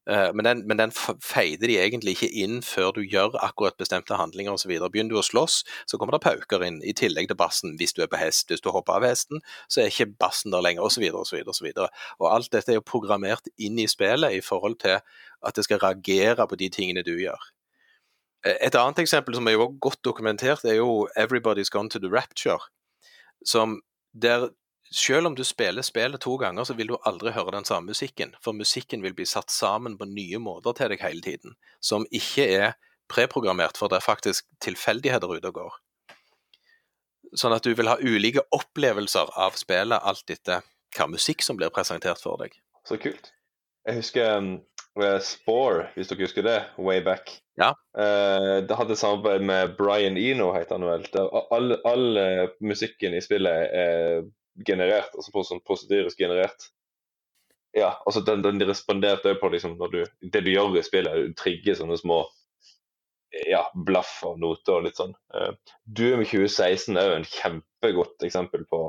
Eh, 0.07 0.33
Men 0.33 0.45
den, 0.45 0.67
men 0.67 0.77
den 0.77 0.91
feider 0.91 1.67
de 1.67 1.77
egentlig 1.81 2.13
ikke 2.15 2.29
inn 2.43 2.61
før 2.61 2.91
du 2.93 3.01
gjør 3.01 3.37
akkurat 3.41 3.77
bestemte 3.77 4.17
handlinger 4.19 4.53
osv. 4.53 4.69
Begynner 4.69 5.15
du 5.15 5.17
å 5.17 5.25
slåss, 5.25 5.63
så 5.89 5.97
kommer 5.97 6.13
det 6.13 6.21
pauker 6.21 6.63
inn, 6.65 6.81
i 6.85 6.93
tillegg 6.93 7.31
til 7.31 7.39
bassen 7.39 7.73
hvis 7.79 7.95
du 7.97 8.03
er 8.03 8.11
på 8.11 8.19
hest. 8.21 8.51
Hvis 8.53 8.61
du 8.61 8.69
hopper 8.69 8.99
av 8.99 9.07
hesten, 9.07 9.41
så 9.67 9.81
er 9.81 9.89
ikke 9.89 10.13
bassen 10.21 10.53
der 10.53 10.61
lenger, 10.61 10.85
osv. 10.85 11.07
osv. 11.09 11.71
Og 12.19 12.29
alt 12.29 12.51
dette 12.53 12.71
er 12.71 12.79
jo 12.79 12.85
programmert 12.85 13.49
inn 13.57 13.79
i 13.81 13.87
spillet 13.89 14.37
i 14.37 14.43
forhold 14.45 14.77
til 14.85 14.99
at 15.45 15.55
det 15.57 15.65
skal 15.65 15.81
reagere 15.81 16.47
på 16.47 16.59
de 16.59 16.69
tingene 16.69 17.05
du 17.05 17.15
gjør. 17.17 17.49
Eh, 18.45 18.57
Et 18.61 18.75
annet 18.75 19.01
eksempel 19.01 19.35
som 19.35 19.47
er 19.47 19.57
jo 19.57 19.71
godt 19.81 20.03
dokumentert, 20.05 20.65
er 20.65 20.77
jo 20.77 21.07
'Everybody's 21.17 21.71
Gone 21.71 21.89
to 21.89 21.99
the 21.99 22.09
Rapture'. 22.13 22.69
Som 23.45 23.81
der 24.13 24.49
selv 24.91 25.27
om 25.27 25.35
du 25.35 25.43
spiller 25.43 25.81
spillet 25.81 26.21
to 26.21 26.35
ganger, 26.37 26.63
så 26.63 26.75
vil 26.77 26.93
du 26.93 26.97
aldri 27.05 27.33
høre 27.35 27.55
den 27.55 27.65
samme 27.65 27.91
musikken. 27.93 28.35
For 28.43 28.53
musikken 28.53 29.03
vil 29.03 29.15
bli 29.17 29.25
satt 29.25 29.51
sammen 29.51 29.97
på 29.97 30.07
nye 30.09 30.39
måter 30.39 30.75
til 30.77 30.93
deg 30.93 31.01
hele 31.03 31.25
tiden, 31.25 31.55
som 31.81 32.05
ikke 32.11 32.45
er 32.45 32.75
preprogrammert, 33.11 33.77
for 33.77 33.89
det 33.89 33.99
er 33.99 34.05
faktisk 34.05 34.45
tilfeldigheter 34.63 35.31
ute 35.31 35.51
og 35.51 35.59
går. 35.59 35.81
Sånn 37.35 37.55
at 37.55 37.65
du 37.65 37.73
vil 37.75 37.89
ha 37.89 37.97
ulike 37.99 38.45
opplevelser 38.55 39.33
av 39.41 39.57
spillet, 39.59 39.99
alt 39.99 40.31
etter 40.31 40.63
hva 40.95 41.09
musikk 41.11 41.43
som 41.43 41.57
blir 41.59 41.73
presentert 41.73 42.21
for 42.23 42.39
deg. 42.39 42.55
Så 42.87 42.97
kult. 43.01 43.33
Jeg 43.85 43.99
husker 43.99 44.37
um, 44.39 44.53
eh, 45.01 45.17
Spore, 45.21 45.89
hvis 45.93 46.09
dere 46.09 46.25
husker 46.25 46.45
det, 46.45 46.57
way 46.77 47.03
back. 47.05 47.35
Ja. 47.59 47.73
Uh, 47.97 48.63
det 48.65 48.77
hadde 48.79 48.97
samarbeid 48.97 49.43
med 49.45 49.75
Brian 49.77 50.17
Eno, 50.17 50.53
heter 50.55 50.79
han 50.79 50.87
vel. 50.87 51.05
All, 51.53 51.75
all 51.85 52.07
uh, 52.17 52.55
musikken 52.65 53.13
i 53.13 53.21
spillet 53.21 53.75
er 53.75 54.25
generert, 54.67 55.11
altså 55.15 55.33
på 55.33 55.43
sånn 55.47 55.63
prosedyrisk 55.65 56.21
generert. 56.21 56.69
Ja, 57.75 57.97
altså 58.07 58.21
den, 58.23 58.43
den 58.45 58.61
responderte 58.63 59.35
på 59.35 59.49
liksom 59.51 59.75
når 59.79 59.91
du, 59.91 60.01
det 60.31 60.45
du 60.45 60.51
gjør 60.53 60.77
i 60.79 60.83
spillet, 60.85 61.27
du 61.27 61.35
trigger 61.35 61.75
sånne 61.75 61.97
små 61.99 62.21
ja, 63.43 63.65
blaff 63.73 64.21
og 64.23 64.39
noter 64.39 64.77
og 64.77 64.85
litt 64.85 64.99
sånn. 64.99 65.15
Eh, 65.35 65.51
Doom 65.83 66.23
2016 66.23 66.95
er 66.95 67.09
jo 67.09 67.17
en 67.17 67.27
kjempegodt 67.27 68.23
eksempel 68.23 68.63
på 68.69 68.85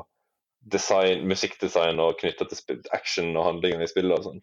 design, 0.71 1.25
musikkdesign 1.27 1.99
og 2.03 2.19
knytta 2.21 2.47
til 2.47 2.79
action 2.95 3.33
og 3.35 3.45
handlingene 3.47 3.87
i 3.87 3.91
spillet 3.91 4.15
og 4.15 4.29
sånn. 4.29 4.41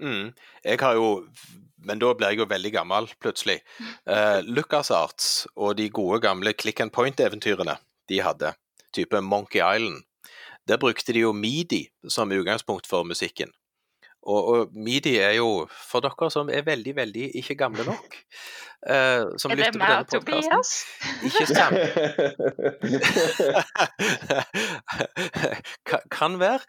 Mm. 0.00 0.30
Jeg 0.64 0.80
har 0.80 0.94
jo 0.96 1.26
Men 1.84 1.98
da 2.00 2.10
blir 2.12 2.32
jeg 2.32 2.42
jo 2.42 2.44
veldig 2.44 2.70
gammel, 2.74 3.06
plutselig. 3.24 3.62
Uh, 4.04 4.44
LucasArts 4.44 5.46
og 5.56 5.78
de 5.78 5.86
gode 5.88 6.18
gamle 6.20 6.52
click 6.52 6.82
and 6.84 6.92
point-eventyrene 6.92 7.78
de 8.12 8.18
hadde, 8.20 8.50
type 8.92 9.20
Monkey 9.20 9.62
Island, 9.76 10.04
der 10.68 10.78
brukte 10.78 11.12
de 11.12 11.18
jo 11.18 11.32
midi 11.32 11.88
som 12.08 12.32
utgangspunkt 12.32 12.86
for 12.86 13.04
musikken. 13.04 13.52
Og, 14.22 14.44
og 14.52 14.68
midi 14.76 15.14
er 15.18 15.30
jo, 15.38 15.66
for 15.90 16.00
dere 16.04 16.28
som 16.30 16.50
er 16.52 16.62
veldig, 16.66 16.92
veldig 16.96 17.30
ikke 17.40 17.54
gamle 17.56 17.84
nok 17.88 18.16
eh, 18.84 19.24
som 19.40 19.50
Er 19.54 19.62
det 19.62 19.70
meg, 19.80 20.04
Tobias? 20.12 20.74
Ikke 21.24 21.46
stemme 21.48 21.80
Ka- 25.88 26.04
kan 26.10 26.38
være. 26.40 26.60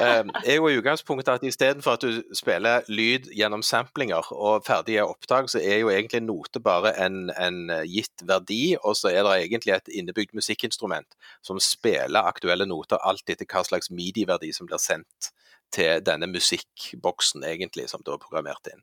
Eh, 0.00 0.24
er 0.46 0.54
jo 0.56 0.68
i 0.68 0.78
utgangspunktet 0.78 1.28
at 1.34 1.42
istedenfor 1.46 1.92
at 1.98 2.02
du 2.02 2.22
spiller 2.34 2.80
lyd 2.88 3.28
gjennom 3.36 3.62
samplinger 3.62 4.32
og 4.32 4.64
ferdige 4.66 5.04
opptak, 5.04 5.48
så 5.52 5.58
er 5.62 5.78
jo 5.84 5.90
egentlig 5.92 6.22
note 6.24 6.60
bare 6.64 6.94
en, 7.06 7.28
en 7.36 7.60
gitt 7.88 8.24
verdi, 8.28 8.76
og 8.82 8.96
så 8.96 9.08
er 9.12 9.22
det 9.28 9.36
egentlig 9.44 9.72
et 9.76 9.88
innebygd 10.00 10.32
musikkinstrument 10.34 11.06
som 11.44 11.60
spiller 11.60 12.22
aktuelle 12.24 12.66
noter 12.66 12.96
alt 13.04 13.28
etter 13.28 13.46
hva 13.48 13.64
slags 13.68 13.90
midi-verdi 13.92 14.52
som 14.56 14.66
blir 14.68 14.78
sendt 14.82 15.32
til 15.74 16.02
denne 16.06 16.28
musikkboksen, 16.30 17.44
egentlig, 17.46 17.88
som 17.90 18.02
da 18.06 18.14
er 18.14 18.22
programmert 18.22 18.70
inn. 18.70 18.82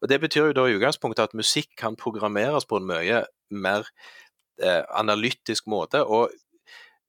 Og 0.00 0.10
Det 0.10 0.20
betyr 0.22 0.50
jo 0.50 0.56
da 0.58 0.66
i 0.68 0.76
utgangspunktet 0.76 1.30
at 1.30 1.38
musikk 1.38 1.70
kan 1.78 1.96
programmeres 1.96 2.66
på 2.68 2.80
en 2.80 2.88
mye 2.88 3.24
mer 3.50 3.86
eh, 4.62 4.82
analytisk 4.90 5.66
måte. 5.70 6.04
og 6.04 6.30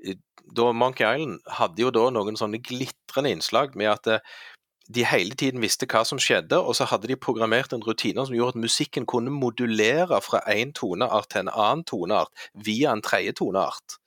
eh, 0.05 0.19
da 0.43 0.71
Monkey 0.75 1.07
Island 1.07 1.39
hadde 1.47 1.81
jo 1.81 1.91
da 1.95 2.09
noen 2.11 2.35
sånne 2.35 2.59
glitrende 2.59 3.31
innslag 3.31 3.77
med 3.79 3.89
at 3.93 4.09
eh, 4.11 4.33
de 4.93 5.05
hele 5.07 5.35
tiden 5.39 5.61
visste 5.63 5.87
hva 5.87 6.03
som 6.05 6.19
skjedde, 6.19 6.57
og 6.59 6.75
så 6.75 6.87
hadde 6.91 7.07
de 7.07 7.15
programmert 7.15 7.73
en 7.73 7.83
rutine 7.85 8.25
som 8.25 8.35
gjorde 8.35 8.57
at 8.57 8.63
musikken 8.65 9.05
kunne 9.07 9.31
modulere 9.31 10.19
fra 10.21 10.41
én 10.51 10.73
toneart 10.75 11.29
til 11.31 11.45
en 11.45 11.53
annen 11.53 11.85
toneart 11.87 12.49
via 12.53 12.91
en 12.91 13.01
tredje 13.01 13.31
toneart, 13.39 13.97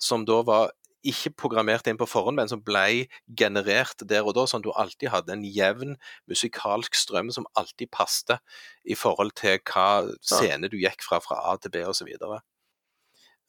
som 0.00 0.24
da 0.24 0.40
var 0.46 0.72
ikke 1.02 1.32
programmert 1.44 1.88
inn 1.90 1.98
på 1.98 2.06
forhånd, 2.08 2.38
men 2.38 2.50
som 2.50 2.62
ble 2.64 3.08
generert 3.38 4.04
der 4.08 4.26
og 4.26 4.36
da, 4.38 4.46
sånn 4.46 4.62
at 4.62 4.68
du 4.68 4.72
alltid 4.72 5.12
hadde 5.12 5.34
en 5.34 5.44
jevn 5.46 5.96
musikalsk 6.30 6.96
strøm 6.98 7.32
som 7.34 7.48
alltid 7.58 7.90
passte 7.94 8.38
i 8.84 8.96
forhold 8.98 9.34
til 9.38 9.58
hva 9.66 10.06
scene 10.22 10.70
du 10.70 10.78
gikk 10.80 11.04
fra, 11.06 11.20
fra 11.24 11.40
A 11.50 11.56
til 11.58 11.74
B 11.74 11.84
osv. 11.88 12.10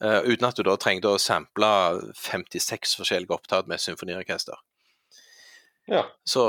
Uh, 0.03 0.19
uten 0.25 0.49
at 0.49 0.57
du 0.57 0.65
da 0.65 0.75
trengte 0.81 1.13
å 1.13 1.21
sample 1.21 1.69
56 2.19 2.97
forskjellige 2.99 3.37
opptak 3.37 3.69
med 3.71 3.81
symfoniorkester. 3.81 4.57
ja. 5.91 6.07
Så 6.25 6.47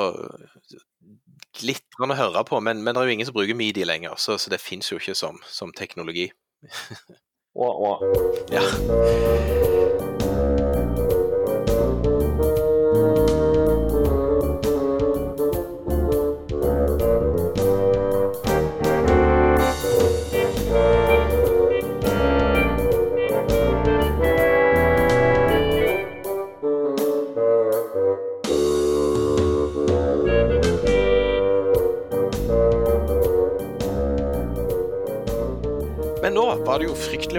glitrende 1.54 2.16
å 2.16 2.18
høre 2.18 2.42
på, 2.48 2.58
men, 2.64 2.82
men 2.82 2.94
det 2.94 3.02
er 3.02 3.10
jo 3.10 3.14
ingen 3.14 3.28
som 3.28 3.36
bruker 3.36 3.58
midi 3.58 3.84
lenger, 3.86 4.16
så, 4.18 4.38
så 4.40 4.50
det 4.50 4.62
fins 4.62 4.90
jo 4.90 4.98
ikke 4.98 5.14
som, 5.18 5.38
som 5.46 5.74
teknologi. 5.76 6.30
Wah, 7.54 7.76
wah. 7.78 8.00
Ja. 8.50 10.00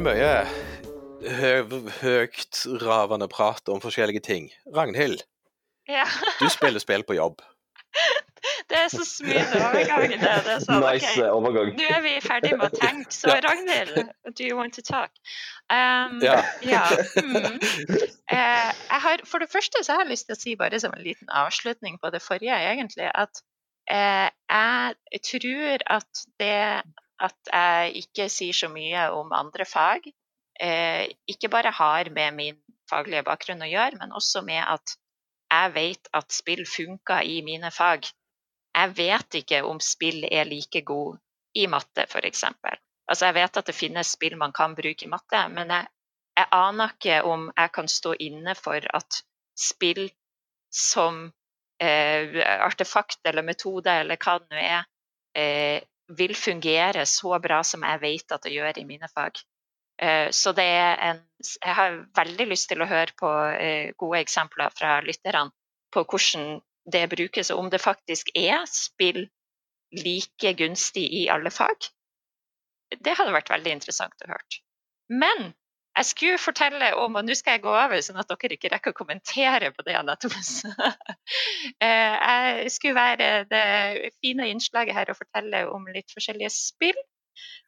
Mye 0.05 0.33
hø 1.25 1.53
høytravende 2.01 3.27
prat 3.31 3.71
om 3.73 3.81
forskjellige 3.81 4.21
ting. 4.21 4.51
Ragnhild, 4.75 5.23
Ja. 5.89 6.05
du 6.39 6.49
spiller 6.49 6.79
spill 6.79 7.03
på 7.03 7.17
jobb. 7.17 7.41
Det 8.69 8.77
er 8.77 8.89
så 8.89 9.05
smooth 9.05 9.53
overgang. 9.57 10.11
Det, 10.11 10.19
det 10.45 10.51
er 10.53 10.61
sånn, 10.61 10.81
Nice 10.83 11.09
ok, 11.11 11.17
eh, 11.21 11.31
overgang. 11.33 11.71
Nå 11.77 11.85
er 11.95 12.01
vi 12.03 12.13
ferdig 12.21 12.51
med 12.57 12.67
å 12.67 12.77
tenke. 12.77 13.13
Så 13.13 13.29
Ja. 13.33 13.39
Ragnhild, 13.45 14.11
do 14.37 14.45
you 14.45 14.57
want 14.57 14.73
to 14.77 14.83
talk? 14.85 15.09
Um, 15.69 16.19
Ja. 16.21 16.43
ja. 16.61 16.83
Mm. 17.17 17.57
Uh, 18.29 18.69
jeg 18.69 19.01
har, 19.05 19.23
for 19.25 19.41
det 19.41 19.49
første 19.53 19.81
så 19.85 19.97
har 19.97 20.05
jeg 20.05 20.13
lyst 20.13 20.29
til 20.29 20.37
å 20.37 20.41
si, 20.41 20.55
bare 20.59 20.79
som 20.81 20.93
en 20.93 21.05
liten 21.05 21.29
avslutning 21.29 21.97
på 22.01 22.13
det 22.13 22.21
forrige, 22.25 22.57
egentlig, 22.73 23.09
at 23.13 23.41
uh, 23.89 24.29
jeg 25.09 25.25
tror 25.31 25.85
at 25.97 26.25
det 26.41 26.55
at 27.23 27.51
jeg 27.51 27.95
ikke 28.03 28.27
sier 28.31 28.55
så 28.55 28.69
mye 28.71 29.07
om 29.15 29.33
andre 29.35 29.65
fag, 29.65 30.07
eh, 30.59 31.05
ikke 31.31 31.51
bare 31.51 31.71
har 31.71 32.09
med 32.11 32.35
min 32.35 32.59
faglige 32.89 33.23
bakgrunn 33.27 33.63
å 33.65 33.69
gjøre, 33.69 33.99
men 34.01 34.15
også 34.15 34.43
med 34.45 34.63
at 34.63 34.95
jeg 35.51 35.73
vet 35.75 36.09
at 36.13 36.33
spill 36.33 36.65
funker 36.67 37.23
i 37.23 37.39
mine 37.45 37.71
fag. 37.71 38.07
Jeg 38.75 38.95
vet 38.97 39.39
ikke 39.41 39.61
om 39.63 39.79
spill 39.79 40.25
er 40.27 40.47
like 40.49 40.81
god 40.87 41.17
i 41.55 41.67
matte, 41.71 42.07
f.eks. 42.09 42.43
Altså, 43.05 43.29
jeg 43.29 43.37
vet 43.37 43.57
at 43.61 43.69
det 43.69 43.77
finnes 43.77 44.11
spill 44.17 44.35
man 44.37 44.51
kan 44.55 44.75
bruke 44.75 45.05
i 45.05 45.11
matte, 45.11 45.45
men 45.53 45.71
jeg, 45.71 45.87
jeg 46.35 46.51
aner 46.57 46.95
ikke 46.97 47.21
om 47.29 47.47
jeg 47.53 47.71
kan 47.77 47.87
stå 47.91 48.15
inne 48.19 48.55
for 48.59 48.87
at 48.99 49.21
spill 49.55 50.09
som 50.75 51.29
eh, 51.79 52.41
artefakt 52.59 53.21
eller 53.23 53.45
metode 53.47 53.93
eller 54.01 54.19
hva 54.19 54.39
det 54.41 54.51
nå 54.51 54.63
er, 54.65 54.87
eh, 55.37 55.85
vil 56.07 56.35
fungere 56.37 57.05
så 57.09 57.39
bra 57.41 57.61
som 57.63 57.83
jeg 57.83 58.01
vet 58.01 58.31
at 58.31 58.43
det 58.45 58.53
gjør 58.53 58.79
i 58.79 58.85
mine 58.87 59.09
fag. 59.11 59.39
Eh, 60.01 60.29
så 60.31 60.51
det 60.51 60.65
er 60.65 60.99
en 61.09 61.21
Jeg 61.63 61.75
har 61.75 61.93
veldig 62.15 62.45
lyst 62.49 62.67
til 62.69 62.81
å 62.81 62.89
høre 62.89 63.13
på 63.19 63.29
eh, 63.55 63.93
gode 63.97 64.19
eksempler 64.19 64.73
fra 64.75 64.99
lytterne 65.01 65.51
på 65.93 66.03
hvordan 66.03 66.61
det 66.91 67.09
brukes, 67.09 67.51
og 67.51 67.59
om 67.59 67.69
det 67.69 67.81
faktisk 67.81 68.29
er 68.35 68.65
spill 68.69 69.25
like 69.95 70.53
gunstig 70.57 71.05
i 71.13 71.27
alle 71.29 71.51
fag. 71.51 71.87
Det 72.91 73.15
hadde 73.17 73.33
vært 73.33 73.49
veldig 73.49 73.71
interessant 73.71 74.25
å 74.25 74.29
høre. 74.29 74.59
Men 75.09 75.53
jeg 75.95 76.05
skulle 76.09 76.39
fortelle 76.41 76.89
om, 76.99 77.15
og 77.15 77.23
nå 77.23 77.35
skal 77.37 77.55
jeg 77.55 77.63
gå 77.63 77.71
over 77.71 78.01
sånn 78.03 78.19
at 78.19 78.31
dere 78.31 78.57
ikke 78.57 78.71
rekker 78.73 78.91
å 78.91 78.97
kommentere 78.97 79.71
på 79.75 79.85
det. 79.87 79.95
Eh, 81.81 82.15
Jeg 82.61 82.71
skulle 82.71 82.95
være 82.95 83.45
det 83.49 84.11
fine 84.21 84.47
innslaget 84.51 84.95
her 84.95 85.09
og 85.11 85.17
fortelle 85.17 85.63
om 85.71 85.87
litt 85.93 86.11
forskjellige 86.13 86.51
spill. 86.53 86.99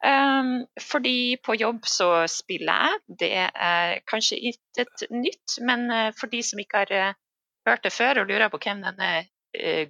Um, 0.06 0.68
fordi 0.80 1.38
på 1.44 1.56
jobb 1.58 1.88
så 1.90 2.10
spiller 2.30 2.84
jeg. 2.84 3.00
Det 3.24 3.32
er 3.48 3.96
kanskje 4.08 4.38
intet 4.52 5.08
nytt, 5.12 5.58
men 5.66 5.88
eh, 5.92 6.12
for 6.20 6.32
de 6.32 6.44
som 6.46 6.62
ikke 6.62 6.84
har 6.84 6.94
eh, 6.94 7.18
hørt 7.68 7.84
det 7.88 7.96
før 7.96 8.22
og 8.22 8.30
lurer 8.30 8.52
på 8.54 8.62
hvem 8.64 8.84
denne 8.86 9.12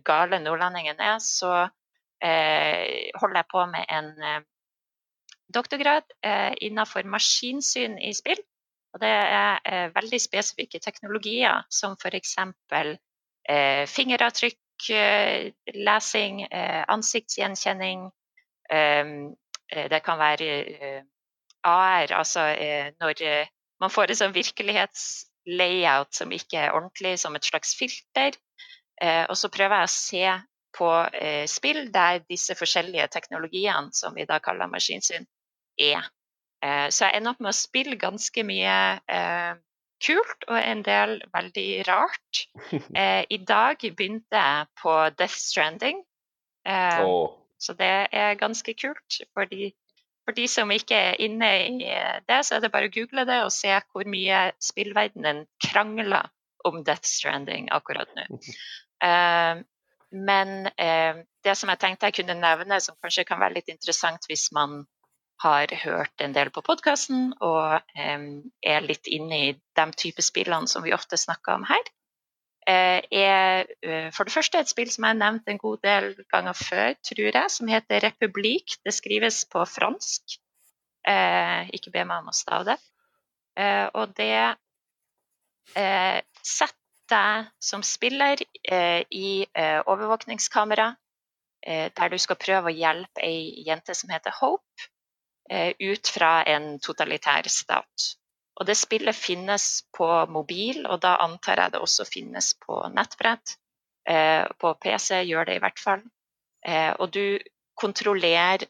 gale 0.08 0.40
nordlendingen 0.40 1.02
er, 1.04 1.18
så 1.20 1.68
holder 2.24 3.40
jeg 3.42 3.48
på 3.52 3.66
med 3.70 3.90
en 3.94 4.46
doktorgrad 5.54 6.04
eh, 6.26 6.54
innenfor 6.62 7.08
maskinsyn 7.08 7.98
i 8.04 8.14
spill. 8.16 8.40
Og 8.96 9.02
det 9.04 9.10
er 9.10 9.60
eh, 9.66 9.90
veldig 9.96 10.20
spesifikke 10.22 10.80
teknologier, 10.84 11.64
som 11.70 11.96
f.eks. 12.00 12.36
Eh, 13.48 13.84
fingeravtrykk, 13.88 14.90
eh, 14.90 15.52
lesing, 15.76 16.42
ansiktsgjenkjenning. 16.88 18.10
Eh, 18.72 19.06
eh, 19.72 19.88
det 19.92 20.02
kan 20.04 20.20
være 20.20 21.06
AR, 21.64 22.14
altså 22.14 22.44
når 23.02 23.48
man 23.82 23.92
får 23.92 24.12
en 24.12 24.20
sånn 24.20 24.36
virkelighetslayout 24.36 26.14
som 26.16 26.32
ikke 26.32 26.62
er 26.62 26.76
ordentlig, 26.76 27.18
som 27.20 27.36
et 27.36 27.44
slags 27.44 27.74
filter. 27.76 28.38
Og 29.28 29.36
så 29.38 29.50
prøver 29.52 29.84
jeg 29.84 29.90
å 29.90 29.92
se 29.92 30.22
på 30.78 30.92
spill 31.52 31.92
der 31.92 32.22
disse 32.30 32.56
forskjellige 32.56 33.10
teknologiene, 33.12 33.92
som 33.94 34.16
vi 34.16 34.26
da 34.30 34.40
kaller 34.40 34.72
maskinsyn, 34.72 35.28
er. 35.80 36.10
Eh, 36.64 36.88
så 36.90 37.08
jeg 37.08 37.20
ender 37.20 37.36
opp 37.36 37.42
med 37.44 37.54
å 37.54 37.58
spille 37.58 37.98
ganske 38.02 38.44
mye 38.48 38.76
eh, 39.14 39.58
kult 40.04 40.46
og 40.48 40.58
en 40.60 40.84
del 40.86 41.18
veldig 41.34 41.70
rart. 41.90 42.46
Eh, 42.98 43.24
I 43.30 43.38
dag 43.46 43.82
begynte 43.82 44.40
jeg 44.40 44.70
på 44.82 44.94
Death 45.18 45.38
Stranding, 45.38 46.00
eh, 46.66 47.04
så 47.58 47.74
det 47.78 47.92
er 48.12 48.40
ganske 48.40 48.74
kult. 48.74 49.20
For 49.34 49.50
de, 49.50 49.72
for 50.26 50.38
de 50.38 50.48
som 50.50 50.72
ikke 50.74 50.98
er 51.12 51.22
inne 51.24 51.52
i 51.68 51.78
det, 52.28 52.42
så 52.46 52.58
er 52.58 52.66
det 52.66 52.74
bare 52.74 52.90
å 52.90 52.94
google 52.94 53.26
det 53.30 53.40
og 53.46 53.54
se 53.54 53.74
hvor 53.92 54.10
mye 54.10 54.48
spillverdenen 54.62 55.46
krangler 55.64 56.30
om 56.68 56.84
Death 56.84 57.08
Stranding 57.08 57.70
akkurat 57.74 58.10
nå. 58.18 58.28
Eh, 59.06 59.64
men 60.18 60.54
eh, 60.68 61.24
det 61.44 61.56
som 61.60 61.70
jeg 61.70 61.82
tenkte 61.82 62.10
jeg 62.10 62.22
kunne 62.22 62.38
nevne, 62.40 62.80
som 62.82 62.98
kanskje 63.04 63.28
kan 63.28 63.42
være 63.42 63.60
litt 63.60 63.72
interessant 63.74 64.26
hvis 64.30 64.50
man 64.56 64.82
har 65.44 65.74
hørt 65.84 66.22
en 66.22 66.34
del 66.34 66.50
på 66.54 66.64
podkasten 66.66 67.30
og 67.46 67.78
er 67.96 68.86
litt 68.86 69.10
inne 69.12 69.40
i 69.50 69.52
de 69.54 69.86
type 69.98 70.24
spillene 70.26 70.70
som 70.70 70.86
vi 70.86 70.96
ofte 70.96 71.20
snakker 71.20 71.60
om 71.60 71.68
her, 71.70 71.92
eh, 72.68 73.02
er 73.12 73.70
eh, 73.84 74.10
for 74.16 74.26
det 74.26 74.34
første 74.34 74.60
et 74.60 74.72
spill 74.72 74.90
som 74.92 75.06
jeg 75.06 75.16
har 75.16 75.22
nevnt 75.22 75.48
en 75.48 75.62
god 75.62 75.84
del 75.86 76.10
ganger 76.34 76.58
før, 76.58 76.98
tror 77.06 77.30
jeg, 77.30 77.54
som 77.54 77.72
heter 77.72 78.04
Republik. 78.08 78.78
Det 78.86 78.96
skrives 78.96 79.44
på 79.52 79.66
fransk. 79.70 80.40
Eh, 81.08 81.70
ikke 81.78 81.94
be 81.94 82.06
meg 82.06 82.24
om 82.24 82.34
å 82.34 82.36
stave 82.36 82.74
det. 82.74 82.80
Og 83.98 84.12
det 84.14 84.54
setter 86.46 86.76
deg 87.10 87.48
som 87.64 87.82
spiller 87.82 88.38
i 89.10 89.32
overvåkningskamera, 89.58 90.92
der 91.66 92.12
du 92.14 92.18
skal 92.22 92.38
prøve 92.38 92.70
å 92.70 92.76
hjelpe 92.76 93.24
ei 93.26 93.66
jente 93.66 93.96
som 93.98 94.14
heter 94.14 94.36
Hope, 94.38 94.86
ut 95.48 96.10
fra 96.12 96.32
en 96.44 96.74
totalitær 96.84 97.48
stat. 97.48 98.08
Og 98.58 98.66
det 98.66 98.76
spillet 98.78 99.16
finnes 99.16 99.66
på 99.96 100.08
mobil, 100.34 100.86
og 100.90 101.02
da 101.06 101.18
antar 101.24 101.62
jeg 101.62 101.76
det 101.76 101.82
også 101.84 102.08
finnes 102.10 102.54
på 102.66 102.80
nettbrett. 102.94 103.58
Eh, 104.10 104.48
på 104.60 104.74
PC 104.82 105.22
gjør 105.28 105.50
det 105.50 105.58
i 105.58 105.62
hvert 105.62 105.80
fall. 105.80 106.02
Eh, 106.66 106.94
og 106.98 107.12
du 107.14 107.38
kontrollerer 107.78 108.66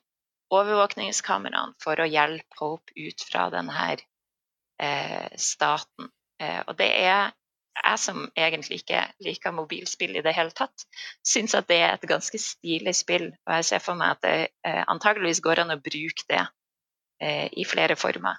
overvåkningskameraene 0.51 1.77
for 1.83 1.99
å 1.99 2.07
hjelpe 2.09 2.59
Hope 2.59 2.95
ut 2.97 3.23
fra 3.29 3.47
denne 3.53 3.89
eh, 3.95 5.27
staten. 5.39 6.11
Eh, 6.41 6.61
og 6.67 6.75
det 6.79 6.89
er 6.91 7.31
jeg 7.77 7.99
som 8.01 8.23
egentlig 8.35 8.81
ikke 8.81 9.03
liker 9.23 9.53
mobilspill 9.53 10.17
i 10.17 10.23
det 10.25 10.33
hele 10.35 10.51
tatt, 10.55 10.87
syns 11.25 11.55
at 11.55 11.67
det 11.69 11.77
er 11.77 11.93
et 11.93 12.07
ganske 12.09 12.39
stilig 12.41 12.95
spill. 12.97 13.29
Og 13.45 13.59
jeg 13.59 13.69
ser 13.69 13.83
for 13.83 13.99
meg 13.99 14.17
at 14.17 14.23
det 14.25 14.37
eh, 14.65 14.83
antageligvis 14.89 15.43
går 15.45 15.63
an 15.63 15.75
å 15.77 15.79
bruke 15.79 16.27
det 16.27 16.43
eh, 16.43 16.53
i 17.19 17.63
flere 17.65 17.95
former. 17.97 18.37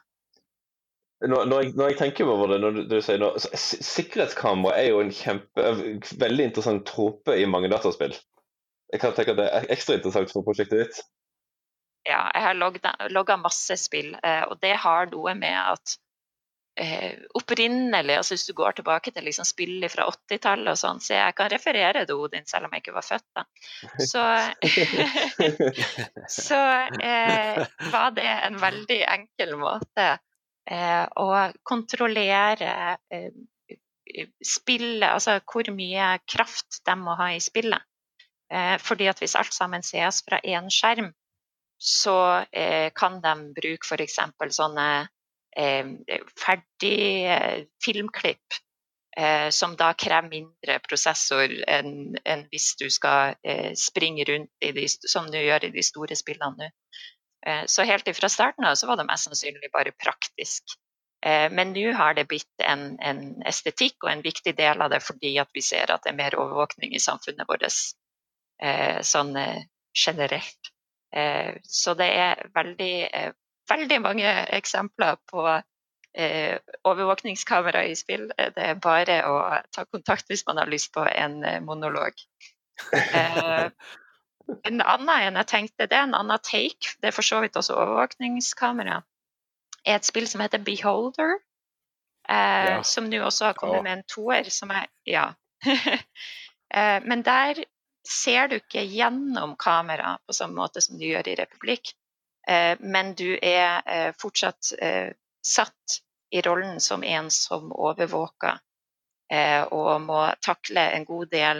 Når, 1.26 1.44
når, 1.50 1.62
jeg, 1.62 1.72
når 1.74 1.88
jeg 1.90 1.98
tenker 1.98 2.28
over 2.30 2.52
det, 2.52 2.60
når 2.62 2.76
du, 2.76 2.82
du 2.86 2.98
sier 3.02 3.18
nå, 3.18 3.32
Sikkerhetskamera 3.58 4.76
er 4.78 4.92
jo 4.92 5.00
en 5.02 5.10
kjempe, 5.10 5.64
veldig 6.20 6.44
interessant 6.46 6.84
trope 6.86 7.34
i 7.34 7.46
mange 7.50 7.70
dataspill. 7.72 8.14
Jeg 8.92 9.02
kan 9.02 9.16
tenke 9.16 9.34
at 9.34 9.40
det 9.40 9.48
er 9.50 9.66
ekstra 9.74 9.96
interessant 9.98 10.30
for 10.30 10.46
prosjektet 10.46 10.84
ditt. 10.84 11.00
Ja, 12.06 12.22
jeg 12.32 12.44
har 12.44 12.54
logga, 12.56 12.94
logga 13.10 13.36
masse 13.40 13.74
spill, 13.80 14.14
eh, 14.22 14.44
og 14.46 14.62
det 14.62 14.76
har 14.80 15.10
noe 15.10 15.34
med 15.36 15.58
at 15.58 15.96
eh, 15.96 15.98
opprinnelig, 17.34 18.14
altså 18.16 18.36
hvis 18.36 18.46
du 18.46 18.52
går 18.54 18.76
tilbake 18.78 19.10
til 19.14 19.24
liksom 19.26 19.46
spillet 19.48 19.90
fra 19.90 20.04
80-tallet 20.12 20.70
og 20.70 20.78
sånn, 20.78 21.00
så 21.02 21.16
jeg 21.16 21.34
kan 21.38 21.50
referere 21.50 22.04
til 22.06 22.22
Odin 22.22 22.46
selv 22.46 22.68
om 22.68 22.76
jeg 22.76 22.84
ikke 22.84 22.94
var 22.94 23.06
født 23.06 23.26
da. 23.34 23.44
Så, 23.98 24.24
så 26.46 26.60
eh, 27.02 27.60
var 27.92 28.14
det 28.16 28.28
en 28.30 28.58
veldig 28.62 29.00
enkel 29.16 29.56
måte 29.58 30.08
eh, 30.70 31.04
å 31.18 31.28
kontrollere 31.66 32.72
eh, 33.10 33.30
spillet, 34.44 35.08
altså 35.10 35.38
hvor 35.44 35.68
mye 35.74 36.14
kraft 36.30 36.80
de 36.86 36.96
må 37.00 37.16
ha 37.18 37.32
i 37.34 37.42
spillet. 37.42 37.82
Eh, 38.52 38.76
fordi 38.80 39.08
at 39.10 39.20
hvis 39.20 39.36
alt 39.36 39.52
sammen 39.52 39.84
sees 39.84 40.22
fra 40.24 40.40
én 40.44 40.70
skjerm, 40.72 41.12
så 41.78 42.44
eh, 42.50 42.90
kan 42.96 43.20
de 43.22 43.34
bruke 43.54 43.86
f.eks. 43.86 44.18
sånne 44.56 44.86
eh, 45.02 45.10
ferdig 45.56 47.26
eh, 47.32 47.64
filmklipp 47.84 48.58
eh, 49.18 49.48
som 49.50 49.76
da 49.76 49.92
krever 49.98 50.28
mindre 50.30 50.78
prosessor 50.84 51.52
enn 51.66 52.18
enn 52.24 52.44
hvis 52.52 52.74
du 52.80 52.88
skal 52.92 53.34
eh, 53.42 53.72
springe 53.78 54.26
rundt 54.28 54.50
de, 54.60 54.88
som 54.88 55.30
du 55.30 55.38
gjør 55.40 55.68
i 55.68 55.72
de 55.74 55.84
store 55.84 56.18
spillene 56.18 56.68
nå. 56.68 56.70
Eh, 57.46 57.64
så 57.66 57.86
helt 57.88 58.08
ifra 58.08 58.28
starten 58.28 58.66
av 58.66 58.76
så 58.78 58.90
var 58.90 58.98
det 58.98 59.08
mest 59.08 59.28
sannsynlig 59.28 59.72
bare 59.72 59.94
praktisk. 59.96 60.76
Eh, 61.26 61.48
men 61.50 61.72
nå 61.74 61.92
har 61.98 62.14
det 62.14 62.28
blitt 62.30 62.62
en, 62.62 62.92
en 63.02 63.22
estetikk 63.46 64.04
og 64.04 64.12
en 64.12 64.22
viktig 64.22 64.54
del 64.58 64.82
av 64.82 64.92
det 64.92 65.02
fordi 65.02 65.34
at 65.42 65.50
vi 65.54 65.64
ser 65.64 65.90
at 65.90 66.04
det 66.04 66.12
er 66.12 66.20
mer 66.20 66.38
overvåkning 66.38 66.94
i 66.94 67.02
samfunnet 67.02 67.48
vårt 67.48 67.66
eh, 67.66 69.00
sånn 69.02 69.34
eh, 69.36 69.66
generelt. 70.06 70.72
Eh, 71.16 71.56
så 71.64 71.94
det 71.98 72.10
er 72.14 72.48
veldig 72.54 72.94
eh, 73.08 73.32
veldig 73.68 74.00
mange 74.04 74.32
eksempler 74.56 75.18
på 75.30 75.44
eh, 75.48 76.58
overvåkningskamera 76.88 77.84
i 77.88 77.94
spill. 77.98 78.28
Det 78.36 78.64
er 78.70 78.80
bare 78.82 79.20
å 79.28 79.38
ta 79.74 79.84
kontakt 79.86 80.28
hvis 80.30 80.46
man 80.48 80.60
har 80.62 80.70
lyst 80.70 80.92
på 80.94 81.04
en 81.08 81.42
eh, 81.44 81.60
monolog. 81.64 82.18
Eh, 82.92 83.68
en 84.64 84.80
annen 84.80 85.14
enn 85.28 85.38
jeg 85.42 85.50
tenkte, 85.50 85.86
det 85.86 85.96
er 85.96 86.06
en 86.06 86.16
annen 86.16 86.40
take, 86.40 86.96
det 87.02 87.10
er 87.10 87.16
for 87.16 87.26
så 87.26 87.42
vidt 87.44 87.58
også 87.58 87.76
overvåkningskamera, 87.76 89.02
er 89.84 89.98
et 89.98 90.08
spill 90.08 90.28
som 90.30 90.42
heter 90.44 90.62
Beholder. 90.64 91.38
Eh, 92.28 92.68
Ja. 92.68 92.82
Som 92.84 93.08
nå 93.08 93.22
også 93.24 93.50
har 93.50 93.56
kommet 93.56 93.80
ja. 93.80 93.82
med 93.82 93.92
en 93.98 94.06
toer, 94.08 94.50
som 94.52 94.70
er 94.70 94.86
Ja. 95.06 95.32
eh, 96.74 97.00
men 97.04 97.22
der 97.22 97.64
ser 98.08 98.48
du 98.48 98.56
ikke 98.56 98.84
gjennom 98.84 99.56
kamera 99.56 100.18
på 100.26 100.36
samme 100.36 100.56
måte 100.56 100.80
som 100.80 100.98
du 100.98 101.04
gjør 101.06 101.28
i 101.28 101.36
Republikk. 101.40 101.92
Eh, 102.48 102.76
men 102.80 103.12
du 103.14 103.36
er 103.42 103.82
eh, 103.84 104.10
fortsatt 104.16 104.72
eh, 104.80 105.12
satt 105.44 105.98
i 106.32 106.40
rollen 106.44 106.80
som 106.80 107.04
en 107.04 107.30
som 107.32 107.70
overvåker, 107.72 108.58
og 109.72 109.88
må 110.00 110.18
takle 110.44 110.82
en 110.96 111.04
god 111.04 111.30
del 111.32 111.58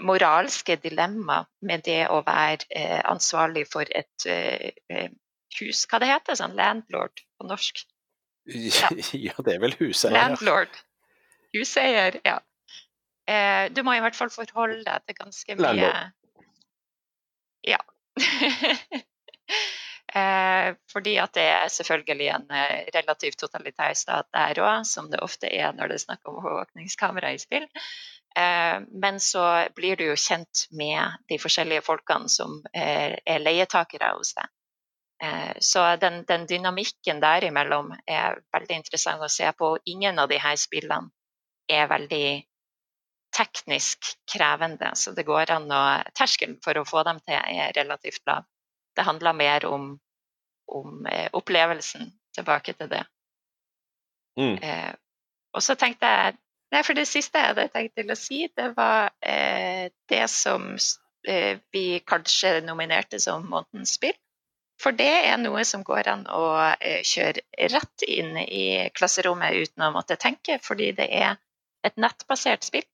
moralske 0.00 0.76
dilemma 0.80 1.38
med 1.68 1.84
det 1.84 2.06
å 2.08 2.22
være 2.24 2.84
ansvarlig 3.08 3.66
for 3.68 3.88
et 3.88 4.26
hus. 5.58 5.82
Hva 5.88 6.00
det 6.00 6.08
heter 6.08 6.38
sånn 6.40 6.56
landlord 6.56 7.24
på 7.36 7.48
norsk? 7.48 7.84
Ja, 8.48 8.88
det 9.44 9.56
er 9.56 9.60
vel 9.64 9.76
huseier. 9.80 10.16
Landlord. 10.16 10.76
Huseier, 11.56 12.20
ja. 12.24 12.38
Du 13.72 13.84
må 13.84 13.96
i 13.96 14.04
hvert 14.04 14.16
fall 14.16 14.32
forholde 14.32 14.84
deg 14.88 15.08
til 15.08 15.20
ganske 15.20 15.56
mye 15.56 15.68
Landlord. 15.68 16.00
Ja. 16.00 16.21
fordi 20.92 21.14
at 21.22 21.32
det 21.34 21.44
er 21.48 21.68
selvfølgelig 21.72 22.28
en 22.34 22.48
eh, 22.52 22.80
relativt 22.94 23.38
totalitær 23.40 23.94
stat 23.96 24.28
der 24.34 24.60
òg, 24.60 24.82
som 24.88 25.08
det 25.10 25.22
ofte 25.24 25.48
er 25.48 25.72
når 25.72 25.88
det 25.88 26.00
er 26.00 26.06
snakk 26.06 26.28
om 26.28 26.40
overvåkningskamera 26.42 27.32
i 27.32 27.40
spill. 27.40 27.68
Eh, 28.36 28.80
men 28.92 29.20
så 29.20 29.68
blir 29.76 29.96
du 29.96 30.06
jo 30.10 30.16
kjent 30.16 30.66
med 30.70 31.24
de 31.28 31.38
forskjellige 31.40 31.84
folkene 31.84 32.28
som 32.32 32.60
eh, 32.72 33.16
er 33.24 33.44
leietakere 33.44 34.12
hos 34.16 34.34
deg. 34.36 34.52
Eh, 35.22 35.56
Så 35.60 35.84
den, 35.96 36.24
den 36.28 36.46
dynamikken 36.50 37.20
derimellom 37.22 37.92
er 38.06 38.40
veldig 38.52 38.80
interessant 38.82 39.22
å 39.22 39.32
se 39.32 39.52
på. 39.58 39.76
Ingen 39.86 40.18
av 40.18 40.28
de 40.28 40.40
her 40.40 40.56
spillene 40.56 41.12
er 41.68 41.88
veldig 41.88 42.42
teknisk 43.32 44.12
krevende, 44.32 44.92
så 44.94 45.12
det 45.16 45.24
går 45.26 45.50
an 45.54 45.70
å 45.72 45.82
Terskelen 46.16 46.58
for 46.64 46.78
å 46.78 46.86
få 46.88 47.04
dem 47.08 47.20
til 47.24 47.38
er 47.38 47.72
relativt 47.76 48.24
lav. 48.28 48.44
Det 48.96 49.06
handler 49.06 49.36
mer 49.36 49.66
om, 49.66 49.92
om 50.68 51.06
eh, 51.08 51.28
opplevelsen. 51.32 52.12
Tilbake 52.32 52.72
til 52.72 52.88
det. 52.88 53.02
Mm. 54.40 54.56
Eh, 54.56 54.92
og 55.52 55.60
så 55.64 55.76
tenkte 55.76 56.08
jeg 56.08 56.38
Nei, 56.72 56.80
for 56.88 56.96
det 56.96 57.04
siste 57.04 57.36
jeg 57.36 57.50
hadde 57.50 57.66
tenkt 57.68 57.98
til 58.00 58.08
å 58.08 58.14
si, 58.16 58.46
det 58.56 58.70
var 58.72 59.10
eh, 59.20 59.90
det 60.08 60.22
som 60.32 60.70
eh, 61.28 61.58
vi 61.68 62.00
kanskje 62.00 62.62
nominerte 62.64 63.20
som 63.20 63.44
månedens 63.44 63.92
spill. 63.98 64.16
For 64.80 64.96
det 64.96 65.10
er 65.28 65.36
noe 65.36 65.66
som 65.68 65.84
går 65.84 66.08
an 66.08 66.24
å 66.32 66.46
eh, 66.80 67.04
kjøre 67.04 67.44
rett 67.74 68.06
inn 68.08 68.40
i 68.40 68.88
klasserommet 68.96 69.58
uten 69.66 69.84
å 69.84 69.92
måtte 69.92 70.16
tenke, 70.16 70.56
fordi 70.64 70.94
det 70.96 71.10
er 71.12 71.36
et 71.84 72.00
nettbasert 72.00 72.64
spill 72.64 72.88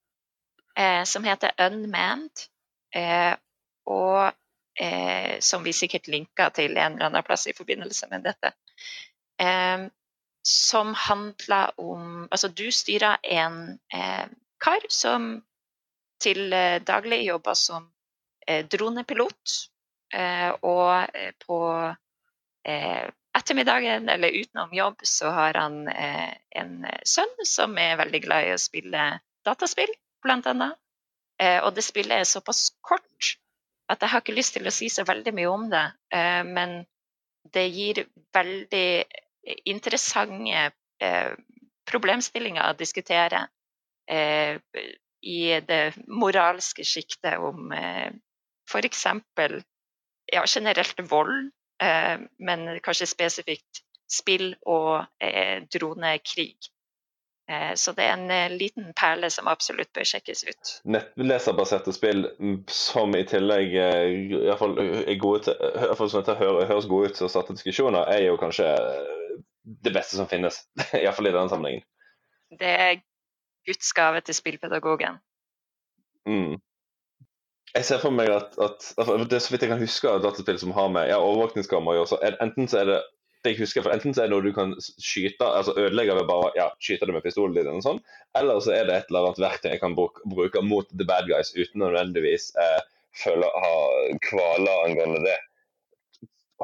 eh, 0.79 1.05
som 1.05 1.25
heter 1.25 1.53
Unmanned, 1.67 2.47
eh, 2.95 3.35
og 3.87 4.33
eh, 4.81 5.39
som 5.41 5.65
vi 5.65 5.73
sikkert 5.73 6.09
linker 6.09 6.53
til 6.55 6.77
en 6.77 6.97
eller 6.97 7.11
annen 7.11 7.27
plass 7.27 7.47
i 7.47 7.57
forbindelse 7.57 8.09
med 8.11 8.27
dette. 8.29 8.53
Eh, 9.41 9.89
som 10.49 10.95
handler 10.95 11.75
om 11.77 12.29
Altså, 12.31 12.49
du 12.49 12.71
styrer 12.71 13.19
en 13.23 13.79
eh, 13.95 14.27
kar 14.61 14.87
som 14.89 15.43
til 16.23 16.53
eh, 16.53 16.81
daglig 16.83 17.25
jobber 17.27 17.55
som 17.55 17.93
dronepilot, 18.49 19.53
og 20.65 21.17
på 21.45 21.57
ettermiddagen 23.39 24.09
eller 24.09 24.29
utenom 24.29 24.73
jobb 24.73 25.01
så 25.03 25.31
har 25.31 25.55
han 25.55 25.89
eh, 25.89 26.33
en 26.51 26.87
sønn 27.05 27.35
som 27.45 27.77
er 27.79 27.99
veldig 28.01 28.21
glad 28.25 28.47
i 28.47 28.55
å 28.55 28.63
spille 28.63 29.03
dataspill, 29.45 29.93
blant 30.25 30.47
annet. 30.51 30.79
Eh, 31.39 31.61
og 31.63 31.75
det 31.77 31.85
spillet 31.87 32.21
er 32.21 32.29
såpass 32.29 32.69
kort 32.83 33.37
at 33.89 34.03
jeg 34.03 34.13
har 34.13 34.23
ikke 34.23 34.37
lyst 34.37 34.57
til 34.57 34.69
å 34.69 34.75
si 34.75 34.91
så 34.93 35.05
veldig 35.09 35.33
mye 35.37 35.51
om 35.51 35.69
det, 35.73 35.85
eh, 36.13 36.43
men 36.45 36.83
det 37.55 37.67
gir 37.73 38.03
veldig 38.37 38.89
interessante 39.71 40.65
eh, 41.01 41.31
problemstillinger 41.89 42.69
å 42.69 42.77
diskutere 42.77 43.47
i 44.09 45.41
det 45.69 45.83
moralske 46.09 46.85
sjiktet 46.85 47.41
om 47.45 47.73
eh, 47.77 48.09
f.eks. 48.69 49.03
Ja, 50.33 50.45
generelt 50.45 51.01
vold, 51.09 51.51
men 51.81 52.63
kanskje 52.85 53.09
spesifikt 53.09 53.83
spill 54.09 54.51
og 54.69 55.07
dronekrig. 55.73 56.69
Eh, 57.49 57.75
så 57.75 57.93
det 57.97 58.05
er 58.05 58.13
en 58.13 58.31
eh, 58.31 58.51
liten 58.53 58.91
perle 58.97 59.31
som 59.33 59.49
absolutt 59.49 59.89
bør 59.97 60.05
sjekkes 60.05 60.45
ut. 60.45 60.73
Nettleserbaserte 60.93 61.95
spill 61.97 62.27
mm, 62.37 62.59
som 62.69 63.17
i 63.17 63.25
tillegg 63.29 63.73
eh, 63.73 64.35
i 64.37 64.57
fall 64.61 64.77
er 64.83 65.17
gode 65.21 65.47
til, 65.47 65.57
i 65.57 65.97
fall 65.97 66.11
som 66.13 66.29
høres 66.29 66.89
gode 66.91 67.09
ut 67.09 67.17
til 67.17 67.29
å 67.29 67.33
starte 67.33 67.57
diskusjoner, 67.57 68.05
er 68.13 68.27
jo 68.27 68.37
kanskje 68.41 68.69
det 69.65 69.95
beste 69.97 70.21
som 70.21 70.29
finnes. 70.29 70.61
Iallfall 71.01 71.31
i 71.31 71.33
denne 71.33 71.49
sammenhengen. 71.49 71.87
Det 72.61 72.75
er 72.89 73.01
Guds 73.69 73.93
gave 73.97 74.21
til 74.25 74.37
spillpedagogen. 74.37 75.17
Mm. 76.29 76.59
Jeg 77.75 77.85
ser 77.85 78.01
for 78.01 78.13
meg 78.13 78.29
at, 78.33 78.57
at 78.61 78.93
at, 78.97 79.11
det 79.29 79.37
er 79.37 79.43
Så 79.45 79.53
vidt 79.53 79.65
jeg 79.65 79.71
kan 79.73 79.81
huske 79.81 80.09
av 80.09 80.23
dataspill 80.25 80.61
som 80.61 80.73
har 80.77 80.89
med 80.93 81.09
ja, 81.09 81.17
overvåkningskamera 81.21 82.05
å 82.05 82.05
gjøre, 82.05 82.37
enten 82.45 82.69
så 82.69 82.83
er 82.83 82.93
det 82.93 82.99
jeg 83.49 83.59
husker, 83.63 83.85
for 83.85 83.95
enten 83.95 84.15
så 84.15 84.23
er 84.23 84.29
det 84.29 84.35
noe 84.35 84.45
du 84.45 84.53
kan 84.57 84.75
skyte, 84.81 85.47
altså 85.47 85.75
ødelegge 85.79 86.17
ved 86.19 86.29
bare 86.29 86.51
ja, 86.59 86.69
skyte 86.83 87.09
det 87.09 87.17
med 87.17 87.25
pistolen 87.25 87.57
din, 87.57 87.69
eller 87.69 87.85
sånn, 87.85 88.01
eller 88.39 88.61
så 88.65 88.75
er 88.77 88.89
det 88.89 88.97
et 88.97 89.11
eller 89.11 89.29
annet 89.29 89.43
verktøy 89.43 89.71
jeg 89.73 89.83
kan 89.83 89.97
bruke, 89.99 90.23
bruke 90.33 90.63
mot 90.65 90.89
the 90.95 91.07
bad 91.09 91.29
guys 91.31 91.55
uten 91.57 91.83
å 91.83 91.91
nødvendigvis 91.91 92.51
eh, 92.61 92.81
føle 93.23 93.49
ha 93.65 93.73
kvaler 94.29 94.85
angående 94.87 95.25
det. 95.27 95.39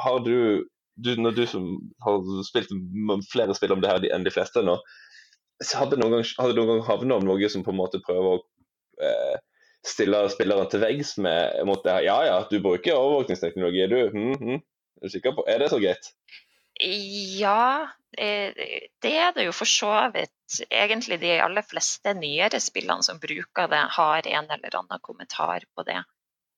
Har 0.02 0.20
du, 0.26 0.66
du 0.98 1.14
Når 1.18 1.34
du 1.38 1.46
som 1.46 1.70
har 2.02 2.22
spilt 2.46 2.70
flere 3.30 3.54
spill 3.54 3.74
om 3.74 3.82
det 3.82 3.90
her 3.90 4.06
enn 4.14 4.26
de 4.26 4.32
fleste 4.34 4.62
nå, 4.62 4.76
så 5.62 5.80
hadde 5.82 5.96
du 5.96 6.02
noen 6.02 6.20
gang, 6.20 6.54
gang 6.58 6.84
havnet 6.86 7.16
om 7.18 7.26
noe 7.28 7.50
som 7.50 7.64
på 7.66 7.72
en 7.72 7.78
måte 7.78 8.02
prøver 8.04 8.36
å 8.36 8.42
eh, 9.02 9.36
stille 9.86 10.22
spilleren 10.32 10.70
til 10.70 10.82
veggs 10.82 11.14
med 11.22 11.60
mot 11.68 11.82
det 11.84 11.94
her. 11.98 12.06
Ja 12.08 12.18
ja, 12.26 12.38
du 12.50 12.58
bruker 12.64 12.98
overvåkningsteknologi, 12.98 13.86
du. 13.90 14.00
Mm, 14.14 14.34
hm. 14.40 14.62
Er 15.00 15.08
du 15.08 15.12
sikker 15.12 15.34
på 15.36 15.44
Er 15.50 15.60
det 15.60 15.70
så 15.72 15.80
greit? 15.82 16.12
Ja, 16.80 17.88
eh, 18.18 18.54
det 19.02 19.12
er 19.16 19.32
det 19.32 19.46
jo 19.46 19.52
for 19.54 19.68
så 19.68 19.92
vidt. 20.14 20.32
Egentlig 20.70 21.20
de 21.22 21.36
aller 21.42 21.62
fleste 21.66 22.14
nyere 22.18 22.60
spillene 22.60 23.02
som 23.06 23.20
bruker 23.22 23.70
det, 23.70 23.82
har 23.96 24.26
en 24.26 24.50
eller 24.50 24.78
annen 24.80 25.02
kommentar 25.02 25.66
på 25.74 25.86
det. 25.86 26.02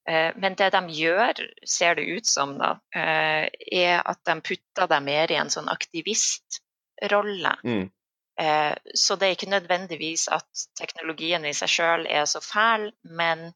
Eh, 0.09 0.33
Men 0.37 0.55
det 0.55 0.71
de 0.73 0.83
gjør, 0.89 1.43
ser 1.67 1.95
det 1.95 2.07
ut 2.09 2.27
som, 2.27 2.57
da, 2.59 2.79
eh, 2.95 3.51
er 3.73 4.01
at 4.05 4.25
de 4.25 4.41
putter 4.41 4.89
deg 4.89 5.03
mer 5.03 5.33
i 5.33 5.37
en 5.37 5.53
sånn 5.53 5.69
aktivistrolle. 5.69 7.59
Mm. 7.65 7.91
Så 8.93 9.17
det 9.17 9.25
er 9.25 9.33
ikke 9.33 9.49
nødvendigvis 9.49 10.27
at 10.29 10.65
teknologien 10.77 11.47
i 11.49 11.55
seg 11.57 11.71
sjøl 11.73 12.03
er 12.05 12.27
så 12.29 12.43
fæl, 12.45 12.91
men 13.01 13.55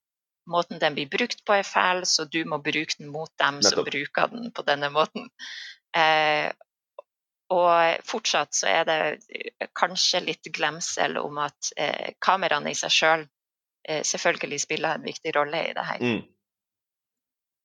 måten 0.48 0.80
den 0.80 0.96
blir 0.96 1.10
brukt 1.12 1.44
på 1.44 1.58
er 1.58 1.66
fæl, 1.68 2.06
så 2.08 2.24
du 2.24 2.44
må 2.48 2.62
bruke 2.64 2.96
den 2.96 3.10
mot 3.12 3.28
dem 3.36 3.60
som 3.60 3.84
bruker 3.84 4.32
den 4.32 4.48
på 4.56 4.64
denne 4.64 4.88
måten. 4.94 5.28
Eh, 5.96 6.50
og 7.50 8.06
fortsatt 8.06 8.54
så 8.54 8.68
er 8.70 8.84
det 8.86 8.98
eh, 9.34 9.70
kanskje 9.74 10.22
litt 10.22 10.50
glemsel 10.54 11.18
om 11.18 11.40
at 11.42 11.72
eh, 11.76 12.12
kameraene 12.22 12.70
i 12.70 12.78
seg 12.78 12.94
sjøl 12.94 13.24
eh, 13.88 14.04
selvfølgelig 14.06 14.60
spiller 14.62 14.98
en 14.98 15.08
viktig 15.08 15.34
rolle 15.36 15.64
i 15.70 15.74
det 15.74 15.86
her. 15.88 16.04
Mm. 16.04 16.22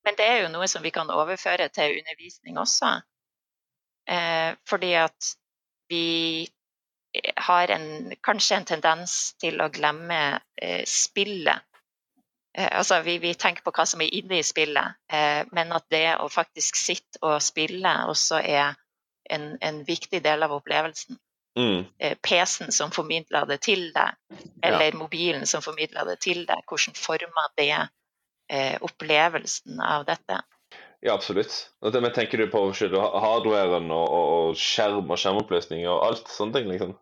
Men 0.05 0.17
det 0.17 0.25
er 0.29 0.41
jo 0.43 0.51
noe 0.53 0.67
som 0.69 0.83
vi 0.85 0.93
kan 0.93 1.09
overføre 1.09 1.69
til 1.73 1.99
undervisning 1.99 2.57
også. 2.61 2.91
Eh, 4.09 4.51
fordi 4.69 4.93
at 5.01 5.31
vi 5.89 6.45
har 7.37 7.71
en, 7.71 8.13
kanskje 8.23 8.57
en 8.59 8.67
tendens 8.67 9.15
til 9.41 9.61
å 9.61 9.69
glemme 9.73 10.19
eh, 10.61 10.83
spillet. 10.89 11.63
Eh, 12.57 12.77
altså 12.77 13.01
vi, 13.01 13.17
vi 13.17 13.33
tenker 13.33 13.65
på 13.65 13.73
hva 13.75 13.85
som 13.89 14.01
er 14.01 14.13
inne 14.15 14.39
i 14.39 14.45
spillet, 14.47 14.95
eh, 15.11 15.43
men 15.55 15.75
at 15.75 15.87
det 15.91 16.07
å 16.23 16.29
faktisk 16.31 16.79
sitte 16.79 17.19
og 17.21 17.41
spille 17.43 17.91
også 18.07 18.39
er 18.39 18.75
en, 19.29 19.55
en 19.61 19.81
viktig 19.87 20.21
del 20.23 20.45
av 20.45 20.55
opplevelsen. 20.55 21.19
Mm. 21.59 21.85
Eh, 21.99 22.17
PC-en 22.23 22.71
som 22.75 22.91
formidler 22.95 23.47
det 23.49 23.61
til 23.67 23.89
deg, 23.95 24.15
eller 24.63 24.97
mobilen 24.99 25.45
som 25.47 25.63
formidler 25.63 26.07
det 26.07 26.19
til 26.23 26.43
deg. 26.47 26.63
Hvordan 26.67 26.95
former 26.99 27.51
det 27.59 27.71
eh, 27.75 28.75
opplevelsen 28.83 29.79
av 29.83 30.07
dette? 30.07 30.41
Ja, 31.03 31.13
absolutt. 31.13 31.53
Men 31.83 32.11
tenker 32.15 32.39
du 32.39 32.47
på 32.51 32.61
selv, 32.73 32.97
hardwaren 32.97 33.91
og, 33.91 34.05
og, 34.07 34.27
og 34.35 34.59
skjerm 34.59 35.11
og 35.11 35.19
skjermoppløsning 35.21 35.83
og 35.87 36.03
alt 36.07 36.31
sånne 36.31 36.59
ting, 36.59 36.71
liksom? 36.71 36.95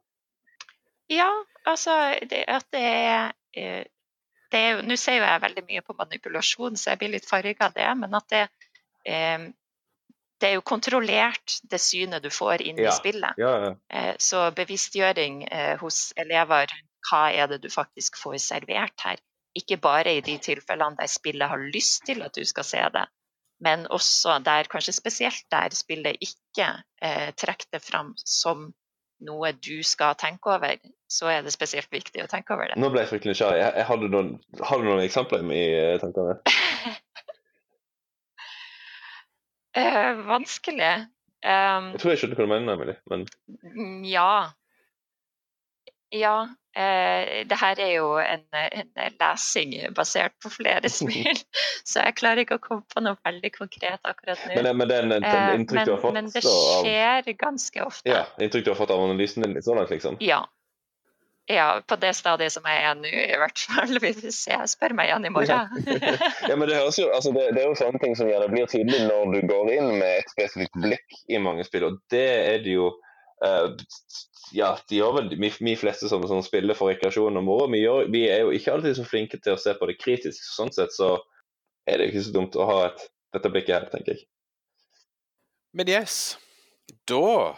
Ja, 1.14 1.30
altså 1.70 1.94
det, 2.30 2.42
at 2.50 2.66
det 2.74 2.84
er 2.84 3.34
eh, 3.54 3.54
det 3.54 3.66
er 3.66 3.82
jo, 3.82 3.90
Nå 4.84 4.96
ser 5.00 5.20
jo 5.20 5.26
jeg 5.26 5.42
veldig 5.44 5.64
mye 5.70 5.82
på 5.86 5.96
manipulasjon, 5.98 6.78
så 6.78 6.94
jeg 6.94 7.02
blir 7.02 7.14
litt 7.16 7.28
farga 7.30 7.68
av 7.70 7.76
det. 7.78 7.90
Men 8.00 8.16
at 8.20 8.28
det, 8.30 8.44
eh, 9.06 9.46
det 10.42 10.50
er 10.50 10.56
jo 10.58 10.64
kontrollert, 10.68 11.60
det 11.72 11.80
synet 11.82 12.24
du 12.24 12.30
får 12.34 12.62
inn 12.62 12.78
Ja. 12.78 12.90
i 12.92 12.96
spillet. 12.96 13.38
Ja, 13.38 13.54
ja. 13.66 13.76
Eh, 13.90 14.16
så 14.20 14.52
bevisstgjøring 14.56 15.44
eh, 15.52 15.78
hos 15.80 16.12
elever, 16.18 16.68
hva 17.10 17.32
er 17.34 17.48
det 17.48 17.62
du 17.64 17.70
faktisk 17.70 18.18
får 18.22 18.38
servert 18.44 19.02
her? 19.06 19.18
Ikke 19.56 19.78
bare 19.78 20.16
i 20.18 20.22
de 20.26 20.38
tilfellene 20.42 20.98
der 20.98 21.08
spillet 21.08 21.50
har 21.50 21.58
lyst 21.58 22.06
til 22.06 22.24
at 22.26 22.34
du 22.34 22.44
skal 22.46 22.64
se 22.64 22.82
det, 22.94 23.06
men 23.62 23.86
også 23.88 24.40
der, 24.44 24.64
kanskje 24.72 24.94
spesielt 24.98 25.46
der 25.52 25.70
spillet 25.78 26.18
ikke 26.22 26.84
eh, 27.02 27.32
trekker 27.38 27.68
det 27.78 27.84
fram 27.84 28.14
som 28.18 28.74
noe 29.24 29.52
du 29.56 29.84
skal 29.88 30.18
tenke 30.20 30.52
over, 30.56 30.76
så 31.12 31.30
er 31.32 31.46
det 31.46 31.54
spesielt 31.56 31.90
viktig 31.94 32.24
å 32.24 32.30
tenke 32.32 32.56
over 32.56 32.72
det. 32.72 32.78
Nå 32.82 32.90
ble 32.94 33.04
jeg 33.04 33.12
fryktelig 33.14 33.36
nysgjerrig. 33.36 33.62
Jeg, 33.62 33.74
jeg 33.82 33.88
hadde 33.90 34.12
noen, 34.14 34.32
har 34.62 34.82
du 34.82 34.88
noen 34.90 35.04
eksempler 35.06 35.46
i 35.54 35.64
eh, 35.80 35.98
tankene? 36.04 36.40
Eh, 39.74 40.20
vanskelig. 40.28 41.08
Um, 41.42 41.88
Jeg 41.96 42.02
tror 42.04 42.12
jeg 42.14 42.20
skjønner 42.22 42.38
hva 42.38 42.46
du 42.46 42.52
mener, 42.52 42.76
Emilie. 42.78 42.98
Men 43.10 44.06
Ja. 44.06 44.28
Ja. 46.14 46.36
Eh, 46.76 47.44
det 47.46 47.58
her 47.62 47.80
er 47.82 47.92
jo 47.94 48.08
en, 48.18 48.42
en 48.54 49.18
lesing 49.20 49.76
basert 49.94 50.34
på 50.42 50.50
flere 50.50 50.90
spill, 51.00 51.38
så 51.86 52.08
jeg 52.08 52.18
klarer 52.18 52.42
ikke 52.46 52.58
å 52.58 52.64
komme 52.64 52.88
på 52.90 53.04
noe 53.06 53.20
veldig 53.22 53.52
konkret 53.54 54.02
akkurat 54.02 54.42
nå. 54.48 54.58
men, 54.58 54.72
men 54.80 54.90
den, 54.90 55.14
den 55.14 55.28
Eh, 55.30 55.54
inntrykk 55.60 55.86
du 55.86 55.94
har 55.94 56.02
fått 56.02 56.18
men 56.18 56.32
det 56.34 56.42
skjer 56.46 57.22
av 57.22 57.30
ganske 57.46 57.86
ofte. 57.86 58.10
Ja, 58.10 58.26
inntrykk 58.42 58.66
du 58.66 58.74
har 58.74 58.82
fått 58.82 58.94
av 58.96 59.06
analysen 59.06 59.46
din 59.46 59.54
litt 59.58 59.70
langt, 59.70 59.94
liksom? 59.94 60.18
Ja. 60.24 60.44
Ja, 61.46 61.82
på 61.88 61.98
det 62.00 62.14
stadiet 62.16 62.54
som 62.56 62.64
jeg 62.72 62.84
er 62.88 62.94
nå, 62.96 63.10
i 63.10 63.38
hvert 63.38 63.60
fall. 63.60 63.98
Vi 64.00 64.14
får 64.16 64.32
se. 64.32 64.58
Spør 64.72 64.94
meg 64.96 65.10
igjen 65.10 65.28
i 65.28 65.32
morgen. 65.34 65.74
Ja, 66.50 66.56
men 66.56 66.70
det, 66.70 66.78
høres 66.80 67.00
jo, 67.02 67.10
altså 67.12 67.34
det, 67.36 67.50
det 67.58 67.66
er 67.66 67.68
jo 67.68 67.80
sånne 67.80 68.00
ting 68.00 68.16
som 68.16 68.30
gjerne 68.32 68.48
blir 68.52 68.70
tydelig 68.72 69.02
når 69.10 69.34
du 69.34 69.50
går 69.50 69.74
inn 69.76 69.90
med 70.00 70.22
et 70.22 70.32
spesifikt 70.32 70.80
blikk 70.80 71.18
i 71.28 71.42
mange 71.44 71.66
spill, 71.68 71.90
og 71.90 72.00
det 72.14 72.28
er 72.48 72.64
det 72.64 72.78
jo 72.78 72.94
Ja, 74.54 74.76
de 74.90 75.00
gjør 75.00 75.16
vel 75.18 75.32
vi, 75.34 75.50
vi 75.66 75.74
fleste 75.80 76.10
som, 76.12 76.24
som 76.30 76.44
spiller 76.46 76.78
for 76.78 76.92
rekreasjon 76.92 77.40
og 77.40 77.46
moro. 77.46 77.66
Vi, 77.74 77.82
gjør, 77.82 78.10
vi 78.14 78.28
er 78.30 78.44
jo 78.44 78.52
ikke 78.54 78.76
alltid 78.76 79.00
så 79.00 79.06
flinke 79.08 79.40
til 79.42 79.56
å 79.56 79.62
se 79.62 79.74
på 79.80 79.90
det 79.90 79.98
kritisk. 80.02 80.44
Sånn 80.54 80.74
sett 80.76 80.94
så 80.94 81.16
er 81.90 81.98
det 81.98 82.08
jo 82.08 82.14
ikke 82.14 82.26
så 82.28 82.36
dumt 82.36 82.58
å 82.60 82.68
ha 82.70 82.80
et, 82.92 83.08
dette 83.34 83.52
blikket 83.54 83.76
her, 83.76 83.88
tenker 83.92 84.16
jeg. 84.16 84.28
Men 85.74 85.90
yes, 85.90 86.38
da 87.10 87.56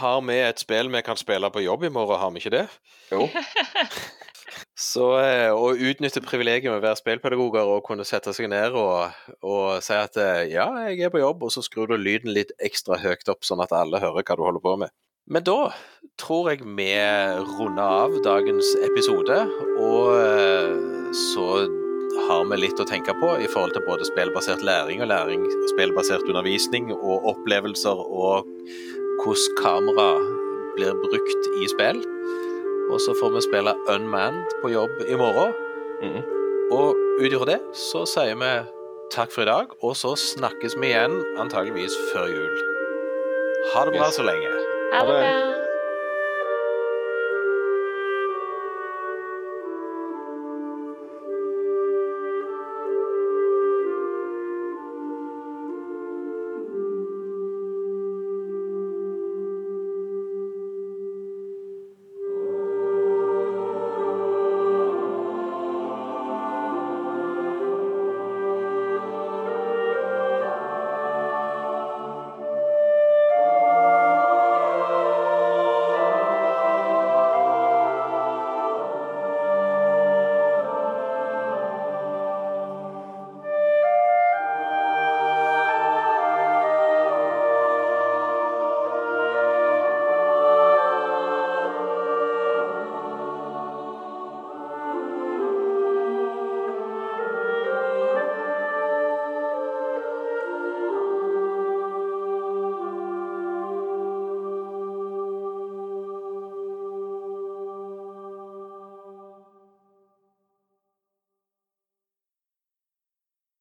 har 0.00 0.22
vi 0.24 0.38
et 0.40 0.62
spill 0.62 0.88
vi 0.88 1.02
kan 1.04 1.18
spille 1.20 1.50
på 1.52 1.64
jobb 1.66 1.84
i 1.84 1.92
morgen, 1.92 2.20
har 2.22 2.32
vi 2.32 2.40
ikke 2.40 2.56
det? 2.56 2.66
Jo. 3.12 3.28
Så 4.80 5.04
eh, 5.20 5.50
å 5.52 5.74
utnytte 5.76 6.22
privilegiet 6.24 6.70
med 6.70 6.80
å 6.80 6.84
være 6.84 6.98
spillpedagoger 6.98 7.68
og 7.68 7.84
kunne 7.84 8.06
sette 8.08 8.32
seg 8.36 8.48
ned 8.50 8.74
og, 8.80 9.12
og 9.44 9.82
si 9.84 9.92
at 9.92 10.16
eh, 10.20 10.48
ja, 10.54 10.66
jeg 10.88 11.04
er 11.04 11.12
på 11.12 11.20
jobb, 11.20 11.44
og 11.44 11.52
så 11.52 11.62
skrur 11.64 11.90
du 11.90 11.98
lyden 12.00 12.32
litt 12.32 12.54
ekstra 12.64 12.96
høyt 13.02 13.28
opp, 13.28 13.44
sånn 13.44 13.60
at 13.60 13.74
alle 13.76 14.00
hører 14.00 14.24
hva 14.24 14.38
du 14.38 14.44
holder 14.46 14.64
på 14.64 14.74
med. 14.80 14.94
Men 15.28 15.44
da 15.46 15.72
tror 16.20 16.50
jeg 16.50 16.64
vi 16.76 16.88
runder 17.56 17.82
av 18.04 18.16
dagens 18.24 18.72
episode, 18.84 19.36
og 19.80 20.14
eh, 20.16 20.72
så 21.32 21.46
har 22.28 22.44
vi 22.50 22.58
litt 22.60 22.80
å 22.82 22.86
tenke 22.88 23.14
på 23.20 23.30
i 23.40 23.48
forhold 23.50 23.74
til 23.76 23.84
både 23.86 24.06
spillbasert 24.08 24.64
læring 24.66 25.02
og 25.04 25.10
læring, 25.12 25.46
spillbasert 25.72 26.26
undervisning 26.28 26.90
og 26.96 27.28
opplevelser 27.34 28.00
og 28.00 28.48
hvordan 29.20 29.56
kamera 29.60 30.08
blir 30.76 30.96
brukt 31.04 31.48
i 31.60 31.68
spill. 31.72 32.02
Og 32.90 32.98
så 33.04 33.14
får 33.14 33.34
vi 33.36 33.44
spille 33.46 33.74
Unmanned 33.92 34.56
på 34.62 34.72
jobb 34.72 35.02
i 35.06 35.16
morgen. 35.18 35.54
Mm. 36.02 36.22
Og 36.74 36.96
ut 37.20 37.30
ifra 37.30 37.48
det 37.52 37.60
så 37.76 38.02
sier 38.08 38.38
vi 38.40 38.50
takk 39.14 39.32
for 39.34 39.44
i 39.44 39.50
dag, 39.50 39.72
og 39.82 39.94
så 39.98 40.14
snakkes 40.18 40.76
vi 40.80 40.92
igjen 40.92 41.16
antageligvis 41.42 41.96
før 42.10 42.30
jul. 42.30 42.60
Ha 43.74 43.86
det 43.86 43.94
bra 43.98 44.08
Yes. 44.08 44.16
så 44.18 44.26
lenge. 44.26 44.59
Ha 44.92 45.59